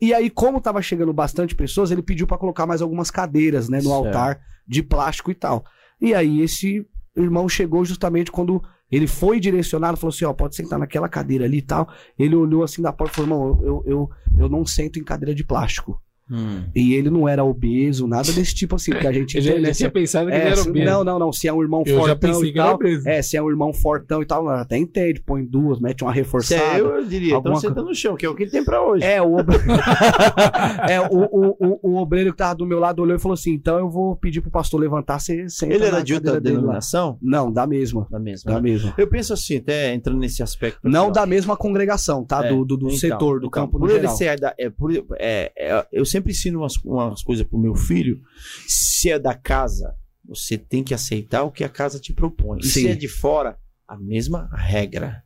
[0.00, 3.78] E aí, como tava chegando bastante pessoas, ele pediu para colocar mais algumas cadeiras, né,
[3.78, 3.94] no Certo.
[4.06, 5.64] altar de plástico e tal.
[6.00, 6.86] E aí, esse
[7.16, 11.58] irmão chegou justamente quando ele foi direcionado, falou assim: Ó, pode sentar naquela cadeira ali
[11.58, 11.88] e tal.
[12.18, 15.34] Ele olhou assim da porta e falou: Irmão, eu, eu, eu não sento em cadeira
[15.34, 16.00] de plástico.
[16.30, 16.64] Hum.
[16.74, 19.60] E ele não era obeso, nada desse tipo assim, porque a gente Eu já, já
[19.60, 20.84] tinha se- pensado que é, ele era obeso.
[20.84, 21.32] não, não, não.
[21.32, 22.74] Se é um irmão Eu fortão e tal.
[22.74, 23.08] obeso.
[23.08, 26.18] É, se é um irmão fortão e tal, até entende, põe duas, mete uma Se
[26.18, 26.62] reforçada.
[26.62, 29.04] é eu, diria, então Alguma senta no chão, que é o que tem pra hoje.
[29.04, 29.56] É, o, obre...
[30.88, 33.52] é o, o, o, o obreiro que tava do meu lado olhou e falou assim:
[33.52, 36.54] então eu vou pedir pro pastor levantar, você senta Ele era de outra cadeira dele
[36.56, 37.18] lá." denominação?
[37.20, 38.06] Não, da mesma.
[38.10, 38.50] Da mesma.
[38.50, 38.62] Da né?
[38.70, 38.94] mesma.
[38.98, 40.80] Eu penso assim, até entrando nesse aspecto.
[40.88, 42.44] Não da mesma congregação, tá?
[42.44, 44.16] É, do do, do então, setor, do então, campo por no ele geral.
[44.16, 47.74] ser da- é, por- é, é, eu sempre sempre ensino umas, umas coisas pro meu
[47.74, 48.20] filho.
[48.66, 49.94] Se é da casa,
[50.24, 52.58] você tem que aceitar o que a casa te propõe.
[52.60, 52.80] E Sim.
[52.82, 55.22] se é de fora, a mesma regra.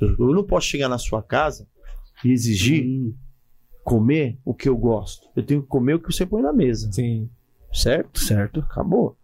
[0.00, 1.66] Eu eu não posso chegar na sua casa
[2.24, 3.14] e exigir Hum,
[3.84, 5.28] comer o que eu gosto.
[5.36, 6.90] Eu tenho que comer o que você põe na mesa.
[6.92, 7.28] Sim.
[7.72, 8.18] Certo?
[8.20, 8.60] certo.
[8.60, 9.16] Acabou.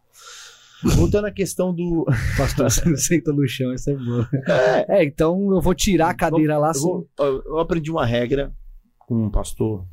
[0.97, 2.05] Voltando à questão do.
[2.37, 4.27] Pastor, você senta no chão, isso é bom.
[4.47, 6.73] É, É, então eu vou tirar a cadeira lá.
[6.75, 8.53] eu, vou- eu- eu aprendi uma regra
[8.99, 9.87] com um pastor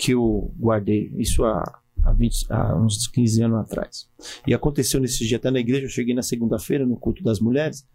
[0.00, 1.12] que eu guardei.
[1.18, 4.08] Isso há, há, 20 há uns 15 anos atrás.
[4.46, 5.84] E aconteceu nesse dia, até na igreja.
[5.84, 7.86] Eu cheguei na segunda-feira, no culto das mulheres.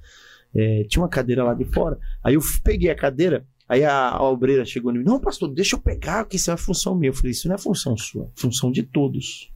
[0.53, 1.99] é, tinha uma cadeira lá de fora.
[2.23, 3.43] Aí eu peguei a cadeira.
[3.67, 6.57] Aí a, a obreira chegou em mim: Não, pastor, deixa eu pegar, que isso é
[6.57, 7.09] função minha.
[7.09, 9.51] Eu falei: Isso não é função sua, é função de todos.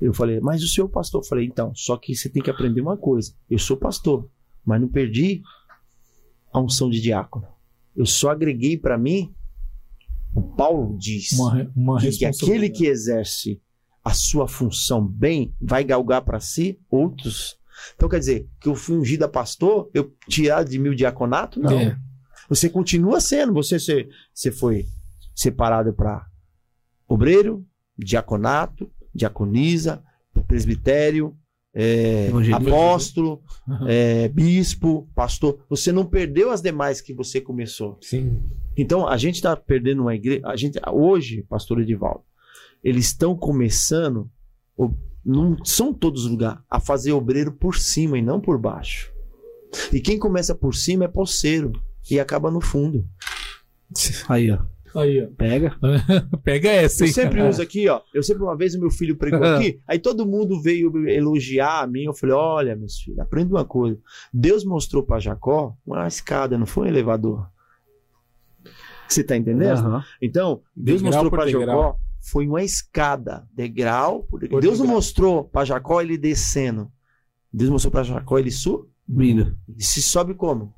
[0.00, 1.22] Eu falei, mas o senhor pastor?
[1.22, 3.34] Eu falei, então, só que você tem que aprender uma coisa.
[3.50, 4.30] Eu sou pastor,
[4.64, 5.42] mas não perdi
[6.52, 7.48] a unção de diácono.
[7.96, 9.34] Eu só agreguei para mim,
[10.38, 13.60] o Paulo diz, Uma, uma que, aquele que exerce
[14.04, 17.58] a sua função bem vai galgar para si outros.
[17.94, 21.60] Então quer dizer, que eu fui ungido a pastor, eu tirar de mim o diaconato?
[21.60, 21.78] Não.
[21.78, 21.98] É.
[22.48, 24.86] Você continua sendo, você, você, você foi
[25.34, 26.26] separado para
[27.06, 27.66] obreiro,
[27.96, 30.02] diaconato, diaconisa,
[30.46, 31.36] presbitério,
[31.74, 33.42] é, apóstolo,
[33.86, 35.64] é, bispo, pastor.
[35.68, 37.98] Você não perdeu as demais que você começou.
[38.00, 38.42] Sim.
[38.78, 40.46] Então a gente está perdendo uma igreja.
[40.46, 42.22] A gente hoje, pastor Edivaldo,
[42.82, 44.30] eles estão começando,
[45.24, 49.12] não são todos os lugares, a fazer obreiro por cima e não por baixo.
[49.92, 51.72] E quem começa por cima é poceiro
[52.08, 53.04] e acaba no fundo.
[54.28, 54.60] Aí, ó.
[54.94, 55.26] Aí, ó.
[55.36, 55.76] Pega.
[56.44, 57.12] Pega essa, Eu hein?
[57.12, 58.00] sempre uso aqui, ó.
[58.14, 61.86] Eu sempre, uma vez, o meu filho pregou aqui, aí todo mundo veio elogiar a
[61.86, 62.04] mim.
[62.04, 63.98] Eu falei: olha, meus filhos, aprenda uma coisa.
[64.32, 67.46] Deus mostrou para Jacó uma escada, não foi um elevador.
[69.08, 69.78] Você tá entendendo?
[69.78, 70.04] Aham.
[70.20, 71.50] Então, Deus Degrau mostrou para.
[71.50, 74.56] Jacó foi uma escada, degrau por degrau.
[74.58, 74.96] Por Deus não degrau.
[74.96, 76.90] mostrou para Jacó ele descendo.
[77.52, 79.56] Deus mostrou para Jacó ele subindo.
[79.76, 80.74] E se sobe como?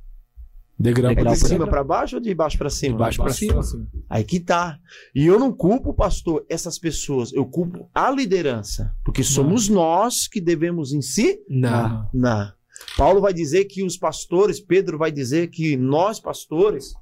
[0.78, 2.92] Degrau, É Degrau de cima para baixo ou de baixo para cima?
[2.94, 3.60] De baixo pra cima.
[4.08, 4.78] Aí que tá.
[5.14, 7.32] E eu não culpo, pastor, essas pessoas.
[7.32, 8.94] Eu culpo a liderança.
[9.04, 11.38] Porque somos nós que devemos em si.
[11.48, 12.08] Não.
[12.14, 12.50] Não.
[12.96, 16.94] Paulo vai dizer que os pastores, Pedro vai dizer que nós, pastores,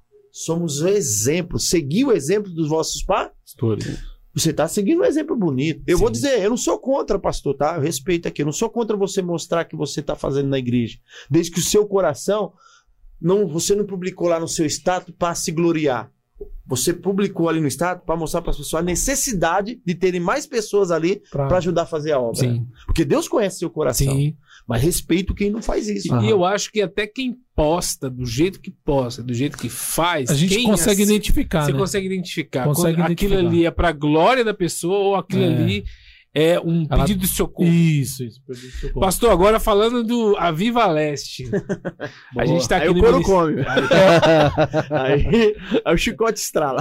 [0.45, 1.59] somos o exemplo.
[1.59, 3.31] Seguir o exemplo dos vossos pais.
[3.45, 3.99] Pastores.
[4.35, 5.83] Você está seguindo um exemplo bonito.
[5.87, 6.03] Eu Sim.
[6.03, 7.77] vou dizer, eu não sou contra, pastor, tá?
[7.77, 8.43] Eu respeito aqui.
[8.43, 10.99] Eu não sou contra você mostrar que você está fazendo na igreja.
[11.29, 12.53] Desde que o seu coração,
[13.21, 16.13] não, você não publicou lá no seu status para se gloriar.
[16.67, 20.47] Você publicou ali no status para mostrar para as pessoas a necessidade de terem mais
[20.47, 22.41] pessoas ali para ajudar a fazer a obra.
[22.41, 22.67] Sim.
[22.87, 24.07] Porque Deus conhece seu coração.
[24.07, 24.37] Sim.
[24.69, 26.15] Mas respeito quem não faz isso.
[26.23, 30.29] E eu acho que até quem posta do jeito que posta, do jeito que faz,
[30.29, 31.79] A gente quem consegue identificar, Você né?
[31.79, 33.49] consegue identificar Consegue quando aquilo identificar.
[33.49, 35.47] ali é pra glória da pessoa ou aquilo É.
[35.57, 35.85] ali
[36.35, 37.69] é um Ela- pedido de socorro.
[37.69, 38.41] Isso, isso.
[38.47, 39.01] perdi o seu ponto.
[39.05, 41.45] Pastor, agora falando do Aviva Leste.
[42.37, 43.65] a gente tá aqui Aí o no couro ministério- come.
[44.91, 46.81] aí, aí o chicote estrala.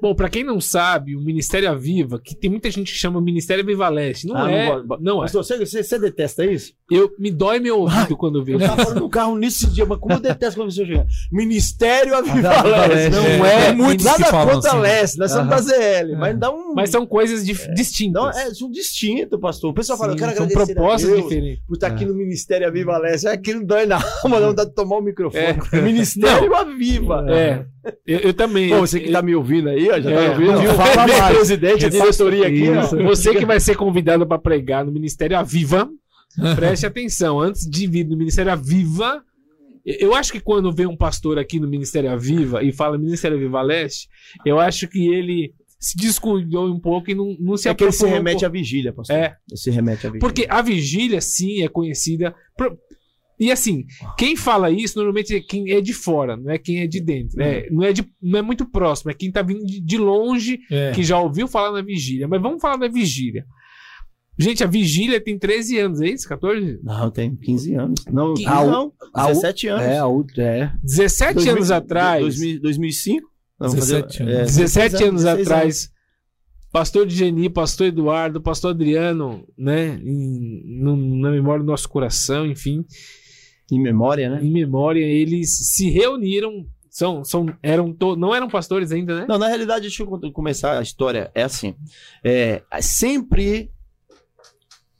[0.00, 3.62] Bom, pra quem não sabe, o Ministério Aviva, que tem muita gente que chama Ministério
[3.62, 5.22] Aviva Leste, não Ah, é, não não, é.
[5.22, 6.72] Pastor, você, você, você detesta isso?
[6.90, 8.58] Eu me dói meu ouvido quando eu vejo.
[8.58, 11.06] Eu tava falando no carro nisso esse dia, mas como eu detesto quando você chega.
[11.30, 12.94] Ministério Aviva Aviva Leste.
[12.94, 13.10] Leste.
[13.38, 14.80] Não É, é, tem muitos nada contra assim.
[14.80, 15.56] Leste, nós somos da.
[15.60, 16.74] ZL, mas dá um.
[16.74, 18.22] Mas são coisas dif- distintas.
[18.22, 19.70] Não, é, são distintos, pastor.
[19.70, 22.66] O pessoal fala, Sim, eu quero agradecer propostas a Deus por estar aqui no Ministério
[22.66, 23.26] Aviva Leste.
[23.28, 25.58] Aquilo dói na alma, não dá de tomar o microfone.
[25.72, 25.80] É.
[25.82, 27.26] Ministério Aviva.
[27.28, 27.64] É,
[28.06, 28.70] eu, eu também.
[28.70, 30.58] Pô, você que tá me ouvindo aí, ó, já É, tá ouvindo?
[30.60, 30.74] viu?
[30.74, 31.36] Fala mais.
[31.36, 32.64] presidente, a diretoria aqui.
[32.66, 32.96] Isso.
[33.04, 35.88] Você que vai ser convidado para pregar no Ministério Aviva,
[36.56, 37.40] preste atenção.
[37.40, 39.22] Antes de vir no Ministério Aviva,
[39.84, 43.62] eu acho que quando vem um pastor aqui no Ministério Aviva e fala Ministério Aviva
[43.62, 44.08] Leste,
[44.44, 47.92] eu acho que ele se descuidou um pouco e não, não se É que ele
[47.92, 49.14] se um remete à vigília, pastor.
[49.16, 49.36] É.
[49.50, 50.20] Ele se remete à vigília.
[50.20, 52.34] Porque a vigília, sim, é conhecida.
[52.56, 52.76] por-
[53.38, 53.84] E assim,
[54.16, 57.36] quem fala isso normalmente é quem é de fora, não é quem é de dentro.
[57.38, 57.66] né?
[57.70, 60.92] Não, é de, não é muito próximo, é quem tá vindo de, de longe É.
[60.92, 62.26] que já ouviu falar na vigília.
[62.26, 63.44] Mas vamos falar da vigília.
[64.38, 66.28] Gente, a vigília tem 13 anos, é isso?
[66.28, 66.78] 14?
[66.82, 68.04] Não, tem 15 anos.
[68.10, 68.92] Não, Que- 15 não.
[69.14, 69.82] a- 17 anos.
[69.86, 70.72] É, a é.
[70.82, 72.20] 17 2000 anos atrás.
[72.22, 73.28] 2000 2005?
[73.58, 74.34] Não, 17 fazer- anos.
[74.34, 75.90] é, 17 16 anos 16 atrás.
[76.72, 79.98] Pastor Geni, pastor Eduardo, pastor Adriano, né?
[80.02, 82.84] em- no- na memória do nosso coração, enfim.
[83.72, 84.40] Em memória, né?
[84.42, 86.66] em memória, eles se reuniram.
[86.90, 89.26] São, são, eram to- não eram pastores ainda, né?
[89.28, 91.30] Não, na realidade, deixa eu começar a história.
[91.34, 91.74] É assim:
[92.24, 93.70] é, sempre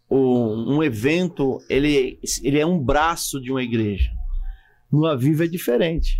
[0.08, 4.10] o- um evento ele, ele é um braço de uma igreja.
[4.90, 6.18] No Aviva é diferente.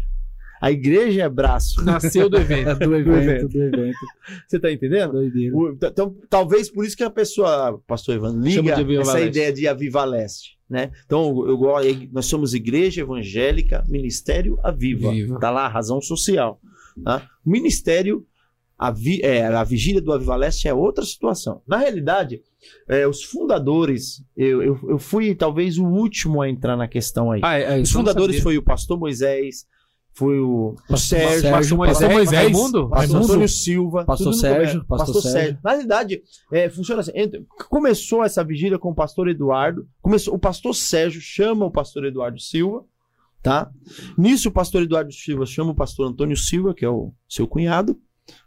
[0.60, 1.84] A igreja é braço.
[1.84, 2.68] Nasceu do evento.
[2.70, 3.98] É do evento, do evento.
[4.46, 5.12] Você tá entendendo?
[5.12, 5.54] Doideira.
[5.82, 9.28] Então, talvez por isso que a pessoa, pastor Evandro, liga essa Leste.
[9.28, 10.90] ideia de Aviva Leste, né?
[11.04, 11.58] Então, eu,
[12.12, 15.10] nós somos igreja evangélica, ministério Aviva.
[15.10, 15.38] Viva.
[15.38, 16.58] Tá lá a razão social.
[17.04, 17.28] Tá?
[17.44, 18.24] O ministério,
[18.78, 21.60] a, vi- é, a vigília do Aviva Leste é outra situação.
[21.66, 22.40] Na realidade,
[22.88, 27.40] é, os fundadores, eu, eu, eu fui talvez o último a entrar na questão aí.
[27.44, 29.66] Ah, é, os eu não fundadores foi o pastor Moisés,
[30.16, 32.88] foi o, o Sérgio, Sérgio, Pastor Moisés, Pastor Moisés, Raimundo?
[32.88, 33.22] Pastor?
[33.22, 34.84] Antônio Silva, Pastor Sérgio.
[34.86, 35.38] Pastor Pastor Sérgio.
[35.40, 35.58] Sérgio.
[35.62, 37.12] Na realidade, é, funciona assim.
[37.68, 39.86] Começou essa vigília com o pastor Eduardo.
[40.00, 42.82] Começou, o pastor Sérgio chama o pastor Eduardo Silva,
[43.42, 43.70] tá?
[44.16, 47.98] Nisso, o pastor Eduardo Silva chama o pastor Antônio Silva, que é o seu cunhado,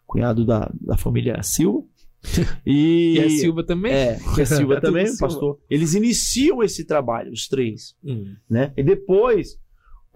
[0.07, 1.83] cunhado da, da família Silva.
[2.65, 3.93] E, E a Silva também?
[3.93, 5.19] É, que é Silva Tudo também, Silva.
[5.27, 5.59] pastor.
[5.69, 8.33] Eles iniciam esse trabalho, os três Hum.
[8.49, 8.73] né?
[8.75, 9.57] E depois,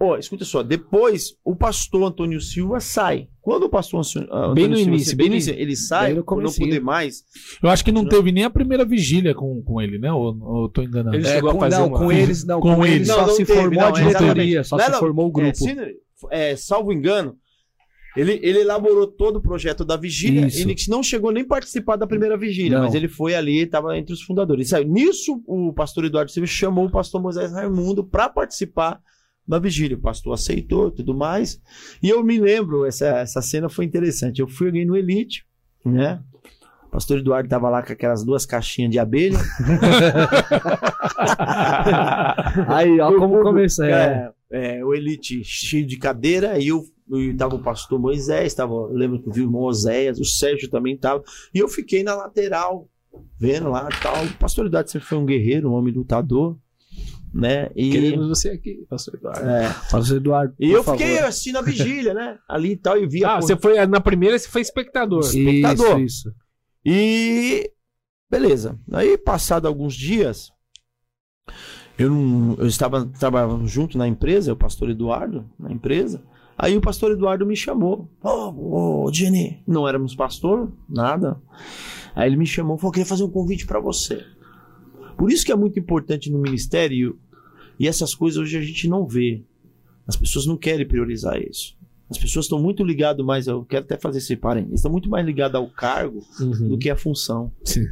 [0.06, 3.28] ó, escuta só, depois o pastor Antônio Silva sai.
[3.40, 6.52] Quando o pastor Antônio Bem no Silva, início, bem no início, ele sai por não
[6.52, 7.22] poder mais.
[7.62, 10.10] Eu acho que não teve nem a primeira vigília com, com ele, né?
[10.12, 11.16] Ou, ou eu tô enganando?
[11.16, 13.06] Ele É, chegou a com, fazer não, uma- com eles, não, Com com, eles.
[13.08, 15.28] Não, só não se teve, formou não, a diretoria, só Não, se não, formou o
[15.28, 15.56] É, grupo.
[15.56, 15.76] se-
[16.30, 17.36] é, salvo engano,
[18.16, 20.46] ele, ele elaborou todo o projeto da vigília.
[20.46, 20.60] Isso.
[20.62, 22.84] Ele não chegou nem a participar da primeira vigília, Não.
[22.86, 24.70] mas ele foi ali, estava entre os fundadores.
[24.72, 24.88] Ele saiu.
[24.90, 29.00] Nisso, o pastor Eduardo Silva chamou o pastor Moisés Raimundo para participar
[29.46, 29.96] da vigília.
[29.96, 31.60] O pastor aceitou tudo mais.
[32.02, 34.40] E eu me lembro, essa, essa cena foi interessante.
[34.40, 35.44] Eu fui alguém no Elite,
[35.84, 36.20] né?
[36.86, 39.38] O pastor Eduardo estava lá com aquelas duas caixinhas de abelha.
[42.68, 43.86] Aí, ó, como começa.
[43.86, 44.30] É.
[44.50, 48.72] é, é, o Elite cheio de cadeira, e eu, eu tava o pastor Moisés, tava,
[48.72, 52.04] eu lembro que eu vi o irmão Oséias, o Sérgio também tava, e eu fiquei
[52.04, 52.88] na lateral,
[53.36, 54.24] vendo lá e tal.
[54.24, 56.56] O pastor Eduardo sempre foi um guerreiro, um homem lutador,
[57.34, 57.68] né?
[57.74, 59.48] E, Queremos você aqui, pastor Eduardo.
[59.50, 60.54] é, Pastor Eduardo.
[60.60, 60.98] e eu favor.
[61.00, 62.38] fiquei assistindo a vigília, né?
[62.48, 65.20] Ali e tal, e vi a Ah, você foi na primeira, você foi espectador.
[65.20, 66.00] espectador.
[66.00, 66.34] Isso, isso.
[66.86, 67.70] E
[68.30, 68.78] beleza.
[68.92, 70.50] Aí, passado alguns dias,
[71.98, 76.22] eu, não, eu estava trabalhando junto na empresa, o pastor Eduardo, na empresa.
[76.56, 78.08] Aí o pastor Eduardo me chamou.
[78.22, 81.40] Ô, ô, Jenny, não éramos pastor, nada.
[82.14, 84.24] Aí ele me chamou e falou: queria fazer um convite para você.
[85.16, 87.18] Por isso que é muito importante no ministério,
[87.78, 89.42] e essas coisas hoje a gente não vê.
[90.06, 91.76] As pessoas não querem priorizar isso.
[92.10, 95.24] As pessoas estão muito ligadas mais, eu quero até fazer esse parênteses, estão muito mais
[95.24, 96.68] ligadas ao cargo Uhum.
[96.68, 97.50] do que a função.
[97.64, 97.86] Sim.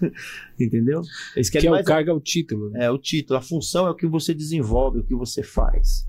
[0.60, 1.02] Entendeu?
[1.34, 2.70] Eles Que querem é o mais cargo, é o título.
[2.70, 2.84] né?
[2.86, 3.38] é, o título.
[3.38, 6.06] A função é o que você desenvolve, o que você faz.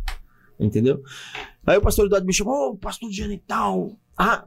[0.60, 1.02] Entendeu?
[1.66, 3.98] Aí o pastor Eduardo me chamou, ô, pastor Diana e tal.
[4.18, 4.46] Ah,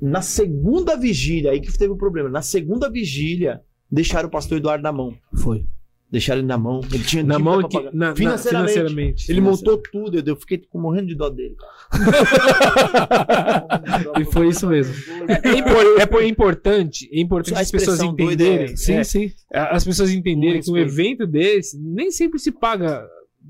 [0.00, 2.28] na segunda vigília, aí que teve o problema.
[2.28, 3.60] Na segunda vigília,
[3.90, 5.16] deixaram o pastor Eduardo na mão.
[5.36, 5.66] Foi.
[6.10, 6.80] Deixaram ele na mão.
[6.92, 8.72] Ele tinha Na mão que, na, na- financeiramente.
[8.72, 9.30] financeiramente.
[9.32, 11.54] Ele montou tudo, eu fiquei morrendo de dó dele.
[14.20, 14.94] E foi isso mesmo.
[15.28, 18.72] É, é é por- é importante, é importante A as pessoas entenderem.
[18.72, 19.04] é- sim, é.
[19.04, 19.32] sim.
[19.52, 23.06] As pessoas entenderem que um evento desse nem sempre se paga.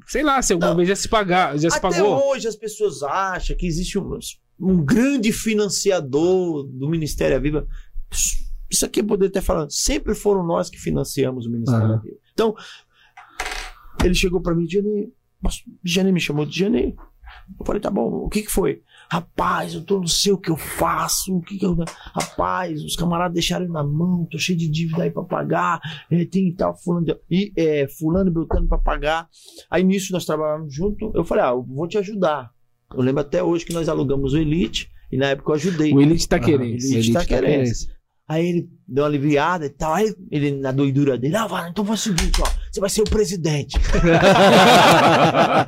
[0.06, 0.76] Sei lá, se alguma Não.
[0.76, 2.30] vez já se pagar, já se Até pagou.
[2.30, 4.18] hoje as pessoas acham que existe um,
[4.61, 7.66] um grande financiador do Ministério da Viva.
[8.70, 12.16] Isso aqui eu poderia até falar, sempre foram nós que financiamos o Ministério da Viva.
[12.32, 12.54] Então,
[14.04, 15.12] ele chegou para mim, Diane,
[15.82, 16.94] Diane me chamou de Diane.
[17.58, 18.82] Eu falei, tá bom, o que que foi?
[19.10, 21.74] Rapaz, eu tô não sei o que eu faço, o que que eu...
[22.14, 26.24] Rapaz, os camaradas deixaram eu na mão, tô cheio de dívida aí pra pagar, é,
[26.26, 29.28] tem tal fulano, de- e, é, fulano e beltrano pra pagar.
[29.70, 32.50] Aí nisso nós trabalhávamos junto, eu falei, ah, eu vou te ajudar.
[32.94, 35.92] Eu lembro até hoje que nós alugamos o Elite, e na época eu ajudei.
[35.94, 36.64] O Elite tá Ah, querendo.
[36.64, 37.70] Elite Elite tá tá querendo.
[38.28, 39.94] Aí ele deu uma aliviada e tal.
[39.94, 42.48] Aí ele, na doidura dele, ah, vai, então faz o seguinte, ó.
[42.70, 43.78] Você vai ser o presidente.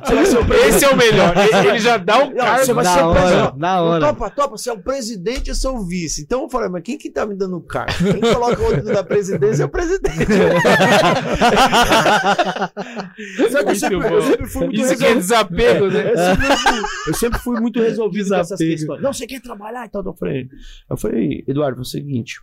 [0.05, 0.75] Você vai ser o presidente.
[0.75, 1.33] Esse é o melhor.
[1.37, 2.65] Ele- já dá o Não, cargo.
[2.65, 3.51] você vai Da ser o hora, presidente.
[3.51, 4.05] da Não, hora.
[4.07, 6.21] Topa, topa, você é o presidente e eu sou o vice.
[6.21, 7.91] Então eu falei, mas quem que tá me dando o cargo?
[7.97, 10.17] Quem coloca o outro da presidência é o presidente.
[13.51, 16.11] Só que eu sempre, eu sempre fui muito Isso que é desapego, né?
[16.11, 18.71] Eu sempre fui- Eu sempre fui muito resolvido com essas Desapego.
[18.77, 19.01] questões.
[19.01, 20.03] Não, você quer trabalhar e tal.
[20.05, 20.47] Eu falei,
[20.89, 22.39] eu falei, Eduardo, é o seguinte: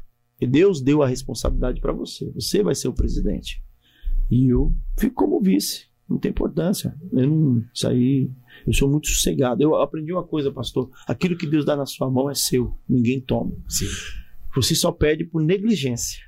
[0.47, 2.31] Deus deu a responsabilidade para você.
[2.35, 3.63] Você vai ser o presidente.
[4.31, 5.87] E eu fico como vice.
[6.09, 6.97] Não tem importância.
[7.13, 7.65] Eu não.
[7.75, 8.31] Isso aí.
[8.67, 9.63] Eu sou muito sossegado.
[9.63, 10.91] Eu aprendi uma coisa, pastor.
[11.07, 12.75] Aquilo que Deus dá na sua mão é seu.
[12.89, 13.53] Ninguém toma.
[13.69, 13.87] Sim.
[14.55, 16.23] Você só perde por negligência.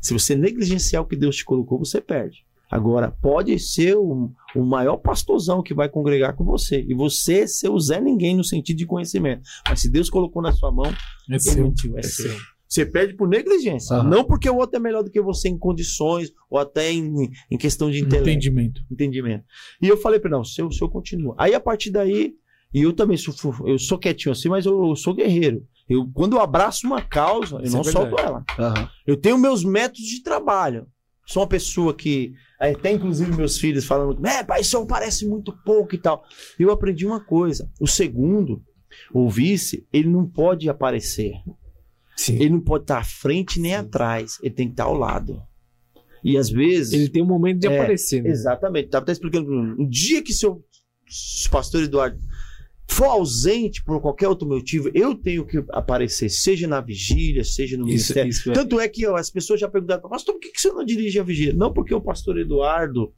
[0.00, 2.44] Se você negligenciar o que Deus te colocou, você perde.
[2.70, 6.84] Agora, pode ser o, o maior pastorzão que vai congregar com você.
[6.86, 9.42] E você ser o Zé Ninguém no sentido de conhecimento.
[9.66, 10.92] Mas se Deus colocou na sua mão,
[11.30, 11.64] É é, seu.
[11.64, 12.36] mentiu, é seu.
[12.68, 13.96] Você perde por negligência.
[13.96, 14.08] Aham.
[14.08, 17.56] Não porque o outro é melhor do que você em condições ou até em, em
[17.56, 18.82] questão de intelecto Entendimento.
[18.90, 19.44] entendimento.
[19.80, 21.34] E eu falei pra ele, não, o senhor, o senhor continua.
[21.38, 22.34] Aí a partir daí,
[22.72, 23.34] e eu também sou,
[23.66, 25.66] eu sou quietinho assim, mas eu, sou guerreiro.
[25.88, 28.44] Eu, quando eu abraço uma causa, eu Isso não é solto ela.
[28.58, 28.90] Aham.
[29.06, 30.86] Eu tenho meus métodos de trabalho.
[31.26, 35.52] Sou uma pessoa que, até inclusive meus filhos falando, é, pai, o senhor parece muito
[35.64, 36.22] pouco e tal.
[36.58, 37.70] Eu aprendi uma coisa.
[37.80, 38.62] O segundo,
[39.12, 41.32] o vice, ele não pode aparecer.
[42.18, 42.34] Sim.
[42.34, 44.38] Ele não pode estar à frente nem atrás.
[44.42, 45.40] Ele tem que estar ao lado.
[46.24, 46.92] E às vezes.
[46.92, 48.30] Ele tem um momento de É, aparecer, né?
[48.30, 48.86] Exatamente.
[48.86, 49.50] Estava até explicando.
[49.50, 50.64] Um dia que seu
[51.08, 52.18] se o pastor Eduardo
[52.90, 57.84] for ausente por qualquer outro motivo, eu tenho que aparecer, seja na vigília, seja no
[57.84, 58.30] Isso, ministério.
[58.30, 58.54] isso é.
[58.54, 61.18] Tanto é que ó, as pessoas já perguntaram, pastor, por que, que você não dirige
[61.18, 61.52] a vigília?
[61.54, 63.12] Não porque o pastor Eduardo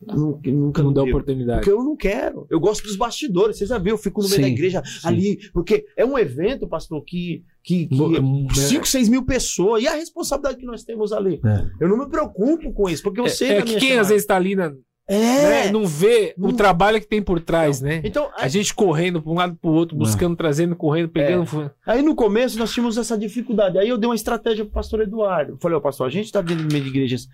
[0.00, 1.10] nu- nunca não não dá deu.
[1.10, 1.60] oportunidade.
[1.60, 2.46] Porque eu não quero.
[2.50, 3.58] Eu gosto dos bastidores.
[3.58, 5.38] Você já viu, eu fico no meio Sim, da igreja ali.
[5.52, 7.44] Porque é um evento, pastor, que.
[7.62, 9.82] que, que Mo- é- 5, 6 mil pessoas.
[9.82, 11.40] E a responsabilidade que nós temos ali?
[11.44, 11.66] É.
[11.84, 14.00] Eu não me preocupo com isso, porque eu sei É, é que quem chamada.
[14.00, 14.72] às vezes tá ali na,
[15.06, 15.64] É.
[15.66, 18.00] né, não vê o Não- trabalho que tem por trás, né?
[18.04, 21.70] Então, A gente correndo pra um lado pro outro, buscando, trazendo, correndo, pegando.
[21.84, 23.76] aí no começo nós tínhamos essa dificuldade.
[23.76, 25.52] Aí eu dei uma estratégia pro pastor Eduardo.
[25.52, 27.28] Eu falei, ó, pastor, a gente tá dentro do meio de igrejas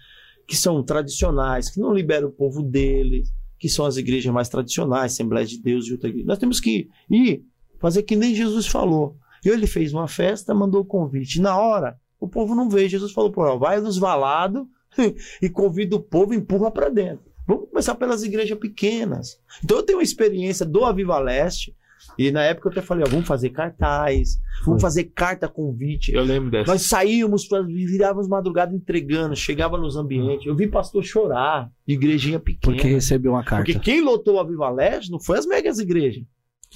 [0.47, 5.13] que são tradicionais, que não liberam o povo deles, que são as igrejas mais tradicionais,
[5.13, 6.27] Assembleias de Deus e outra igreja.
[6.27, 7.45] Nós temos que ir
[7.79, 9.17] fazer que nem Jesus falou.
[9.45, 11.41] E ele fez uma festa, mandou o convite.
[11.41, 12.89] Na hora, o povo não veio.
[12.89, 14.67] Jesus falou, pô, vai nos valados
[15.41, 17.25] e convida o povo e empurra para dentro.
[17.47, 19.41] Vamos começar pelas igrejas pequenas.
[19.63, 21.77] Então eu tenho uma experiência do Aviva Leste.
[22.19, 26.13] E na época eu até falei, ó, vamos fazer cartaz, vamos fazer carta convite.
[26.13, 26.71] Eu lembro dessa.
[26.71, 30.47] Nós saíamos, pra- virávamos madrugada entregando, chegava nos ambientes.
[30.47, 32.75] Eu vi pastor chorar de igrejinha pequena.
[32.75, 33.65] Porque recebeu uma carta.
[33.65, 36.23] Porque quem lotou a Viva Leste não foi as megas igrejas.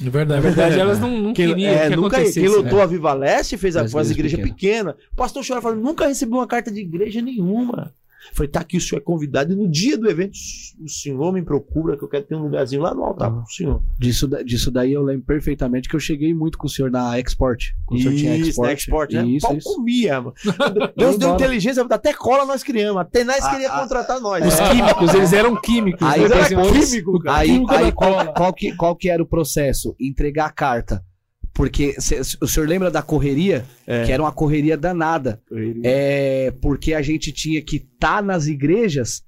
[0.00, 0.40] É verdade.
[0.42, 2.40] Na verdade, elas não, não Quem, queriam é, que nunca, acontecesse.
[2.40, 4.94] quem lotou a Viva Leste fez a, As foi as igrejas pequenas.
[5.12, 7.92] O pastor chora falando, nunca recebi uma carta de igreja nenhuma.
[8.30, 9.52] Eu Falei, tá aqui, o senhor é convidado.
[9.52, 10.34] E no dia do evento,
[10.82, 13.82] o senhor me procura, que eu quero ter um lugarzinho lá no altar pro senhor.
[13.98, 17.72] Disso, disso daí eu lembro perfeitamente que eu cheguei muito com o senhor na Export.
[17.84, 18.66] Com o senhor tinha Isso, Export.
[18.66, 19.26] na Export, né?
[19.26, 19.74] Isso, Pau isso.
[19.74, 20.34] comia, mano.
[20.96, 23.00] Deus deu inteligência, até cola nós criamos.
[23.02, 24.46] Até nós Ah, queria ah, contratar nós.
[24.46, 24.70] Os É.
[24.70, 26.06] químicos, eles eram químicos.
[26.06, 26.28] Aí né?
[26.28, 27.38] Mas era depois- químico, cara.
[27.38, 29.94] Aí, Químico aí qual, qual que, qual que era o processo?
[30.00, 31.04] Entregar a carta.
[31.52, 33.64] Porque cê- o senhor lembra da correria?
[33.86, 34.04] É.
[34.04, 35.40] Que era uma correria danada.
[35.84, 39.22] É porque a gente tinha que estar nas igrejas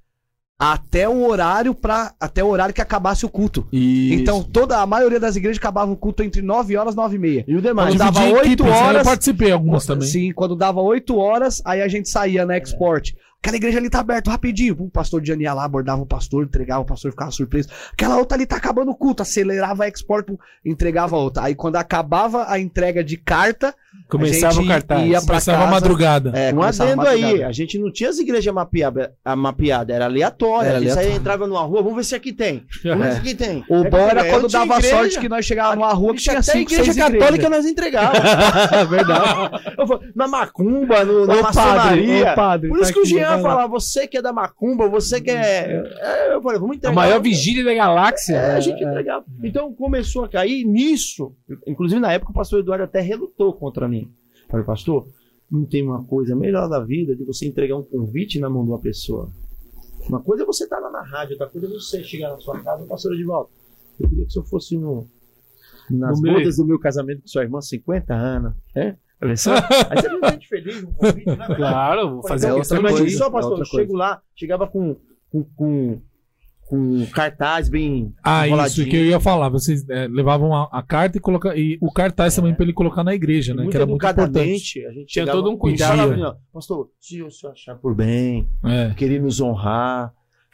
[0.57, 3.67] até o horário para até o horário que acabasse o culto.
[3.71, 4.13] Isso.
[4.21, 7.19] Então toda a maioria das igrejas acabava o culto entre 9 horas e 9 e
[7.19, 7.45] meia.
[7.47, 7.89] e o demais?
[7.89, 8.71] Quando dava Dividi em 8 equipes, né?
[8.71, 10.07] horas- Eu participei algumas também.
[10.07, 13.13] Sim, quando dava 8 horas, aí a gente saía na Export.
[13.43, 14.73] Aquela igreja ali tá aberta rapidinho.
[14.79, 17.67] O pastor Gianni ia lá, abordava o pastor, entregava, o pastor ficava surpreso.
[17.91, 20.33] Aquela outra ali tá acabando o culto, acelerava a export,
[20.63, 21.43] entregava a outra.
[21.43, 23.75] Aí quando acabava a entrega de carta,
[24.09, 25.01] Começava a o cartaz.
[25.09, 25.71] ia pra Começava a casa.
[25.71, 26.31] madrugada.
[26.35, 27.47] É, um adendo a aí, madrugada.
[27.47, 30.67] a gente não tinha as igrejas mapeadas, a mapeada, era aleatória.
[30.69, 31.19] Era a gente saía, aleatório.
[31.21, 32.63] entrava numa rua, vamos ver se aqui tem.
[32.83, 33.63] Vamos ver se aqui tem.
[33.67, 36.21] O É bom era porque quando dava igreja, sorte que nós chegávamos numa rua que
[36.21, 37.49] tinha até a cinco, igreja seis católica igrejas.
[37.51, 38.19] nós entregávamos.
[38.73, 39.49] É verdade.
[40.15, 42.33] Na macumba, no, na maçonaria.
[42.35, 45.19] padre, Por tá isso que o aqui, Jean falava, você que é da macumba, você
[45.21, 45.81] que é...
[45.99, 46.95] é, Eu falei, vamos A entregar.
[46.95, 48.35] maior vigília da galáxia.
[48.35, 49.25] É, a gente entregava.
[49.43, 51.33] Então começou a cair nisso.
[51.67, 54.11] Inclusive, na época, o pastor Eduardo até relutou contra mim.
[54.49, 55.07] Falei, pastor,
[55.49, 58.71] não tem uma coisa melhor da vida de você entregar um convite na mão de
[58.71, 59.31] uma pessoa.
[60.07, 62.59] Uma coisa é você estar lá na rádio, outra coisa é você chegar na sua
[62.61, 63.49] casa, pastor Edivaldo.
[63.99, 65.07] Eu queria que o senhor fosse no,
[65.89, 68.53] nas No meu- bodas do meu casamento com sua irmã, 50 anos.
[68.75, 68.95] É?
[69.21, 69.51] Olha só.
[69.89, 71.55] Aí você não sente feliz no convite, né?
[71.55, 74.67] Claro, vou fazer é a outra coisa, só, é pastor, outra eu chego lá, chegava
[74.67, 74.97] com,
[75.31, 76.01] com, com,
[76.73, 79.47] com cartaz bem Ah, isso que eu ia falar.
[79.49, 83.03] Vocês é, levavam a, a carta e, coloca, e o cartaz também pra ele colocar
[83.03, 83.59] na igreja, né?
[83.61, 84.83] muito que era muito importante.
[84.85, 86.13] a gente Tinha chegava todo um cuidado.
[86.23, 88.91] assim, Pastor, se o senhor achar por bem, É.
[88.95, 90.11] querer nos honrar,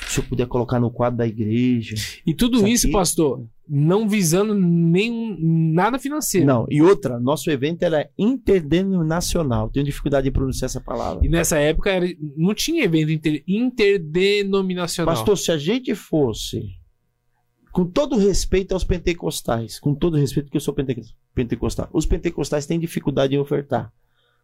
[0.08, 1.96] se eu puder colocar no quadro da igreja.
[2.26, 5.38] E tudo Isso pastor, não visando nenhum,
[5.74, 6.48] nada financeiro.
[6.48, 9.70] Não, e outra, nosso evento era interdenominacional.
[9.70, 11.26] Tenho dificuldade de pronunciar essa palavra.
[11.26, 12.06] E nessa época era,
[12.38, 15.14] não tinha evento inter- interdenominacional.
[15.16, 16.64] Pastor, se a gente fosse,
[17.72, 22.66] com todo respeito aos pentecostais, com todo respeito que eu sou pente- pentecostal, os pentecostais
[22.66, 23.92] têm dificuldade em ofertar.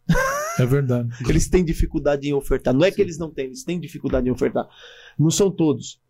[0.58, 1.08] É verdade.
[1.28, 2.74] Eles têm dificuldade em ofertar.
[2.74, 4.66] Não é que eles não têm, eles têm dificuldade em ofertar.
[5.18, 6.00] Não são todos.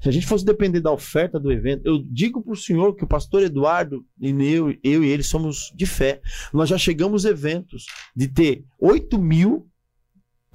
[0.00, 3.04] Se a gente fosse depender da oferta do evento, eu digo para o senhor que
[3.04, 6.20] o pastor Eduardo e eu, eu e ele somos de fé.
[6.52, 9.68] Nós já chegamos a eventos de ter 8 mil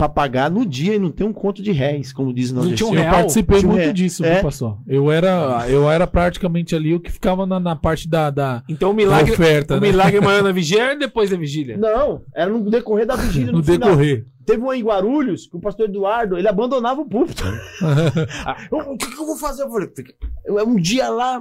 [0.01, 2.73] pra pagar no dia e não tem um conto de réis, como diz o Não
[2.73, 3.13] tinha um Eu real?
[3.13, 3.93] participei Tinha um muito real.
[3.93, 4.33] disso, É.
[4.33, 4.77] viu, pastor?
[4.87, 8.89] Eu era, eu era praticamente ali o que ficava na, na parte da, da, Então
[8.89, 9.87] o da milagre, oferta, o né?
[9.89, 11.77] milagre maior na vigília é depois da vigília?
[11.77, 14.25] Não, era no decorrer da vigília no, no decorrer.
[14.43, 17.43] Teve um em Guarulhos que o pastor Eduardo, ele abandonava o púlpito.
[18.71, 19.63] Eu, o que, que eu vou fazer?
[19.63, 19.87] Eu falei,
[20.47, 21.39] é um dia lá,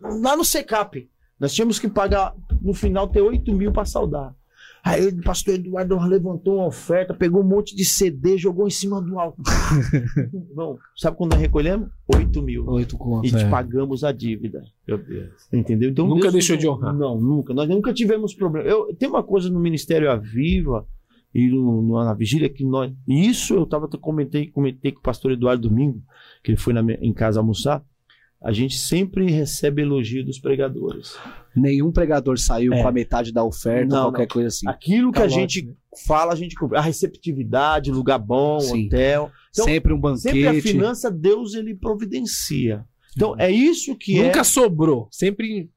[0.00, 1.06] lá no Secap.
[1.38, 2.32] Nós tínhamos que pagar,
[2.62, 4.32] no final, ter 8 mil pra saudar.
[4.84, 9.00] Aí o pastor Eduardo levantou uma oferta, pegou um monte de CD, jogou em cima
[9.02, 9.44] do altar.
[10.54, 11.88] Não, sabe quando nós recolhemos?
[12.14, 12.66] 8 mil.
[12.68, 13.30] Oito E contos.
[13.30, 13.48] te É.
[13.50, 14.62] pagamos a dívida.
[14.86, 15.30] Meu Deus.
[15.52, 15.90] Entendeu?
[15.90, 16.94] Então, Nunca Deus- deixou de honrar.
[16.94, 17.52] Não, nunca.
[17.52, 18.66] Nós nunca tivemos problema.
[18.68, 20.86] Eu, tem uma coisa no Ministério Aviva
[21.34, 22.92] e no, no- na vigília que nós.
[23.06, 26.00] Isso eu tava, comentei, comentei com o pastor Eduardo Domingo,
[26.42, 27.82] que ele foi na em casa almoçar.
[28.40, 31.16] A gente sempre recebe elogio dos pregadores.
[31.58, 32.82] Nenhum pregador saiu É.
[32.82, 34.28] com a metade da oferta, Não, qualquer não.
[34.28, 34.68] coisa assim.
[34.68, 35.72] Aquilo que a gente né?
[36.06, 36.78] fala, a gente cumpre.
[36.78, 38.86] A receptividade, lugar bom, Sim.
[38.86, 39.30] hotel.
[39.50, 40.22] Então, sempre um banquete.
[40.42, 42.84] Sempre a finança, Deus ele providencia.
[43.16, 44.26] Então é isso que é.
[44.26, 45.08] Nunca sobrou.
[45.10, 45.70] Sempre.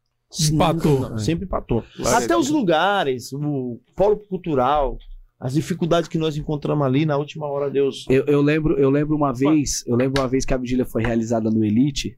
[0.49, 1.09] Empatou.
[1.09, 1.83] Não, sempre empatou.
[2.05, 4.97] A Até os lugares, o polo cultural,
[5.37, 8.05] as dificuldades que nós encontramos ali, na última hora Deus.
[8.09, 11.01] Eu, eu lembro, eu lembro uma vez, eu lembro uma vez que a vigília foi
[11.03, 12.17] realizada no Elite,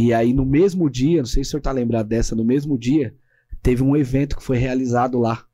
[0.00, 2.78] e aí no mesmo dia, não sei se o senhor tá lembrado dessa, no mesmo
[2.78, 3.12] dia,
[3.60, 5.44] teve um evento que foi realizado lá.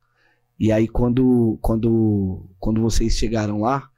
[0.59, 3.89] E aí quando quando quando vocês chegaram lá,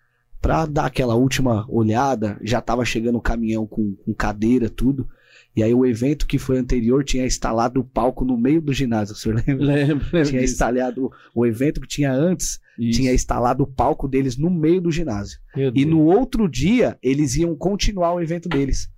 [0.41, 5.09] pra dar aquela última olhada, já tava chegando o caminhão com, com cadeira, tudo.
[5.53, 9.15] E aí o evento que foi anterior tinha instalado o palco no meio do ginásio,
[9.15, 9.65] o senhor lembra?
[9.65, 10.23] Lembra?
[10.23, 14.91] Tinha instalado o evento que tinha antes, tinha instalado o palco deles no meio do
[14.91, 15.39] ginásio.
[15.75, 18.89] E no outro dia, eles iam continuar o evento deles.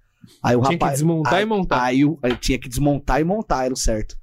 [0.44, 1.00] Aí o Tinha que rapaz.
[1.00, 1.84] desmontar aí, e montar.
[1.84, 4.16] Aí, aí tinha que desmontar e montar, era o certo.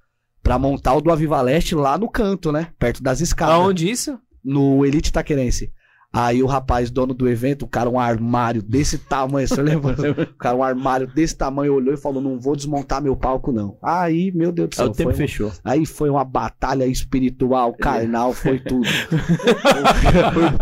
[0.43, 2.73] Pra montar o do Aviva Leste lá no canto, né?
[2.79, 3.55] Perto das escadas.
[3.55, 4.19] Aonde isso?
[4.45, 5.73] No Elite Taquerense.
[6.13, 9.97] Aí o rapaz, dono do evento, o cara, um armário desse tamanho, você lembra?
[10.17, 13.77] O cara, um armário desse tamanho, olhou e falou: Não vou desmontar meu palco, não.
[13.83, 14.87] Aí, meu Deus do Aí céu.
[14.87, 15.53] o tempo foi, fechou.
[15.65, 18.87] Aí foi uma batalha espiritual, carnal, foi tudo.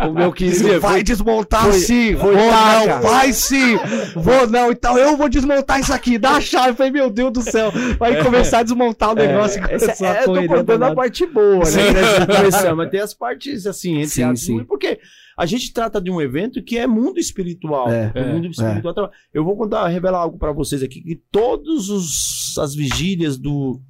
[0.05, 3.77] o, o meu querido vai desmontar sim, vou não, vai sim,
[4.17, 6.71] vou não, então eu vou desmontar isso aqui, dá a chave.
[6.71, 9.63] Eu falei, meu Deus do céu, vai começar a desmontar o negócio.
[9.63, 12.75] e Essa, é, eu tô contando a parte boa, né?
[12.77, 14.65] Mas tem as partes assim, entre Sim, as sim.
[14.65, 14.99] porque
[15.37, 17.91] a gente trata de um evento que é mundo espiritual.
[17.91, 18.95] É, O mundo espiritual.
[18.95, 23.81] traba- Eu vou contar, revelar algo pra vocês aqui, que todos os as vigílias do,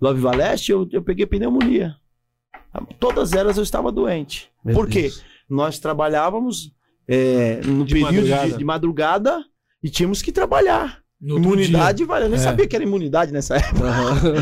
[0.00, 1.96] do Aviva Leste, eu, eu peguei pneumonia.
[2.98, 4.48] Todas elas eu estava doente.
[4.64, 5.02] Meu Por quê?
[5.02, 5.22] Deus.
[5.50, 6.72] Nós trabalhávamos
[7.06, 8.48] é, no De período madrugada.
[8.50, 9.44] de, de madrugada
[9.82, 11.02] e tínhamos que trabalhar.
[11.20, 12.24] No imunidade, vale.
[12.24, 12.42] Eu nem É.
[12.42, 13.80] sabia que era imunidade nessa época.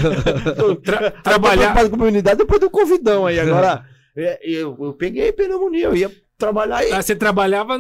[0.85, 3.39] Tra- Trabalhar para comunidade depois do convidão aí.
[3.41, 3.85] Agora,
[4.17, 6.11] é, eu, eu peguei pneumonia, eu ia
[6.41, 7.79] trabalhar aí Ah, Você trabalhava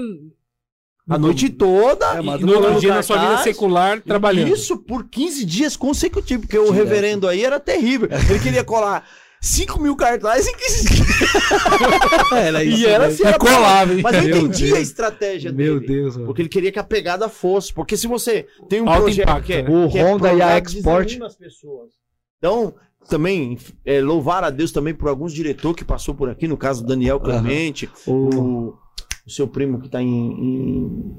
[1.08, 2.06] a noite toda.
[2.18, 4.52] É, e e no outro dia na sua vida secular trabalhando.
[4.54, 6.76] Isso por 15 dias consecutivos, porque o Direto.
[6.84, 8.08] reverendo aí era terrível.
[8.28, 9.04] Ele queria colar
[9.40, 11.08] 5 mil cartazes em 15 dias.
[12.32, 13.14] Era E isso era mesmo.
[13.14, 14.00] assim, era colava, hein?
[14.02, 14.78] Mas eu entendi Deus.
[14.78, 15.94] a estratégia Meu dele.
[15.94, 16.26] Deus, mano.
[16.26, 17.72] Porque ele queria que a pegada fosse.
[17.72, 19.68] Porque se você tem um Alto projeto impacto, que é, né?
[19.70, 21.22] O que é Honda e a Export.
[21.22, 21.90] as pessoas.
[22.38, 22.74] Então,
[23.08, 26.86] também, é, louvar a Deus também por alguns diretores que passou por aqui, no caso
[26.86, 28.78] Daniel Clemente, O- o,
[29.26, 31.16] o seu primo que está em, em-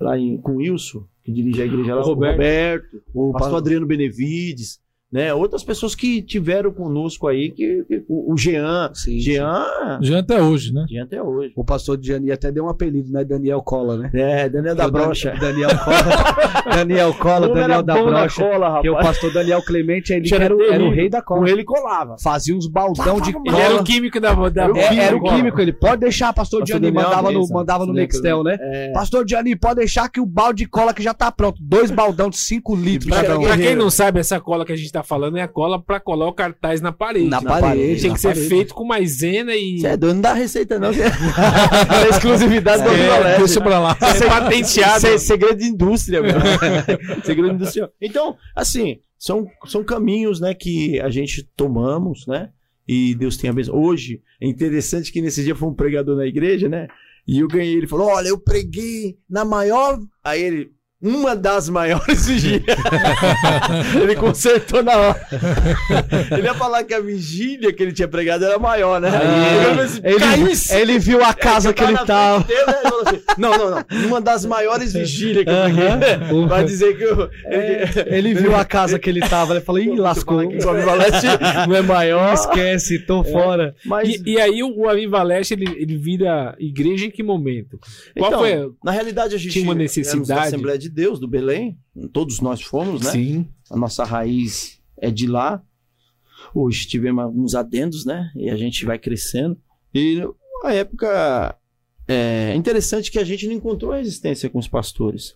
[0.00, 2.34] lá em, com o Wilson, que dirige a igreja lá, O Roberto.
[2.34, 4.80] o Roberto, o pastor Adriano Benevides,
[5.16, 5.32] né?
[5.34, 10.40] Outras pessoas que tiveram conosco aí, que, que- o, o Jean, Sim, Jean, Já até
[10.42, 10.84] hoje, né?
[10.88, 11.52] Jean até hoje.
[11.56, 13.24] O pastor Gianni até deu um apelido, né?
[13.24, 14.10] Daniel Cola, né?
[14.14, 15.34] É, Daniel da Brocha.
[15.40, 16.66] Daniel Cola.
[16.76, 18.42] Daniel Cola, Daniel da Brocha.
[18.42, 21.40] cola, Que o pastor Daniel Clemente, ele Era era, o- era o rei da cola.
[21.40, 22.16] Com ele colava.
[22.22, 23.80] Fazia uns baldão de Ele era cola.
[23.80, 25.34] o químico da, da Era o É, era o Cola.
[25.36, 28.56] químico, ele pode deixar, pastor, Pastor Gianni, Daniel mandava no, mandava no Lembra, Nextel, né?
[28.60, 28.92] É.
[28.92, 31.58] Pastor Gianni, pode deixar que o balde de cola que já tá pronto.
[31.60, 34.90] Dois baldão de 5 litros Pra, pra quem não sabe, essa cola que a gente
[34.92, 37.28] tá falando é a cola pra colar o cartaz na parede.
[37.28, 37.48] Na né?
[37.48, 38.00] parede.
[38.02, 38.48] Tem na que ser parede.
[38.48, 39.80] feito com maisena e.
[39.80, 40.90] Você é dono da receita, não.
[40.90, 43.38] é exclusividade do É, Viva Leste.
[43.38, 43.94] Deixa pra lá.
[43.94, 45.00] Ser patenteado.
[45.00, 46.34] Se- segredo de indústria, meu.
[47.24, 47.90] segredo industrial.
[48.00, 52.50] Então, assim, são, são caminhos, né, que a gente tomamos, né?
[52.88, 53.74] E Deus tem a mesma.
[53.74, 56.86] Hoje, é interessante que nesse dia foi um pregador na igreja, né?
[57.26, 59.98] E eu ganhei, ele falou: Olha, eu preguei na maior.
[60.22, 60.70] Aí ele,
[61.00, 62.76] uma das maiores vigílias.
[64.00, 65.26] ele consertou na hora.
[66.32, 69.10] ele ia falar que a vigília que ele tinha pregado era maior, né?
[69.12, 70.00] Ah, ele, assim,
[70.72, 70.80] ele-.
[70.82, 72.44] Ele viu a casa que tava ele na tava.
[72.44, 72.74] dele, né?
[72.84, 74.06] Ele assim, não, não, não.
[74.08, 76.46] Uma das maiores vigílias que eu preguei.
[76.46, 77.30] Vai dizer que eu.
[77.46, 79.54] É, ele viu a casa que ele tava.
[79.54, 80.48] Ele falou: ih, lascou.
[80.48, 81.26] Que o Aviva Leste
[81.68, 82.32] não é maior.
[82.34, 83.74] Esquece, tô fora.
[83.84, 87.78] Mas, E, e aí o Aviva Leste, ele, ele vira igreja em que momento?
[88.16, 88.70] Qual então, foi?
[88.82, 90.46] Na realidade, a gente Tinha uma necessidade?
[90.48, 91.78] Assembleia de Deus, do Belém.
[92.12, 93.10] Todos nós fomos, né?
[93.10, 93.48] Sim.
[93.70, 95.62] A nossa raiz é de lá.
[96.54, 98.30] Hoje tivemos alguns adendos, né?
[98.36, 99.56] E a gente vai crescendo.
[99.94, 100.22] E
[100.64, 101.56] a época
[102.08, 105.34] é interessante que a gente não encontrou resistência com os pastores.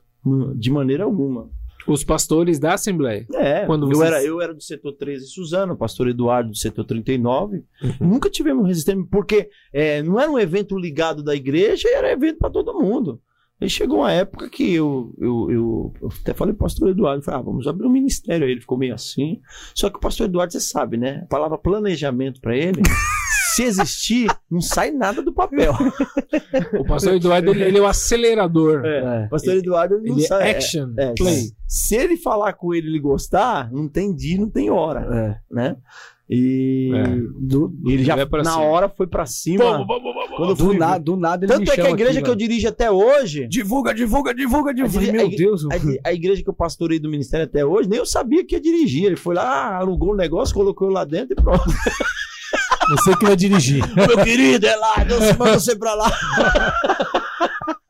[0.57, 1.49] De maneira alguma.
[1.89, 3.27] Os pastores da Assembleia.
[3.35, 6.57] É, Quando eu, vocês- era, eu era do setor 13 Suzano, o pastor Eduardo do
[6.57, 7.65] setor 39.
[7.83, 8.09] Uhum.
[8.11, 12.51] Nunca tivemos resistência, porque é, não era um evento ligado da igreja, era evento para
[12.51, 13.21] todo mundo.
[13.61, 17.41] Aí chegou uma época que eu, eu, eu, eu até falei pro pastor Eduardo, falei,
[17.41, 18.47] ah, vamos abrir um ministério.
[18.47, 19.41] Aí ele ficou meio assim.
[19.75, 21.21] Só que o pastor Eduardo, você sabe, né?
[21.25, 22.81] A palavra planejamento para ele,
[23.55, 25.75] se existir, não sai nada do papel.
[26.79, 28.85] O pastor Eduardo, ele, ele é o acelerador.
[28.85, 29.27] É.
[29.27, 30.49] O pastor Eduardo ele não Ele sai.
[30.49, 31.51] é action, é, play.
[31.67, 35.55] Se ele falar com ele e ele gostar, não tem dia, não tem hora, É.
[35.55, 35.77] né?
[36.33, 37.17] E É.
[37.41, 38.59] Do, ele já na cima.
[38.61, 39.65] hora foi pra cima.
[39.65, 41.91] Vamos, vamos, vamos, Quando do, fui- na, do nada ele me Tanto é que a
[41.91, 45.11] igreja aqui, que eu dirijo até hoje, Divulga, divulga, divulga, divulga.
[45.13, 45.65] Meu Deus.
[46.05, 48.61] a, a igreja que eu pastorei do ministério até hoje, nem eu sabia que ia
[48.61, 49.07] dirigir.
[49.07, 51.65] Ele foi lá, alugou um negócio, colocou eu lá dentro e pronto.
[52.91, 53.83] Você que vai dirigir.
[53.97, 56.11] Meu querido, é lá, Deus manda você pra lá.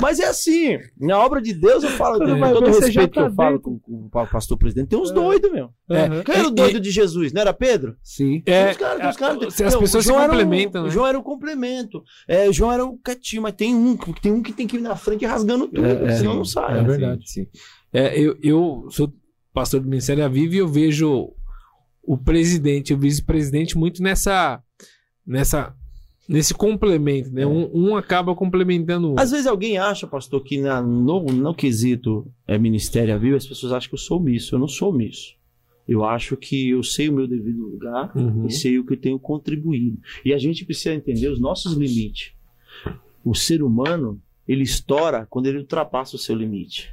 [0.00, 3.08] Mas é assim, na obra de Deus eu falo, Quando com todo o respeito já
[3.08, 5.70] que eu tá falo com, com o pastor presidente, tem uns doidos, meu.
[5.90, 6.22] É.
[6.24, 7.32] Quem era o E- doido de Jesus?
[7.32, 7.96] Não era Pedro?
[8.02, 8.42] Sim.
[8.46, 10.90] É, Os caras- os caras- as pessoas se João era o- complementam, O né?
[10.90, 12.02] João era o complemento.
[12.28, 14.80] É, o João era o quietinho, mas tem um, tem um que tem que ir
[14.80, 16.16] na frente rasgando tudo, É, é.
[16.16, 16.78] senão não sai.
[16.78, 17.28] É verdade.
[17.30, 17.46] Sim.
[17.92, 19.12] É, eu, eu sou
[19.52, 21.30] pastor do Ministério Viva e eu vejo
[22.02, 24.60] o presidente, o vice-presidente muito nessa,
[25.26, 25.74] nessa,
[26.32, 27.46] nesse complemento, né?
[27.46, 29.22] Um, um acaba complementando o outro.
[29.22, 33.46] Às vezes alguém acha, pastor, que na, no, no quesito é, ministério à viva, as
[33.46, 34.54] pessoas acham que eu sou omisso.
[34.54, 35.36] Eu não sou omisso.
[35.86, 38.46] Eu acho que eu sei o meu devido lugar Uhum.
[38.46, 39.98] e sei o que eu tenho contribuído.
[40.24, 42.32] E a gente precisa entender os nossos limites.
[43.24, 46.88] O ser humano, ele estoura quando ele ultrapassa o seu limite.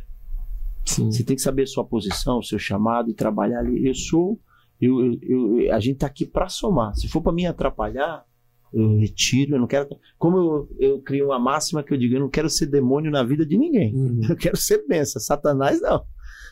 [0.86, 1.12] Sim.
[1.12, 3.88] Você tem que saber a sua posição, o seu chamado e trabalhar ali.
[3.88, 4.40] Eu sou.
[4.82, 5.20] Eu, eu-
[5.62, 6.96] eu- a gente tá aqui para somar.
[6.96, 8.26] Se for para me atrapalhar,
[8.74, 9.56] eu retiro.
[9.56, 9.88] Eu não quero.
[10.18, 13.24] Como eu, eu crio uma máxima que eu digo, eu não quero ser demônio na
[13.24, 13.94] vida de ninguém.
[13.94, 14.22] Uhum.
[14.30, 15.22] Eu quero ser benção.
[15.22, 16.04] Satanás não.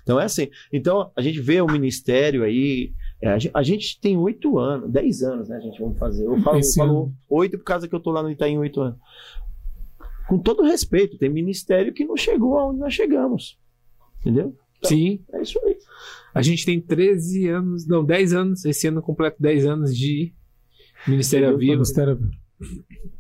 [0.04, 0.50] Então é assim.
[0.72, 2.94] Então a gente vê o ministério aí.
[3.22, 5.58] é, a, gente, a gente tem oito anos, dez anos, né?
[5.58, 6.26] A gente vamos fazer.
[6.26, 6.42] Eu
[6.74, 8.98] falo, oito por causa que eu tô lá no Itaim oito anos.
[10.30, 13.58] Com todo respeito, tem ministério que não chegou aonde nós chegamos.
[14.22, 14.56] Entendeu?
[14.84, 15.24] Sim.
[15.34, 15.78] É isso aí.
[16.34, 20.34] A gente tem 13 anos, não, 10 anos, esse ano completo 10 anos de
[21.06, 21.74] Ministério à Viva.
[21.74, 22.20] Ministério-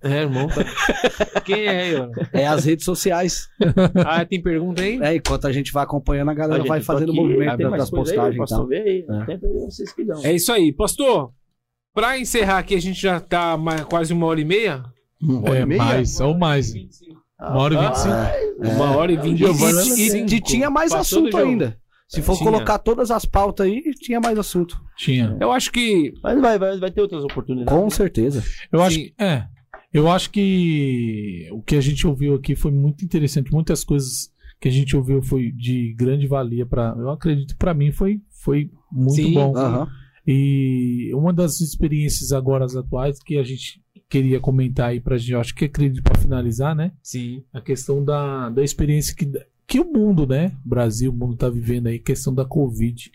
[0.04, 0.48] É, irmão.
[0.48, 0.64] Tá...
[1.46, 2.12] Quem é aí, mano?
[2.34, 3.48] É as redes sociais.
[4.06, 5.00] Ah, tem pergunta aí?
[5.02, 7.70] É, enquanto a gente vai acompanhando, a galera Ó, vai fazendo o aqui, movimento tem
[7.70, 8.38] das coisa aí, postagens.
[8.38, 8.86] pastor, Então.
[8.86, 9.06] aí.
[9.22, 9.26] É.
[9.26, 10.26] Tem pra vocês que dão.
[10.26, 10.74] É isso aí.
[10.74, 11.32] Pastor,
[11.94, 14.84] pra encerrar aqui, a gente já tá mais, quase uma hora e meia.
[15.22, 15.84] Uma hora É, e meia?
[15.84, 16.74] mais, ou mais.
[17.40, 18.16] Uma hora e vinte e cinco.
[18.66, 18.68] É.
[18.76, 20.34] Uma hora e vinte E, cinco.
[20.34, 21.50] e- tinha mais Passou assunto jogo.
[21.50, 21.78] ainda.
[22.08, 22.52] Se for Tinha.
[22.52, 24.82] colocar todas as pautas aí, tinha mais assunto.
[24.96, 25.38] Tinha.
[25.42, 26.14] Eu acho que.
[26.24, 27.74] Mas vai, vai, vai ter outras oportunidades.
[27.74, 28.44] Com certeza.
[28.72, 29.14] Eu acho que.
[29.20, 29.46] É.
[29.94, 33.52] Eu acho que o que a gente ouviu aqui foi muito interessante.
[33.52, 34.30] Muitas coisas
[34.60, 36.96] que a gente ouviu foi de grande valia para.
[36.98, 39.34] Eu acredito para mim foi, foi muito Sim.
[39.34, 39.56] bom.
[39.58, 39.88] Aham.
[40.26, 45.32] E uma das experiências agora as atuais que a gente queria comentar aí pra gente,
[45.32, 46.92] eu acho que acredito para finalizar, né?
[47.02, 47.44] Sim.
[47.54, 49.30] A questão da, da experiência que,
[49.68, 50.56] que o mundo, né?
[50.66, 53.12] O Brasil, o mundo tá vivendo aí, questão da Covid.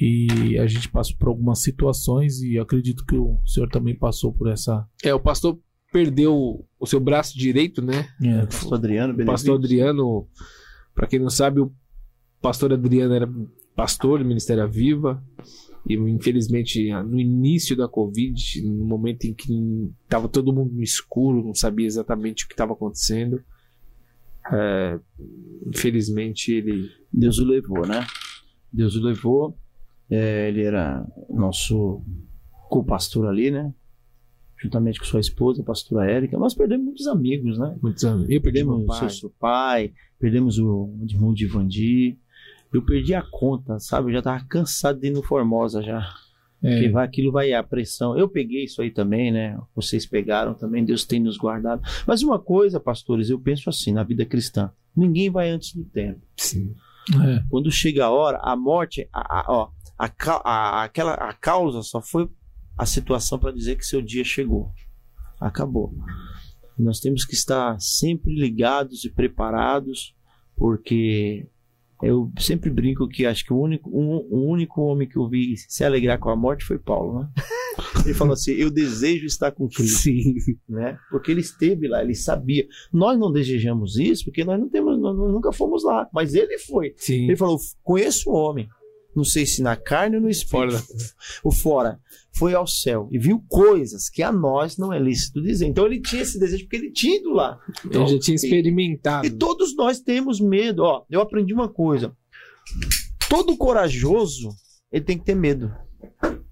[0.00, 4.48] E a gente passou por algumas situações e acredito que o senhor também passou por
[4.50, 4.84] essa.
[5.04, 5.58] É, o pastor
[5.92, 8.08] perdeu o seu braço direito, né?
[8.20, 9.42] É, Pastor Adriano, O Benevides.
[9.42, 10.28] pastor Adriano,
[10.92, 11.72] pra quem não sabe, o
[12.42, 13.30] pastor Adriano era
[13.76, 15.22] pastor do Ministério Viva.
[15.88, 19.52] E infelizmente, no início da Covid, no momento em que
[20.02, 23.40] estava todo mundo no escuro, não sabia exatamente o que estava acontecendo,
[24.52, 24.98] é,
[25.66, 26.90] infelizmente ele.
[27.12, 28.06] Deus o levou, né?
[28.72, 29.56] Deus o levou.
[30.10, 32.02] É, ele era nosso
[32.68, 33.72] co-pastor ali, né?
[34.60, 36.38] Juntamente com sua esposa, a pastora Érica.
[36.38, 37.76] Nós perdemos muitos amigos, né?
[37.82, 38.22] Muitos anos.
[38.30, 39.10] Eu perdi Perdemos meu o pai.
[39.10, 42.18] seu, pai, perdemos o irmão de Vandi.
[42.72, 44.08] Eu perdi a conta, sabe?
[44.08, 46.02] Eu já tava cansado de ir no Formosa já.
[46.64, 46.80] É.
[46.80, 48.16] Que vai, aquilo vai a pressão.
[48.18, 49.58] Eu peguei isso aí também, né?
[49.76, 51.82] Vocês pegaram também, Deus tem nos guardado.
[52.06, 56.20] Mas uma coisa, pastores, eu penso assim na vida cristã: ninguém vai antes do tempo.
[56.36, 56.74] Sim.
[57.22, 57.44] É.
[57.50, 59.68] Quando chega a hora, a morte, a, a- ó,
[59.98, 60.10] a,
[60.42, 62.30] a- aquela, a causa só foi
[62.78, 64.72] a situação para dizer que seu dia chegou.
[65.38, 65.92] Acabou.
[66.78, 70.14] Nós temos que estar sempre ligados e preparados,
[70.56, 71.46] porque
[72.08, 75.56] eu sempre brinco que acho que o único, um- o único homem que eu vi
[75.56, 77.28] se alegrar com a morte foi Paulo, né?
[78.06, 80.34] Ele falou assim: Eu desejo estar com Cristo Sim.
[80.68, 80.96] né?
[81.10, 82.66] Porque ele esteve lá, ele sabia.
[82.92, 86.92] Nós não desejamos isso porque nós não temos, nós nunca fomos lá, mas ele foi.
[86.96, 87.24] Sim.
[87.24, 88.68] Ele falou: conheço o homem,
[89.14, 90.82] não sei se na carne ou no espírito.
[91.42, 92.00] O fora
[92.36, 95.66] foi ao céu e viu coisas que a nós não é lícito dizer.
[95.66, 97.58] Então ele tinha esse desejo porque ele tinha ido lá.
[97.84, 99.26] Então, Ele já tinha e- experimentado.
[99.26, 100.82] e todos nós temos medo.
[100.82, 102.16] Ó, eu aprendi uma coisa.
[103.28, 104.50] Todo corajoso,
[104.92, 105.72] ele tem que ter medo.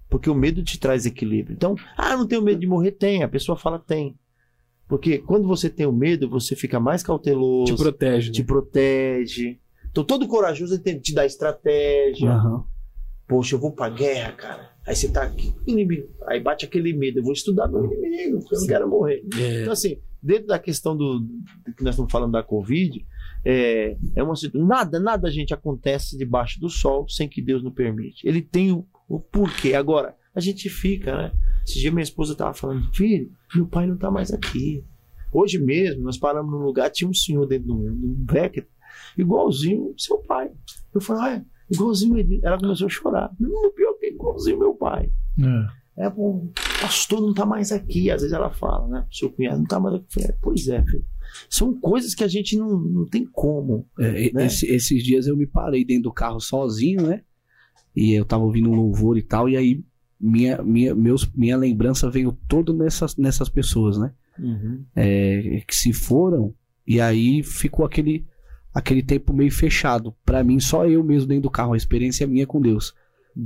[0.09, 1.55] Porque o medo te traz equilíbrio.
[1.55, 2.91] Então, ah, não tenho medo de morrer?
[2.91, 3.23] Tem.
[3.23, 4.15] A pessoa fala tem.
[4.87, 8.31] Porque quando você tem o medo, você fica mais cauteloso, Te protege.
[8.31, 8.45] te né?
[8.45, 9.59] protege.
[9.93, 12.31] Então, todo corajoso ele tem que te dar estratégia.
[12.31, 12.65] Aham.
[13.27, 14.73] Poxa, eu vou pra guerra, cara.
[14.87, 16.09] Aí você tá aqui, inimigo.
[16.25, 17.19] Aí bate aquele medo.
[17.19, 19.23] Eu vou estudar meu inimigo, porque eu não quero morrer.
[19.39, 19.61] É.
[19.61, 23.05] Então, assim, dentro da questão do, do que nós estamos falando da Covid,
[23.45, 24.67] é, é uma situação.
[24.67, 28.27] Nada, nada, gente, acontece debaixo do sol sem que Deus não permite.
[28.27, 29.75] Ele tem o, o porquê.
[29.75, 31.31] Agora, a gente fica, né?
[31.65, 34.83] Esse dia minha esposa estava falando, filho, meu pai não tá mais aqui.
[35.31, 38.67] Hoje mesmo, nós paramos num lugar, tinha um senhor dentro do um Beckett,
[39.17, 40.49] igualzinho seu pai.
[40.93, 42.39] Eu falei, ah, é igualzinho ele.
[42.43, 43.31] Ela começou a chorar.
[43.75, 45.11] Pior que é igualzinho meu pai.
[45.39, 45.83] É.
[46.05, 46.51] É, o
[46.81, 48.09] pastor não tá mais aqui.
[48.09, 49.05] Às vezes ela fala, né?
[49.11, 50.05] Seu cunhado não tá mais aqui.
[50.13, 51.05] Falei, Pois é, filho.
[51.49, 53.87] São coisas que a gente não, não tem como.
[53.99, 54.45] É, Né?
[54.47, 57.21] esse- esses dias eu me parei dentro do carro sozinho, né?
[57.95, 59.83] E eu tava ouvindo um louvor e tal, e aí
[60.19, 64.11] minha, minha, meus, minha lembrança veio toda nessas, nessas pessoas, né?
[64.95, 66.53] É, que se foram,
[66.87, 68.25] e aí ficou aquele,
[68.73, 70.15] aquele tempo meio fechado.
[70.25, 72.93] Pra mim, só eu mesmo dentro do carro, a experiência minha com Deus.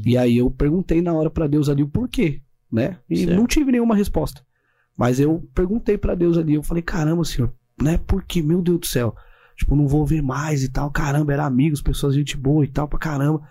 [0.05, 2.41] E aí eu perguntei na hora pra Deus ali o porquê,
[2.71, 2.97] né?
[3.09, 3.35] E Certo.
[3.35, 4.41] não tive nenhuma resposta.
[4.95, 7.97] Mas eu perguntei pra Deus ali, eu falei, caramba, senhor, né?
[7.97, 8.41] Por quê?
[8.41, 9.15] Meu Deus do céu.
[9.55, 10.91] Tipo, não vou ver mais e tal.
[10.91, 13.41] Caramba, era amigos, pessoas, gente boa e tal, pra caramba.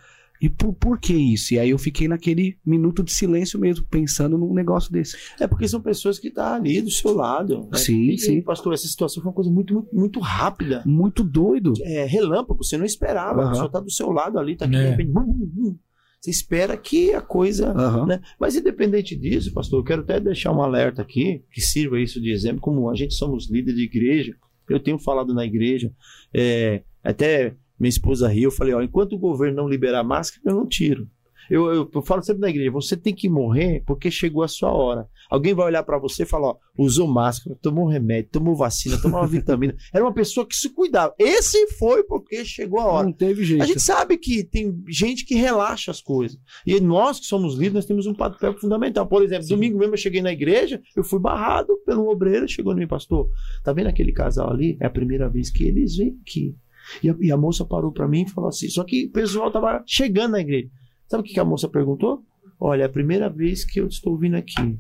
[0.40, 1.54] E por, por que isso?
[1.54, 5.16] E aí eu fiquei naquele minuto de silêncio mesmo, pensando num negócio desse.
[5.40, 7.68] É porque são pessoas que estão ali do seu lado.
[7.72, 7.78] né?
[7.78, 8.42] Sim, e, sim.
[8.42, 10.82] pastor, essa situação foi uma coisa muito, muito, muito rápida.
[10.84, 11.72] Muito doido.
[11.82, 13.40] É, relâmpago, você não esperava.
[13.40, 13.50] A Aham.
[13.52, 14.82] pessoa tá do seu lado ali, tá aqui, É.
[14.84, 15.76] de repente, bum, bum, bum.
[16.20, 17.70] Você espera que a coisa.
[17.72, 18.06] Aham.
[18.06, 18.20] né?
[18.40, 22.30] Mas independente disso, pastor, eu quero até deixar um alerta aqui, que sirva isso de
[22.30, 24.34] exemplo, como a gente somos líderes de igreja,
[24.68, 25.92] eu tenho falado na igreja,
[26.34, 30.54] é, até minha esposa riu, eu falei, ó, enquanto o governo não liberar máscara, eu
[30.54, 31.08] não tiro.
[31.50, 34.72] Eu, eu, eu falo sempre na igreja, você tem que morrer porque chegou a sua
[34.72, 35.08] hora.
[35.30, 39.20] Alguém vai olhar pra você e falar, ó, usou máscara, tomou remédio, tomou vacina, tomou
[39.20, 39.74] uma vitamina.
[39.92, 41.14] Era uma pessoa que se cuidava.
[41.18, 43.06] Esse foi porque chegou a hora.
[43.06, 43.62] Não teve jeito.
[43.62, 46.38] A gente sabe que tem gente que relaxa as coisas.
[46.66, 49.06] E nós que somos líderes, nós temos um papel fundamental.
[49.06, 52.80] Por exemplo, domingo mesmo eu cheguei na igreja, eu fui barrado pelo obreiro, chegou no
[52.80, 53.28] mim, pastor,
[53.62, 54.76] tá vendo aquele casal ali?
[54.80, 56.56] É a primeira vez que eles vêm aqui.
[57.02, 59.50] E a, e a moça parou pra mim e falou assim, só que o pessoal
[59.50, 60.68] tava chegando na igreja.
[61.08, 62.24] Sabe o que que a moça perguntou?
[62.58, 64.78] Olha, é a primeira vez que eu estou vindo aqui.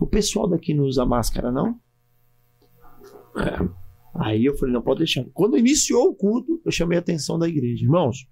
[0.00, 1.80] O pessoal daqui não usa máscara, não?
[3.36, 3.68] É.
[4.14, 5.24] Aí eu falei, não, pode deixar.
[5.32, 7.84] Quando iniciou o culto, eu chamei a atenção da igreja.
[7.84, 8.26] Irmãos,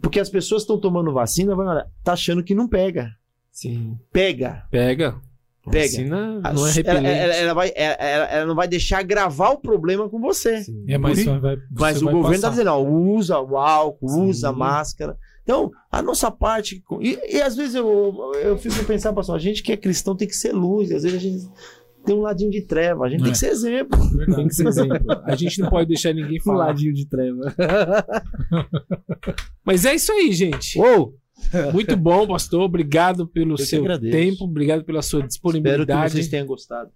[0.00, 1.54] porque as pessoas estão tomando vacina,
[2.02, 3.10] tá achando que não pega.
[3.50, 3.98] Sim.
[4.12, 4.66] Pega.
[4.70, 5.20] Pega.
[5.70, 5.86] Pega.
[5.86, 7.06] Vacina não é ela, repelente.
[7.06, 10.62] ela- ela vai, ela, ela- não vai deixar gravar o problema com você.
[10.64, 10.84] Sim.
[10.88, 14.28] É, mas, vai, Mas o governo está dizendo, ó, usa o álcool, Sim.
[14.28, 15.16] usa a máscara.
[15.44, 16.82] Então, a nossa parte.
[17.00, 20.26] E, e às vezes eu, eu fico pensando, pastor, a gente que é cristão tem
[20.28, 20.90] que ser luz.
[20.92, 21.48] Às vezes a gente
[22.04, 23.24] tem um ladinho de treva, a gente É.
[23.24, 23.98] tem que ser exemplo.
[24.10, 24.36] Verdade.
[24.36, 24.98] Tem que ser exemplo.
[25.24, 26.66] A gente não pode deixar ninguém Um falar.
[26.66, 27.54] ladinho de treva.
[29.64, 30.78] Mas é isso aí, gente.
[30.78, 31.14] Uou!
[31.72, 32.62] Muito bom, pastor.
[32.62, 34.44] Obrigado pelo que seu tempo.
[34.44, 36.12] Obrigado pela sua Espero que disponibilidade.
[36.12, 36.90] vocês tenham gostado.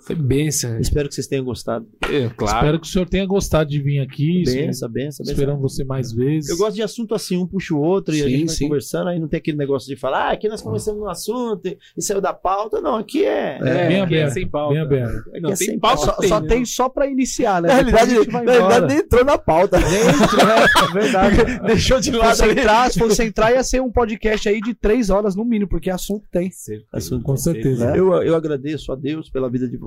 [0.00, 0.78] Foi benção.
[0.78, 1.86] Espero que vocês tenham gostado.
[2.02, 2.56] É, claro.
[2.56, 4.44] Espero que o senhor tenha gostado de vir aqui.
[4.44, 5.26] Benção, benção, benção.
[5.26, 6.50] Esperamos você mais vezes.
[6.50, 8.64] Eu gosto de assunto assim, um puxa o outro e a gente vai sim.
[8.64, 12.02] conversando, aí não tem aquele negócio de falar, ah, aqui nós começamos um assunto e,
[12.02, 12.80] saiu da pauta.
[12.80, 13.58] Não, aqui é.
[13.60, 14.74] É, bem aqui é aberto, sem pauta.
[14.74, 15.30] bem aberto.
[15.40, 16.48] Não, Aqui é tem sem pauta, Só, tem, só né?
[16.48, 17.68] tem só pra iniciar, né?
[17.68, 19.78] Na realidade, a gente vai na realidade nem entrou na pauta.
[19.78, 21.36] É verdade.
[21.66, 22.52] Deixou de Se lado ali.
[22.52, 25.90] entrar, se fosse entrar, ia ser um podcast aí de três horas no mínimo, porque
[25.90, 26.50] assunto tem.
[26.92, 27.90] Assunto Com certeza.
[27.90, 27.98] né?
[27.98, 29.85] Eu, eu agradeço a Deus pela vida de vocês.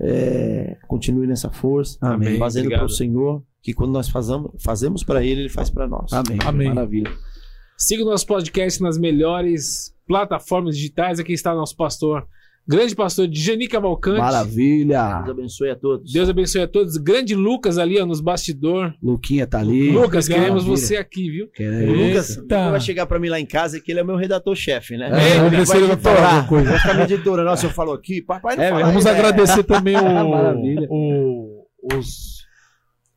[0.00, 2.38] É, continue nessa força, Amém.
[2.38, 6.12] fazendo para o Senhor, que quando nós fazamos, fazemos para Ele, Ele faz para nós.
[6.12, 6.38] Amém.
[6.44, 6.68] Amém.
[6.68, 7.10] Maravilha.
[7.76, 11.18] Siga o nosso podcast nas melhores plataformas digitais.
[11.18, 12.26] Aqui está nosso pastor,
[12.68, 14.18] grande pastor Djani Cavalcante.
[14.20, 15.22] Maravilha.
[15.24, 16.12] Deus abençoe a todos.
[16.12, 16.96] Deus abençoe a todos.
[16.96, 18.92] Grande Lucas ali, ó, nos bastidores.
[19.02, 19.90] Luquinha tá ali.
[19.90, 20.28] Lucas, obrigado.
[20.44, 20.86] queremos Maravilha.
[20.86, 21.48] você aqui, viu?
[21.48, 22.36] Que O é Lucas?
[22.36, 22.70] Eita.
[22.70, 25.10] vai chegar pra mim lá em casa que ele é meu redator-chefe, né?
[25.12, 26.70] É, se ele vai falar alguma coisa.
[26.70, 27.48] Vai ficar me editorando.
[27.48, 30.86] Nossa, eu falo aqui, papai não É, fala Vamos aí, agradecer também o, Maravilha.
[30.90, 31.64] o-
[31.94, 32.37] os.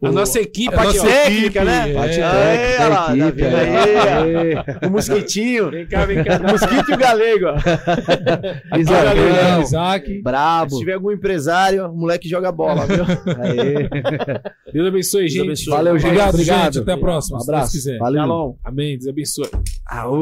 [0.04, 1.10] A o- nossa equipe, a aqui, nossa ó.
[1.12, 1.90] técnica, né?
[1.90, 3.98] é, Bate É, técnica, olha lá, equipe, aí.
[3.98, 4.88] aí?
[4.88, 5.70] O mosquitinho.
[5.72, 6.38] Vem cá, vem cá.
[6.40, 7.56] O mosquito e o galego, ó.
[8.80, 10.22] Isabel, Isaac, Isaac.
[10.24, 10.72] Brabo.
[10.72, 13.04] Se tiver algum empresário, o moleque joga bola, viu?
[13.04, 13.90] Aê.
[14.74, 15.46] Deus abençoe, Deus gente.
[15.46, 15.74] abençoe.
[15.74, 16.06] Valeu, gente.
[16.08, 16.74] Obrigado, Obrigado.
[16.74, 16.80] gente.
[16.84, 17.38] Até a próxima.
[17.38, 17.72] Um se Deus abraço.
[17.74, 17.98] quiser.
[18.00, 18.22] Valeu.
[18.22, 18.54] Shalom.
[18.64, 18.98] Amém.
[18.98, 19.50] Deus abençoe.
[19.88, 20.22] Aô.